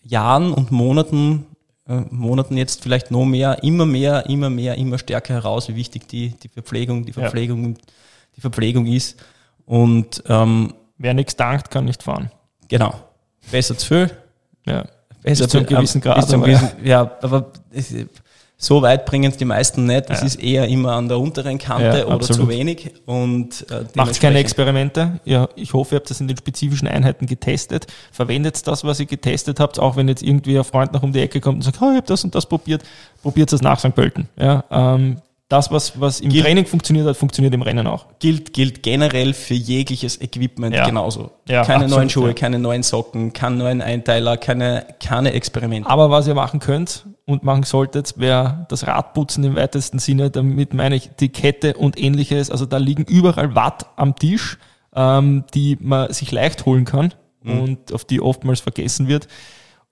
Jahren 0.03 0.53
und 0.53 0.71
Monaten, 0.71 1.47
äh, 1.87 2.01
Monaten 2.11 2.57
jetzt 2.57 2.83
vielleicht 2.83 3.11
noch 3.11 3.25
mehr, 3.25 3.63
immer 3.63 3.87
mehr, 3.87 4.27
immer 4.29 4.51
mehr, 4.51 4.77
immer 4.77 4.99
stärker 4.99 5.35
heraus, 5.35 5.69
wie 5.69 5.77
wichtig 5.77 6.09
die, 6.09 6.31
die 6.31 6.49
Verpflegung, 6.49 7.05
die 7.05 7.13
Ja. 7.13 7.21
Verpflegung, 7.23 7.77
die 8.37 8.41
Verpflegung 8.41 8.87
ist. 8.87 9.19
Und 9.67 10.23
ähm, 10.29 10.75
Wer 11.01 11.15
nichts 11.15 11.37
dankt, 11.37 11.71
kann 11.71 11.85
nicht 11.85 12.03
fahren. 12.03 12.31
genau, 12.69 12.93
besser 13.53 13.77
zu 13.79 13.87
viel, 13.87 14.11
Ja. 14.67 14.85
besser 15.23 15.45
Bis 15.45 15.53
zu 15.53 15.59
einem 15.59 15.67
gewissen 15.69 16.01
Grad, 16.01 16.17
Bis 16.17 16.27
zu 16.27 16.33
einem 16.35 16.43
aber- 16.43 16.53
gewissen, 16.53 16.85
ja, 16.85 17.11
aber 17.23 17.53
es, 17.71 17.95
so 18.61 18.83
weit 18.83 19.07
bringen 19.07 19.31
es 19.31 19.37
die 19.37 19.45
meisten 19.45 19.85
nicht. 19.87 20.11
Es 20.11 20.21
Ja. 20.21 20.27
ist 20.27 20.43
eher 20.43 20.67
immer 20.67 20.95
an 20.95 21.07
der 21.09 21.21
unteren 21.21 21.59
Kante 21.59 21.99
Ja, 21.99 22.05
oder 22.07 22.17
absolut. 22.17 22.43
zu 22.43 22.49
wenig. 22.49 22.91
Und 23.07 23.65
äh, 23.71 23.85
Macht 23.95 24.21
keine 24.21 24.39
Experimente. 24.39 25.21
Ja, 25.25 25.49
ich 25.55 25.73
hoffe, 25.75 25.95
ihr 25.95 26.01
habt 26.01 26.11
das 26.11 26.21
in 26.21 26.27
den 26.27 26.37
spezifischen 26.37 26.89
Einheiten 26.89 27.27
getestet. 27.27 27.87
Verwendet 28.11 28.67
das, 28.67 28.83
was 28.83 28.99
ihr 28.99 29.07
getestet 29.07 29.61
habt, 29.61 29.79
auch 29.79 29.95
wenn 29.95 30.09
jetzt 30.09 30.25
irgendwie 30.25 30.59
ein 30.59 30.65
Freund 30.65 30.93
nach 30.93 31.05
um 31.05 31.13
die 31.13 31.21
Ecke 31.21 31.41
kommt 31.41 31.57
und 31.59 31.63
sagt, 31.63 31.81
oh, 31.81 31.91
ich 31.91 31.97
habe 31.99 32.07
das 32.09 32.25
und 32.25 32.35
das 32.35 32.47
probiert, 32.47 32.83
probiert 33.23 33.53
es 33.53 33.63
nach 33.63 33.79
St. 33.79 33.95
Pölten. 33.95 34.29
Ja, 34.37 34.65
ähm, 34.73 35.19
das, 35.49 35.71
was, 35.71 35.99
was 35.99 36.21
im 36.21 36.29
gilt, 36.29 36.45
Training 36.45 36.67
funktioniert 36.67 37.07
hat, 37.07 37.17
funktioniert 37.17 37.55
im 37.55 37.63
Rennen 37.63 37.87
auch. 37.87 38.07
Gilt, 38.19 38.53
gilt 38.53 38.83
generell 38.83 39.33
für 39.33 39.55
jegliches 39.55 40.21
Equipment 40.21 40.75
ja. 40.75 40.85
genauso. 40.85 41.31
Ja, 41.49 41.65
keine 41.65 41.85
absolut, 41.85 41.99
neuen 41.99 42.11
Schuhe, 42.11 42.29
ja. 42.29 42.35
keine 42.35 42.59
neuen 42.59 42.83
Socken, 42.83 43.33
keinen 43.33 43.57
neuen 43.57 43.81
Einteiler, 43.81 44.37
keine, 44.37 44.87
keine 45.03 45.33
Experimente. 45.33 45.89
Aber 45.89 46.11
was 46.11 46.27
ihr 46.27 46.35
machen 46.35 46.61
könnt 46.61 47.07
und 47.25 47.45
machen 47.45 47.63
solltet, 47.63 48.19
wäre 48.19 48.67
das 48.69 48.87
Radputzen 48.87 49.43
im 49.43 49.57
weitesten 49.57 49.99
Sinne. 49.99 50.31
Damit 50.31 50.75
meine 50.75 50.97
ich 50.97 51.11
die 51.19 51.31
Kette 51.31 51.75
und 51.75 51.99
ähnliches. 51.99 52.51
Also 52.51 52.67
da 52.67 52.77
liegen 52.77 53.05
überall 53.05 53.55
Watt 53.55 53.87
am 53.97 54.17
Tisch, 54.17 54.59
ähm, 54.95 55.45
die 55.55 55.79
man 55.81 56.13
sich 56.13 56.31
leicht 56.31 56.67
holen 56.67 56.85
kann 56.85 57.15
mhm. 57.43 57.61
und 57.61 57.93
auf 57.95 58.05
die 58.05 58.21
oftmals 58.21 58.61
vergessen 58.61 59.09
wird. 59.09 59.29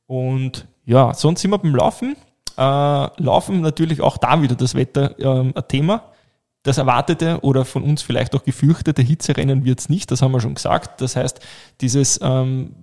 Und 0.06 0.66
ja, 0.84 1.14
sonst 1.14 1.40
sind 1.40 1.50
wir 1.50 1.58
beim 1.58 1.74
Laufen 1.74 2.14
äh, 2.56 3.22
Laufen 3.22 3.60
natürlich 3.60 4.00
auch 4.00 4.18
da 4.18 4.42
wieder 4.42 4.54
das 4.54 4.74
Wetter 4.74 5.18
äh, 5.18 5.52
ein 5.54 5.68
Thema. 5.68 6.12
Das 6.62 6.78
erwartete 6.78 7.38
oder 7.42 7.64
von 7.64 7.84
uns 7.84 8.02
vielleicht 8.02 8.34
auch 8.34 8.42
gefürchtete 8.42 9.00
Hitzerennen 9.00 9.64
wird 9.64 9.78
es 9.78 9.88
nicht, 9.88 10.10
das 10.10 10.20
haben 10.20 10.32
wir 10.32 10.40
schon 10.40 10.54
gesagt. 10.56 11.00
Das 11.00 11.14
heißt, 11.14 11.38
dieses, 11.80 12.18
ähm, 12.22 12.74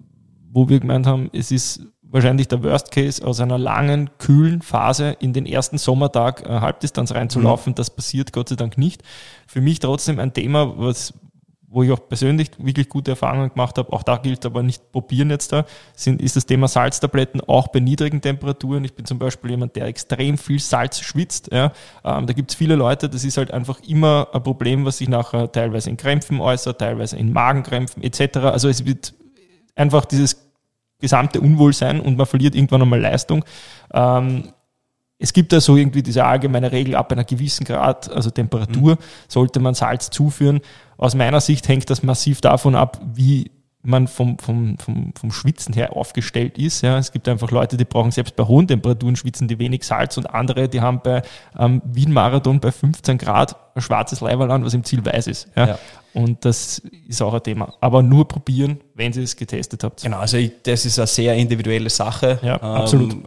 wo 0.49 0.69
wir 0.69 0.79
gemeint 0.79 1.05
haben, 1.05 1.29
es 1.33 1.51
ist 1.51 1.81
wahrscheinlich 2.13 2.47
der 2.47 2.63
Worst 2.63 2.91
Case, 2.91 3.25
aus 3.25 3.41
einer 3.41 3.57
langen, 3.57 4.11
kühlen 4.19 4.61
Phase 4.61 5.17
in 5.19 5.33
den 5.33 5.45
ersten 5.45 5.79
Sommertag 5.79 6.45
äh, 6.45 6.61
Halbdistanz 6.61 7.11
reinzulaufen. 7.11 7.71
Mhm. 7.71 7.75
Das 7.75 7.89
passiert 7.89 8.31
Gott 8.31 8.49
sei 8.49 8.55
Dank 8.55 8.77
nicht. 8.77 9.03
Für 9.47 9.61
mich 9.61 9.79
trotzdem 9.79 10.19
ein 10.19 10.31
Thema, 10.31 10.77
was, 10.77 11.13
wo 11.73 11.81
ich 11.81 11.91
auch 11.91 12.07
persönlich 12.07 12.51
wirklich 12.59 12.87
gute 12.87 13.11
Erfahrungen 13.11 13.49
gemacht 13.49 13.77
habe, 13.77 13.91
auch 13.91 14.03
da 14.03 14.17
gilt 14.17 14.45
aber 14.45 14.61
nicht 14.61 14.91
probieren 14.91 15.31
jetzt 15.31 15.51
da, 15.51 15.65
sind, 15.95 16.21
ist 16.21 16.35
das 16.35 16.45
Thema 16.45 16.67
Salztabletten 16.67 17.41
auch 17.41 17.69
bei 17.69 17.79
niedrigen 17.79 18.21
Temperaturen. 18.21 18.85
Ich 18.85 18.93
bin 18.93 19.05
zum 19.05 19.17
Beispiel 19.17 19.51
jemand, 19.51 19.75
der 19.75 19.87
extrem 19.87 20.37
viel 20.37 20.59
Salz 20.59 21.01
schwitzt. 21.01 21.49
Ja. 21.51 21.71
Ähm, 22.03 22.27
da 22.27 22.33
gibt 22.33 22.51
es 22.51 22.55
viele 22.55 22.75
Leute, 22.75 23.09
das 23.09 23.23
ist 23.23 23.37
halt 23.37 23.51
einfach 23.51 23.79
immer 23.87 24.27
ein 24.33 24.43
Problem, 24.43 24.85
was 24.85 24.99
sich 24.99 25.09
nachher 25.09 25.51
teilweise 25.51 25.89
in 25.89 25.97
Krämpfen 25.97 26.39
äußert, 26.39 26.79
teilweise 26.79 27.17
in 27.17 27.33
Magenkrämpfen 27.33 28.03
etc. 28.03 28.37
Also 28.37 28.69
es 28.69 28.85
wird 28.85 29.13
einfach 29.75 30.05
dieses 30.05 30.51
gesamte 30.99 31.41
Unwohlsein 31.41 31.99
und 31.99 32.17
man 32.17 32.27
verliert 32.27 32.55
irgendwann 32.55 32.83
einmal 32.83 33.01
Leistung. 33.01 33.43
Ähm, 33.93 34.53
es 35.23 35.31
gibt 35.31 35.53
da 35.53 35.61
so 35.61 35.77
irgendwie 35.77 36.03
diese 36.03 36.25
allgemeine 36.25 36.71
Regel, 36.73 36.95
ab 36.95 37.11
einer 37.13 37.23
gewissen 37.23 37.63
Grad, 37.63 38.11
also 38.11 38.29
Temperatur, 38.29 38.95
mhm. 38.95 38.97
sollte 39.29 39.61
man 39.61 39.73
Salz 39.73 40.09
zuführen. 40.09 40.59
Aus 40.97 41.15
meiner 41.15 41.41
Sicht 41.41 41.67
hängt 41.67 41.89
das 41.89 42.03
massiv 42.03 42.41
davon 42.41 42.75
ab, 42.75 42.99
wie 43.13 43.51
man 43.83 44.07
vom, 44.07 44.39
vom, 44.39 44.77
vom, 44.77 45.13
vom 45.13 45.31
Schwitzen 45.31 45.73
her 45.73 45.95
aufgestellt 45.95 46.57
ist. 46.57 46.81
Ja. 46.81 46.97
Es 46.97 47.11
gibt 47.11 47.27
einfach 47.27 47.51
Leute, 47.51 47.75
die 47.75 47.83
brauchen 47.83 48.11
selbst 48.11 48.35
bei 48.35 48.45
hohen 48.45 48.67
Temperaturen 48.67 49.15
schwitzen 49.17 49.47
die 49.49 49.59
wenig 49.59 49.83
Salz 49.83 50.17
und 50.17 50.25
andere, 50.25 50.69
die 50.69 50.79
haben 50.79 51.01
bei 51.03 51.21
ähm, 51.59 51.81
Wien-Marathon 51.85 52.61
bei 52.61 52.71
15 52.71 53.17
Grad 53.17 53.55
ein 53.75 53.81
schwarzes 53.81 54.21
Leiberl 54.21 54.49
an, 54.51 54.63
was 54.63 54.73
im 54.73 54.85
Ziel 54.85 55.05
weiß 55.05 55.27
ist. 55.27 55.49
Ja. 55.55 55.67
ja. 55.67 55.79
Und 56.13 56.45
das 56.45 56.81
ist 57.07 57.21
auch 57.21 57.33
ein 57.33 57.43
Thema. 57.43 57.73
Aber 57.81 58.01
nur 58.01 58.27
probieren, 58.27 58.79
wenn 58.93 59.11
Sie 59.11 59.23
es 59.23 59.35
getestet 59.35 59.83
habt. 59.83 60.03
Genau, 60.03 60.19
also 60.19 60.37
ich, 60.37 60.51
das 60.63 60.85
ist 60.85 60.99
eine 60.99 61.07
sehr 61.07 61.35
individuelle 61.35 61.89
Sache. 61.89 62.39
Ja, 62.41 62.55
ähm, 62.55 62.81
absolut. 62.81 63.17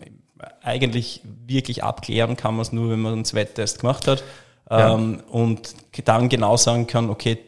Eigentlich 0.62 1.20
wirklich 1.46 1.84
abklären 1.84 2.36
kann 2.36 2.54
man 2.54 2.62
es 2.62 2.72
nur, 2.72 2.90
wenn 2.90 3.00
man 3.00 3.12
einen 3.12 3.24
Zweittest 3.24 3.80
gemacht 3.80 4.06
hat. 4.06 4.24
Ja. 4.70 4.94
Ähm, 4.94 5.20
und 5.30 5.74
dann 6.04 6.28
genau 6.28 6.56
sagen 6.56 6.86
kann, 6.86 7.10
okay, 7.10 7.38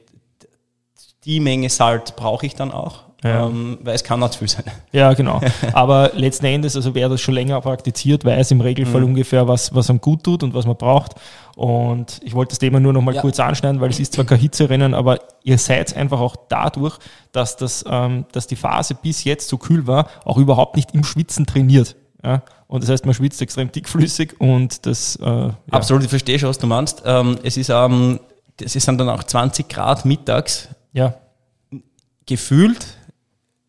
die 1.28 1.40
Menge 1.40 1.68
Salz 1.68 2.12
brauche 2.12 2.46
ich 2.46 2.54
dann 2.54 2.72
auch, 2.72 3.02
ja. 3.22 3.46
ähm, 3.46 3.78
weil 3.82 3.94
es 3.94 4.02
kann 4.02 4.18
nicht 4.18 4.34
viel 4.34 4.48
sein. 4.48 4.64
Ja, 4.92 5.12
genau. 5.12 5.42
Aber 5.74 6.12
letzten 6.14 6.46
Endes, 6.46 6.74
also 6.74 6.94
wer 6.94 7.10
das 7.10 7.20
schon 7.20 7.34
länger 7.34 7.60
praktiziert, 7.60 8.24
weiß 8.24 8.50
im 8.52 8.62
Regelfall 8.62 9.02
mhm. 9.02 9.08
ungefähr, 9.08 9.46
was, 9.46 9.74
was 9.74 9.90
einem 9.90 10.00
gut 10.00 10.24
tut 10.24 10.42
und 10.42 10.54
was 10.54 10.66
man 10.66 10.76
braucht. 10.76 11.16
Und 11.54 12.20
ich 12.24 12.34
wollte 12.34 12.50
das 12.50 12.58
Thema 12.58 12.80
nur 12.80 12.94
noch 12.94 13.02
mal 13.02 13.14
ja. 13.14 13.20
kurz 13.20 13.38
anschneiden, 13.40 13.80
weil 13.82 13.90
es 13.90 14.00
ist 14.00 14.14
zwar 14.14 14.24
kein 14.24 14.38
Hitzerennen, 14.38 14.94
aber 14.94 15.20
ihr 15.44 15.58
seid 15.58 15.94
einfach 15.94 16.18
auch 16.18 16.34
dadurch, 16.48 16.98
dass, 17.32 17.58
das, 17.58 17.84
ähm, 17.86 18.24
dass 18.32 18.46
die 18.46 18.56
Phase 18.56 18.94
bis 18.94 19.24
jetzt 19.24 19.48
so 19.48 19.58
kühl 19.58 19.86
war, 19.86 20.08
auch 20.24 20.38
überhaupt 20.38 20.76
nicht 20.76 20.94
im 20.94 21.04
Schwitzen 21.04 21.44
trainiert. 21.44 21.94
Ja? 22.24 22.42
Und 22.68 22.82
das 22.82 22.88
heißt, 22.88 23.04
man 23.04 23.14
schwitzt 23.14 23.42
extrem 23.42 23.70
dickflüssig 23.70 24.40
und 24.40 24.86
das. 24.86 25.16
Äh. 25.16 25.50
Absolut, 25.70 26.04
ich 26.04 26.10
verstehe 26.10 26.38
schon, 26.38 26.48
was 26.48 26.58
du 26.58 26.66
meinst. 26.66 27.02
Ähm, 27.04 27.38
es 27.42 27.58
ist, 27.58 27.68
ähm, 27.68 28.18
es 28.58 28.76
ist 28.76 28.88
dann 28.88 29.08
auch 29.10 29.24
20 29.24 29.68
Grad 29.68 30.06
mittags 30.06 30.68
ja. 30.98 31.14
Gefühlt 32.26 32.87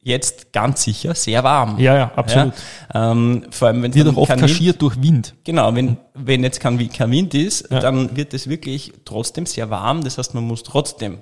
jetzt 0.02 0.52
ganz 0.52 0.84
sicher 0.84 1.13
sehr 1.13 1.44
warm. 1.44 1.78
Ja, 1.80 1.96
ja, 1.96 2.12
absolut. 2.15 2.54
Ja, 2.94 3.12
ähm, 3.12 3.46
vor 3.52 3.68
allem, 3.68 3.84
wenn 3.84 3.92
es 3.92 3.98
wird 3.98 4.08
auch 4.10 4.18
oft 4.18 4.38
kaschiert 4.38 4.82
durch 4.82 5.02
Wind. 5.02 5.36
Genau, 5.44 5.74
wenn, 5.76 5.98
wenn 6.13 6.44
jetzt 6.44 6.60
kein, 6.60 6.78
kein 6.92 7.12
Wind 7.12 7.34
ist, 7.34 7.70
ja. 7.70 7.80
dann 7.80 8.15
wird 8.15 8.34
es 8.34 8.50
wirklich 8.50 8.94
trotzdem 9.06 9.46
sehr 9.46 9.70
warm. 9.70 10.04
Das 10.04 10.18
heißt, 10.18 10.34
man 10.34 10.44
muss 10.44 10.63
trotzdem 10.63 11.20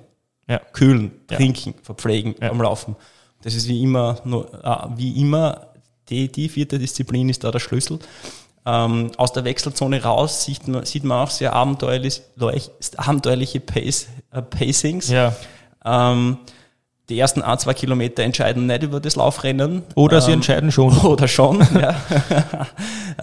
ja. 0.48 0.60
kühlen, 0.72 1.12
trinken, 1.26 1.74
verpflegen 1.82 2.34
beim 2.40 2.60
Laufen. 2.60 2.96
Das 3.42 3.54
ist 3.54 3.68
wie 3.68 3.82
immer, 3.82 4.20
nur, 4.24 4.52
äh, 4.64 4.88
wie 4.96 5.20
immer 5.20 5.68
die, 6.08 6.32
die 6.32 6.48
vierte 6.48 6.78
Disziplin 6.78 7.28
ist 7.28 7.44
da 7.44 7.50
der 7.50 7.60
Schlüssel. 7.60 7.98
Ähm, 8.64 9.12
aus 9.16 9.32
der 9.32 9.44
Wechselzone 9.44 10.02
raus 10.02 10.44
sieht 10.44 10.66
man, 10.68 10.84
sieht 10.84 11.04
man 11.04 11.24
auch 11.24 11.30
sehr 11.30 11.52
abenteuerlich, 11.52 12.22
abenteuerliche 12.96 13.60
Pace, 13.60 14.08
äh, 14.32 14.42
Pacings. 14.42 15.08
Ja. 15.08 15.34
Ähm, 15.84 16.38
die 17.08 17.18
ersten 17.18 17.40
ein, 17.40 17.58
zwei 17.58 17.72
Kilometer 17.72 18.22
entscheiden 18.22 18.66
nicht 18.66 18.82
über 18.82 19.00
das 19.00 19.16
Laufrennen. 19.16 19.82
Oder 19.94 20.18
ähm, 20.18 20.22
sie 20.22 20.32
entscheiden 20.32 20.70
schon. 20.70 20.96
Oder 21.04 21.26
schon, 21.26 21.66
ja. 21.74 21.94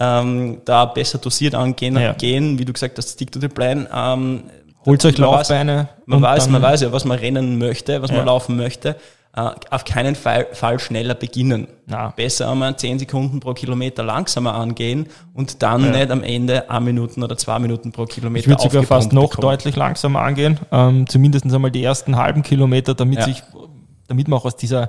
ähm, 0.20 0.58
da 0.64 0.86
besser 0.86 1.18
dosiert 1.18 1.54
angehen, 1.54 1.96
ja. 1.96 2.12
gehen, 2.12 2.58
wie 2.58 2.64
du 2.64 2.72
gesagt 2.72 2.98
hast, 2.98 3.10
stick 3.10 3.30
to 3.30 3.40
the 3.40 3.48
plan. 3.48 3.86
Ähm, 3.94 4.44
Holt 4.84 5.04
euch 5.04 5.18
Laufbeine. 5.18 5.88
Man, 6.04 6.22
weiß, 6.22 6.48
man 6.48 6.62
weiß 6.62 6.82
ja, 6.82 6.92
was 6.92 7.04
man 7.04 7.18
rennen 7.18 7.58
möchte, 7.58 8.02
was 8.02 8.10
ja. 8.10 8.18
man 8.18 8.26
laufen 8.26 8.56
möchte. 8.56 8.96
Uh, 9.38 9.50
auf 9.70 9.84
keinen 9.84 10.14
Fall, 10.14 10.46
Fall 10.52 10.78
schneller 10.78 11.14
beginnen. 11.14 11.68
Na. 11.84 12.08
Besser 12.08 12.50
einmal 12.50 12.74
10 12.74 13.00
Sekunden 13.00 13.38
pro 13.38 13.52
Kilometer 13.52 14.02
langsamer 14.02 14.54
angehen 14.54 15.08
und 15.34 15.62
dann 15.62 15.84
ja. 15.84 15.90
nicht 15.90 16.10
am 16.10 16.22
Ende 16.22 16.70
1 16.70 16.82
Minuten 16.82 17.22
oder 17.22 17.36
2 17.36 17.58
Minuten 17.58 17.92
pro 17.92 18.06
Kilometer 18.06 18.44
Ich 18.44 18.48
würde 18.48 18.62
sogar 18.62 18.84
fast 18.84 19.12
noch 19.12 19.28
bekommen. 19.28 19.42
deutlich 19.42 19.76
langsamer 19.76 20.22
angehen, 20.22 20.58
ähm, 20.72 21.06
zumindest 21.06 21.44
einmal 21.44 21.70
die 21.70 21.84
ersten 21.84 22.16
halben 22.16 22.42
Kilometer, 22.42 22.94
damit, 22.94 23.18
ja. 23.18 23.24
sich, 23.26 23.42
damit 24.08 24.26
man 24.26 24.38
auch 24.38 24.46
aus 24.46 24.56
dieser 24.56 24.88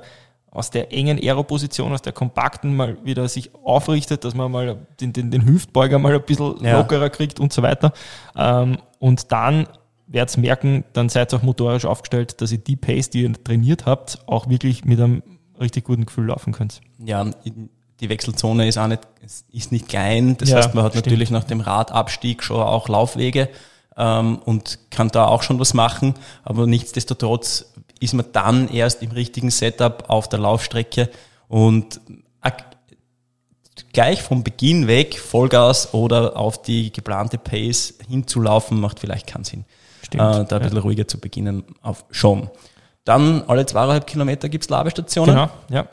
aus 0.50 0.70
der 0.70 0.92
engen 0.92 1.18
Aeroposition, 1.18 1.92
aus 1.92 2.02
der 2.02 2.12
kompakten 2.12 2.74
mal 2.74 2.96
wieder 3.04 3.28
sich 3.28 3.54
aufrichtet, 3.54 4.24
dass 4.24 4.34
man 4.34 4.50
mal 4.50 4.78
den, 4.98 5.12
den, 5.12 5.30
den 5.30 5.44
Hüftbeuger 5.44 5.98
mal 5.98 6.14
ein 6.14 6.22
bisschen 6.22 6.64
ja. 6.64 6.78
lockerer 6.78 7.10
kriegt 7.10 7.38
und 7.38 7.52
so 7.52 7.62
weiter. 7.62 7.92
Ähm, 8.34 8.78
und 8.98 9.30
dann 9.30 9.68
werdet 10.08 10.36
merken, 10.38 10.84
dann 10.92 11.08
seid 11.08 11.32
ihr 11.32 11.38
auch 11.38 11.42
motorisch 11.42 11.84
aufgestellt, 11.84 12.40
dass 12.40 12.50
ihr 12.50 12.58
die 12.58 12.76
Pace, 12.76 13.10
die 13.10 13.22
ihr 13.22 13.32
trainiert 13.44 13.86
habt, 13.86 14.18
auch 14.26 14.48
wirklich 14.48 14.84
mit 14.84 15.00
einem 15.00 15.22
richtig 15.60 15.84
guten 15.84 16.06
Gefühl 16.06 16.26
laufen 16.26 16.52
könnt. 16.52 16.80
Ja, 17.04 17.30
die 18.00 18.08
Wechselzone 18.08 18.68
ist 18.68 18.78
auch 18.78 18.86
nicht, 18.86 19.02
ist 19.52 19.72
nicht 19.72 19.88
klein. 19.88 20.36
Das 20.38 20.50
ja, 20.50 20.56
heißt, 20.56 20.74
man 20.74 20.84
hat 20.84 20.92
stimmt. 20.92 21.06
natürlich 21.06 21.30
nach 21.30 21.44
dem 21.44 21.60
Radabstieg 21.60 22.42
schon 22.42 22.60
auch 22.60 22.88
Laufwege 22.88 23.48
ähm, 23.96 24.38
und 24.44 24.78
kann 24.90 25.08
da 25.08 25.26
auch 25.26 25.42
schon 25.42 25.58
was 25.58 25.74
machen. 25.74 26.14
Aber 26.44 26.66
nichtsdestotrotz 26.66 27.72
ist 28.00 28.14
man 28.14 28.26
dann 28.32 28.68
erst 28.68 29.02
im 29.02 29.10
richtigen 29.10 29.50
Setup 29.50 30.04
auf 30.08 30.28
der 30.28 30.38
Laufstrecke 30.38 31.10
und 31.48 32.00
gleich 33.92 34.22
vom 34.22 34.44
Beginn 34.44 34.86
weg 34.86 35.18
Vollgas 35.18 35.92
oder 35.94 36.36
auf 36.36 36.62
die 36.62 36.92
geplante 36.92 37.38
Pace 37.38 37.94
hinzulaufen, 38.08 38.80
macht 38.80 39.00
vielleicht 39.00 39.26
keinen 39.26 39.44
Sinn. 39.44 39.64
Stimmt, 40.02 40.22
äh, 40.22 40.44
da 40.44 40.56
ein 40.56 40.62
bisschen 40.62 40.78
ruhiger 40.78 41.08
zu 41.08 41.18
beginnen, 41.18 41.64
auf 41.82 42.04
schon. 42.10 42.50
Dann 43.04 43.42
alle 43.46 43.64
zweieinhalb 43.64 44.06
Kilometer 44.06 44.48
gibt 44.48 44.64
es 44.64 44.70
Labestationen. 44.70 45.34
Genau, 45.34 45.50
ja. 45.70 45.86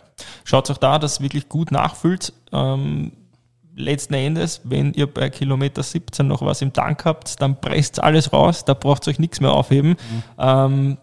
Schaut 0.44 0.70
auch 0.70 0.78
da, 0.78 1.00
dass 1.00 1.14
es 1.14 1.22
wirklich 1.22 1.50
gut 1.50 1.72
nachfüllt. 1.72 2.34
Ähm, 2.52 3.12
letzten 3.76 4.14
Endes, 4.14 4.62
wenn 4.64 4.94
ihr 4.94 5.08
bei 5.08 5.30
Kilometer 5.30 5.84
17 5.84 6.28
noch 6.28 6.42
was 6.42 6.62
im 6.62 6.74
Tank 6.74 7.06
habt, 7.06 7.42
dann 7.42 7.60
presst 7.60 8.02
alles 8.02 8.32
raus, 8.34 8.66
da 8.66 8.74
braucht 8.74 9.08
ihr 9.08 9.12
euch 9.12 9.20
nichts 9.20 9.42
mehr 9.42 9.52
aufheben. 9.52 9.92
Mhm. 9.92 10.24
Ähm, 10.38 10.98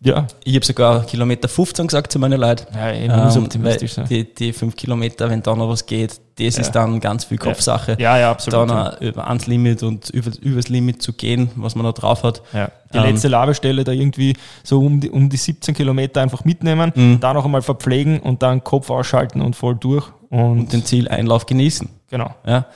ja. 0.00 0.26
Ich 0.44 0.54
habe 0.54 0.64
sogar 0.64 1.04
Kilometer 1.06 1.48
15 1.48 1.86
gesagt 1.86 2.12
zu 2.12 2.18
meinen 2.18 2.40
Leuten. 2.40 2.66
Ja, 2.74 2.92
ich 2.92 3.10
muss 3.10 3.36
ähm, 3.36 3.44
optimistisch 3.44 3.94
sein. 3.94 4.06
Die, 4.08 4.32
die 4.32 4.52
fünf 4.52 4.76
Kilometer, 4.76 5.30
wenn 5.30 5.42
da 5.42 5.54
noch 5.56 5.68
was 5.68 5.86
geht, 5.86 6.20
das 6.38 6.56
ja. 6.56 6.62
ist 6.62 6.72
dann 6.72 7.00
ganz 7.00 7.24
viel 7.24 7.38
Kopfsache. 7.38 7.96
Ja, 7.98 8.18
ja, 8.18 8.30
absolut. 8.30 8.70
Dann 8.70 8.96
ja. 9.00 9.24
ans 9.24 9.46
Limit 9.46 9.82
und 9.82 10.10
über, 10.10 10.30
übers 10.40 10.68
Limit 10.68 11.02
zu 11.02 11.12
gehen, 11.12 11.50
was 11.56 11.74
man 11.74 11.84
da 11.84 11.92
drauf 11.92 12.22
hat. 12.22 12.42
Ja. 12.52 12.70
Die 12.92 12.98
ähm, 12.98 13.04
letzte 13.04 13.28
Labestelle 13.28 13.84
da 13.84 13.92
irgendwie 13.92 14.36
so 14.62 14.80
um 14.80 15.00
die, 15.00 15.10
um 15.10 15.28
die 15.28 15.36
17 15.36 15.74
Kilometer 15.74 16.20
einfach 16.20 16.44
mitnehmen, 16.44 16.92
mhm. 16.94 17.20
da 17.20 17.32
noch 17.32 17.44
einmal 17.44 17.62
verpflegen 17.62 18.20
und 18.20 18.42
dann 18.42 18.62
Kopf 18.62 18.90
ausschalten 18.90 19.40
und 19.40 19.56
voll 19.56 19.76
durch. 19.76 20.06
Und, 20.28 20.58
und 20.58 20.72
den 20.72 20.84
Zieleinlauf 20.84 21.46
genießen. 21.46 21.88
Genau. 22.10 22.34
Ja. 22.44 22.66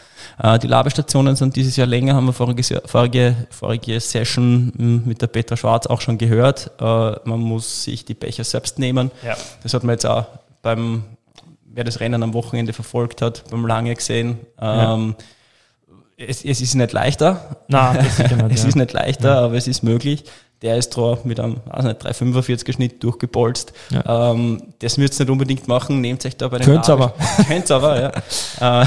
Äh, 0.43 0.59
die 0.59 0.67
Labestationen 0.67 1.37
sind 1.37 1.57
dieses 1.57 1.77
Jahr 1.77 1.87
länger, 1.87 2.15
haben 2.15 2.27
wir 2.27 2.33
vorige, 2.33 2.83
vorige, 2.87 3.35
vorige 3.51 4.01
Session 4.01 4.73
hm, 4.77 5.03
mit 5.05 5.21
der 5.21 5.27
Petra 5.27 5.57
Schwarz 5.57 5.87
auch 5.87 6.01
schon 6.01 6.17
gehört. 6.17 6.71
Äh, 6.81 6.85
man 6.85 7.41
muss 7.41 7.85
sich 7.85 8.05
die 8.05 8.15
Becher 8.15 8.45
selbst 8.45 8.79
nehmen. 8.79 9.11
Ja. 9.25 9.37
Das 9.63 9.75
hat 9.75 9.85
man 9.85 9.95
jetzt 9.95 10.07
auch 10.07 10.27
beim, 10.63 11.05
wer 11.73 11.85
das 11.85 12.01
Rennen 12.01 12.23
am 12.23 12.35
Wochenende 12.35 12.73
verfolgt 12.73 13.23
hat, 13.23 13.45
beim 13.51 13.67
Lange 13.67 13.95
gesehen. 13.95 14.39
Ja. 14.61 14.95
Ähm, 14.95 15.15
es, 16.17 16.45
es 16.45 16.61
ist 16.61 16.75
nicht 16.75 16.93
leichter. 16.93 17.57
Nein, 17.69 18.05
nicht, 18.05 18.19
es 18.51 18.63
ja. 18.63 18.69
ist 18.69 18.77
nicht 18.77 18.93
leichter, 18.93 19.39
aber 19.39 19.55
es 19.55 19.67
ist 19.67 19.83
möglich. 19.83 20.25
Der 20.63 20.77
ist 20.77 20.95
da 20.95 21.17
mit 21.25 21.41
einem, 21.41 21.55
nicht, 21.55 22.05
345er 22.05 22.75
Schnitt 22.75 23.03
durchgepolst. 23.03 23.73
Ja. 23.91 24.33
Ähm, 24.33 24.63
das 24.81 24.99
müsst 24.99 25.19
ihr 25.19 25.25
nicht 25.25 25.33
unbedingt 25.33 25.69
machen, 25.69 26.03
nehmt 26.03 26.25
euch 26.27 26.37
da 26.37 26.49
bei 26.49 26.59
den 26.59 26.67
Könnt's 26.67 26.89
Labe- 26.89 27.05
aber. 27.05 27.45
Könnt's 27.49 27.71
aber, 27.71 28.01
ja. 28.61 28.87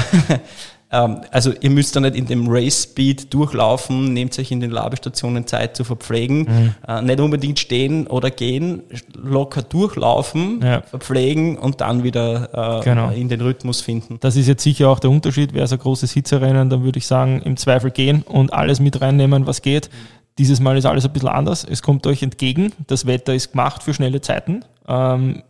Äh, 0.94 1.04
ähm, 1.04 1.20
also 1.30 1.52
ihr 1.60 1.70
müsst 1.70 1.96
da 1.96 2.00
nicht 2.00 2.14
in 2.16 2.26
dem 2.26 2.46
Race 2.48 2.84
Speed 2.84 3.32
durchlaufen, 3.34 4.12
nehmt 4.12 4.38
euch 4.38 4.50
in 4.50 4.60
den 4.60 4.70
Labestationen 4.70 5.46
Zeit 5.46 5.76
zu 5.76 5.84
verpflegen. 5.84 6.38
Mhm. 6.40 6.74
Äh, 6.86 7.02
nicht 7.02 7.20
unbedingt 7.20 7.58
stehen 7.58 8.06
oder 8.06 8.30
gehen, 8.30 8.82
locker 9.14 9.62
durchlaufen, 9.62 10.60
Ja. 10.62 10.82
verpflegen 10.82 11.58
und 11.58 11.80
dann 11.80 12.02
wieder 12.04 12.80
äh, 12.80 12.84
Genau. 12.84 13.10
in 13.10 13.28
den 13.28 13.40
Rhythmus 13.40 13.80
finden. 13.80 14.18
Das 14.20 14.36
ist 14.36 14.46
jetzt 14.48 14.62
sicher 14.62 14.88
auch 14.88 14.98
der 15.00 15.10
Unterschied. 15.10 15.52
Wäre 15.54 15.64
es 15.64 15.72
ein 15.72 15.78
großes 15.78 16.12
Hitzerennen, 16.12 16.70
dann 16.70 16.84
würde 16.84 16.98
ich 16.98 17.06
sagen, 17.06 17.42
im 17.42 17.56
Zweifel 17.56 17.90
gehen 17.90 18.22
und 18.22 18.52
alles 18.52 18.80
mit 18.80 19.00
reinnehmen, 19.00 19.46
was 19.46 19.62
geht. 19.62 19.90
Dieses 20.38 20.58
Mal 20.60 20.76
ist 20.76 20.84
alles 20.84 21.04
ein 21.04 21.12
bisschen 21.12 21.28
anders. 21.28 21.64
Es 21.68 21.82
kommt 21.82 22.06
euch 22.08 22.22
entgegen. 22.22 22.72
Das 22.88 23.06
Wetter 23.06 23.34
ist 23.34 23.52
gemacht 23.52 23.82
für 23.84 23.94
schnelle 23.94 24.20
Zeiten. 24.20 24.64
Ähm, 24.88 25.42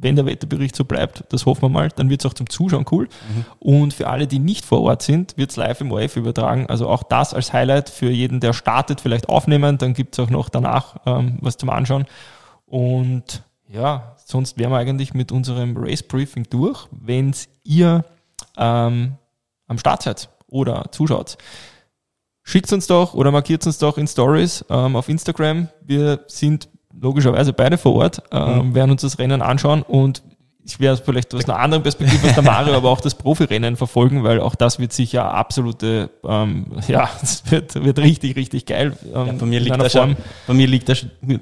wenn 0.00 0.16
der 0.16 0.26
Wetterbericht 0.26 0.74
so 0.74 0.84
bleibt, 0.84 1.24
das 1.28 1.46
hoffen 1.46 1.62
wir 1.62 1.68
mal, 1.68 1.88
dann 1.90 2.08
wird 2.08 2.22
es 2.22 2.26
auch 2.30 2.34
zum 2.34 2.48
Zuschauen 2.48 2.86
cool. 2.90 3.08
Und 3.58 3.92
für 3.92 4.08
alle, 4.08 4.26
die 4.26 4.38
nicht 4.38 4.64
vor 4.64 4.80
Ort 4.82 5.02
sind, 5.02 5.36
wird 5.36 5.50
es 5.50 5.56
live 5.56 5.80
im 5.82 5.92
ORF 5.92 6.16
übertragen. 6.16 6.66
Also 6.66 6.88
auch 6.88 7.02
das 7.02 7.34
als 7.34 7.52
Highlight 7.52 7.90
für 7.90 8.10
jeden, 8.10 8.40
der 8.40 8.52
startet, 8.52 9.00
vielleicht 9.00 9.28
aufnehmen. 9.28 9.78
Dann 9.78 9.92
gibt 9.92 10.14
es 10.14 10.24
auch 10.24 10.30
noch 10.30 10.48
danach 10.48 10.96
ähm, 11.06 11.38
was 11.40 11.58
zum 11.58 11.68
Anschauen. 11.68 12.06
Und 12.64 13.42
ja, 13.68 14.16
sonst 14.24 14.58
wären 14.58 14.72
wir 14.72 14.78
eigentlich 14.78 15.12
mit 15.12 15.32
unserem 15.32 15.76
Race 15.76 16.02
Briefing 16.02 16.46
durch, 16.48 16.86
wenn 16.90 17.34
ihr 17.62 18.04
ähm, 18.56 19.16
am 19.66 19.78
Start 19.78 20.02
seid 20.02 20.30
oder 20.48 20.86
zuschaut. 20.92 21.36
Schickt 22.42 22.72
uns 22.72 22.86
doch 22.86 23.14
oder 23.14 23.30
markiert 23.30 23.66
uns 23.66 23.78
doch 23.78 23.98
in 23.98 24.08
Stories 24.08 24.64
ähm, 24.70 24.96
auf 24.96 25.08
Instagram. 25.08 25.68
Wir 25.82 26.24
sind 26.26 26.68
logischerweise 26.98 27.52
beide 27.52 27.78
vor 27.78 27.94
Ort, 27.96 28.22
ähm, 28.32 28.74
werden 28.74 28.90
uns 28.92 29.02
das 29.02 29.18
Rennen 29.18 29.42
anschauen 29.42 29.82
und 29.82 30.22
ich 30.62 30.78
werde 30.78 31.00
vielleicht 31.02 31.34
aus 31.34 31.48
einer 31.48 31.58
anderen 31.58 31.82
Perspektive 31.82 32.26
als 32.26 32.34
der 32.34 32.44
Mario, 32.44 32.74
aber 32.74 32.90
auch 32.90 33.00
das 33.00 33.14
Profirennen 33.14 33.76
verfolgen, 33.76 34.22
weil 34.24 34.40
auch 34.40 34.54
das 34.54 34.78
wird 34.78 34.92
sicher 34.92 35.32
absolute, 35.32 36.10
ähm, 36.22 36.66
ja, 36.86 37.08
es 37.22 37.42
wird, 37.50 37.82
wird 37.82 37.98
richtig, 37.98 38.36
richtig 38.36 38.66
geil. 38.66 38.92
Ähm, 39.06 39.26
Ja, 39.26 39.32
bei, 39.32 39.46
mir 39.46 39.58
liegt 39.60 39.90
schon, 39.90 40.16
bei, 40.46 40.52
mir 40.54 40.66
liegt 40.66 40.88
da, 40.90 40.94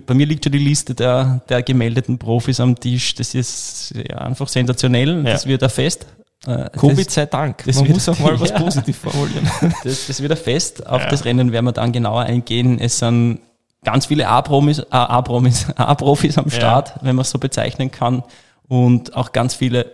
bei 0.06 0.14
mir 0.14 0.24
liegt 0.24 0.44
schon 0.44 0.52
die 0.52 0.58
Liste 0.60 0.94
der, 0.94 1.40
der 1.48 1.62
gemeldeten 1.64 2.16
Profis 2.18 2.60
am 2.60 2.78
Tisch. 2.78 3.16
Das 3.16 3.34
ist 3.34 3.92
ja, 4.08 4.18
einfach 4.18 4.46
sensationell. 4.48 5.16
Ja. 5.24 5.32
Das 5.32 5.46
wird 5.46 5.64
ein 5.64 5.70
Fest. 5.70 6.06
Äh, 6.46 6.70
Covid 6.78 7.10
sei 7.10 7.26
Dank. 7.26 7.64
das 7.66 7.74
Man 7.76 7.86
wird- 7.86 7.94
muss 7.96 8.08
auch 8.08 8.18
mal 8.20 8.38
was 8.40 8.50
Ja. 8.50 8.60
positiv 8.60 8.98
formulieren. 8.98 9.50
Das, 9.60 9.72
das, 9.82 10.06
das 10.06 10.22
wird 10.22 10.30
ein 10.30 10.38
Fest. 10.38 10.86
Auf 10.86 11.04
das 11.08 11.24
Rennen 11.24 11.50
werden 11.50 11.64
wir 11.64 11.72
dann 11.72 11.90
genauer 11.90 12.22
eingehen. 12.22 12.78
Es 12.78 13.00
sind 13.00 13.40
ganz 13.84 14.06
viele 14.06 14.28
A-Promis, 14.28 14.80
A- 14.90 15.04
A-Promis, 15.06 15.66
A-Profis 15.76 16.38
am 16.38 16.50
Start, 16.50 16.94
wenn 17.02 17.16
man 17.16 17.22
es 17.22 17.30
so 17.30 17.38
bezeichnen 17.38 17.90
kann. 17.90 18.22
Und 18.66 19.16
auch 19.16 19.32
ganz 19.32 19.54
viele 19.54 19.90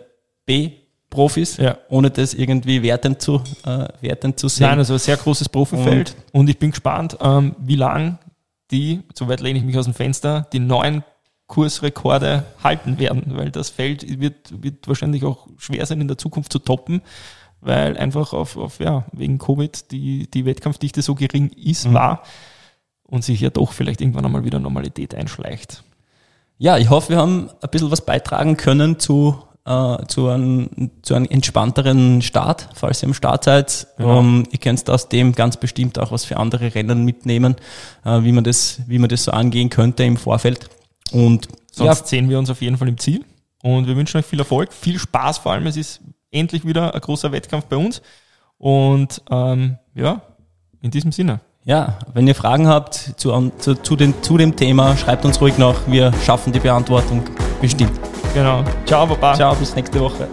B-Profis, 0.47 1.57
Ja. 1.59 1.79
ohne 1.89 2.11
das 2.11 2.35
irgendwie 2.35 2.83
wertend 2.83 3.21
zu, 3.23 3.43
äh, 3.65 3.87
wertend 4.01 4.39
zu 4.39 4.49
sehen. 4.49 4.67
Nein, 4.67 4.79
also 4.79 4.95
ein 4.95 4.99
sehr 4.99 5.17
großes 5.17 5.49
Profifeld 5.49 6.17
und, 6.33 6.49
ich 6.49 6.59
bin 6.59 6.71
gespannt, 6.71 7.17
ähm, 7.21 7.55
wie 7.59 7.77
lang 7.77 8.19
die, 8.71 9.03
soweit 9.15 9.41
lehne 9.41 9.59
ich 9.59 9.65
mich 9.65 9.77
aus 9.79 9.85
dem 9.85 9.95
Fenster, 9.95 10.47
die 10.53 10.59
neuen 10.59 11.05
Kursrekorde 11.47 12.45
halten 12.63 12.99
werden, 12.99 13.37
weil 13.37 13.51
das 13.51 13.71
Feld 13.71 14.21
wird, 14.21 14.63
wird 14.63 14.89
wahrscheinlich 14.89 15.25
auch 15.25 15.47
schwer 15.59 15.85
sein 15.87 16.01
in 16.01 16.09
der 16.09 16.19
Zukunft 16.19 16.51
zu 16.53 16.59
toppen, 16.59 17.01
weil 17.61 17.97
einfach 17.97 18.33
auf, 18.33 18.57
auf 18.57 18.81
ja, 18.81 19.05
wegen 19.13 19.39
Covid 19.39 19.91
die, 19.93 20.29
die 20.31 20.45
Wettkampfdichte 20.47 21.01
so 21.03 21.15
gering 21.15 21.51
ist, 21.51 21.93
war 21.93 22.23
und 23.15 23.23
sich 23.23 23.41
ja 23.41 23.49
doch 23.49 23.71
vielleicht 23.71 24.01
irgendwann 24.01 24.25
einmal 24.25 24.45
wieder 24.45 24.59
Normalität 24.59 25.15
einschleicht. 25.15 25.85
Ja, 26.59 26.79
ich 26.79 26.91
hoffe, 26.91 27.11
wir 27.11 27.19
haben 27.19 27.49
ein 27.63 27.71
bisschen 27.71 27.93
was 27.93 28.05
beitragen 28.05 28.57
können 28.57 28.99
zu, 28.99 29.39
äh, 29.65 30.05
zu, 30.09 30.29
einem, 30.29 30.91
zu 31.03 31.15
einem 31.15 31.27
entspannteren 31.27 32.23
Start, 32.23 32.71
falls 32.75 33.05
ihr 33.05 33.07
am 33.07 33.15
Start 33.15 33.45
seid. 33.45 33.87
Genau. 33.99 34.19
Ähm, 34.19 34.49
ihr 34.51 34.59
könnt 34.59 34.91
aus 34.91 35.09
dem 35.09 35.33
ganz 35.33 35.57
bestimmt 35.57 35.97
auch 36.01 36.11
was 36.11 36.25
für 36.25 36.39
andere 36.39 36.75
Rennen 36.75 37.05
mitnehmen, 37.05 37.55
äh, 38.05 38.23
wie, 38.25 38.33
man 38.33 38.43
das, 38.43 38.81
wie 38.89 38.99
man 38.99 39.09
das 39.09 39.23
so 39.23 39.31
angehen 39.31 39.71
könnte 39.71 40.03
im 40.03 40.17
Vorfeld. 40.17 40.69
Und 41.13 41.47
Sonst 41.71 42.09
sehen 42.09 42.29
wir 42.29 42.41
uns 42.41 42.51
auf 42.51 42.63
jeden 42.63 42.79
Fall 42.79 42.89
im 42.89 42.99
Ziel 42.99 43.25
und 43.63 43.87
wir 43.87 43.97
wünschen 43.97 44.19
euch 44.19 44.27
viel 44.27 44.41
Erfolg, 44.41 44.73
viel 44.73 44.99
Spaß 44.99 45.39
vor 45.39 45.53
allem. 45.53 45.69
Es 45.69 45.77
ist 45.77 46.01
endlich 46.33 46.67
wieder 46.67 46.93
ein 46.97 47.01
großer 47.01 47.31
Wettkampf 47.31 47.67
bei 47.67 47.77
uns 47.77 48.03
und 48.59 49.23
ähm, 49.31 49.79
ja, 49.95 50.21
in 50.83 50.91
diesem 50.91 51.13
Sinne. 51.13 51.41
Ja, 51.65 51.99
wenn 52.13 52.27
ihr 52.27 52.35
Fragen 52.35 52.69
habt 52.69 52.95
zu, 53.17 53.51
zu, 53.59 53.75
zu, 53.75 53.97
den, 53.97 54.23
zu 54.23 54.37
dem 54.37 54.55
Thema, 54.55 54.97
schreibt 54.97 55.25
uns 55.25 55.41
ruhig 55.41 55.57
noch. 55.59 55.77
Wir 55.87 56.13
schaffen 56.25 56.53
die 56.53 56.61
Beantwortung 56.61 57.23
bestimmt. 57.61 57.99
Genau. 58.35 58.63
Ciao, 58.85 59.07
Baba. 59.07 59.35
Ciao, 59.35 59.55
bis 59.55 59.75
nächste 59.75 60.01
Woche. 60.01 60.29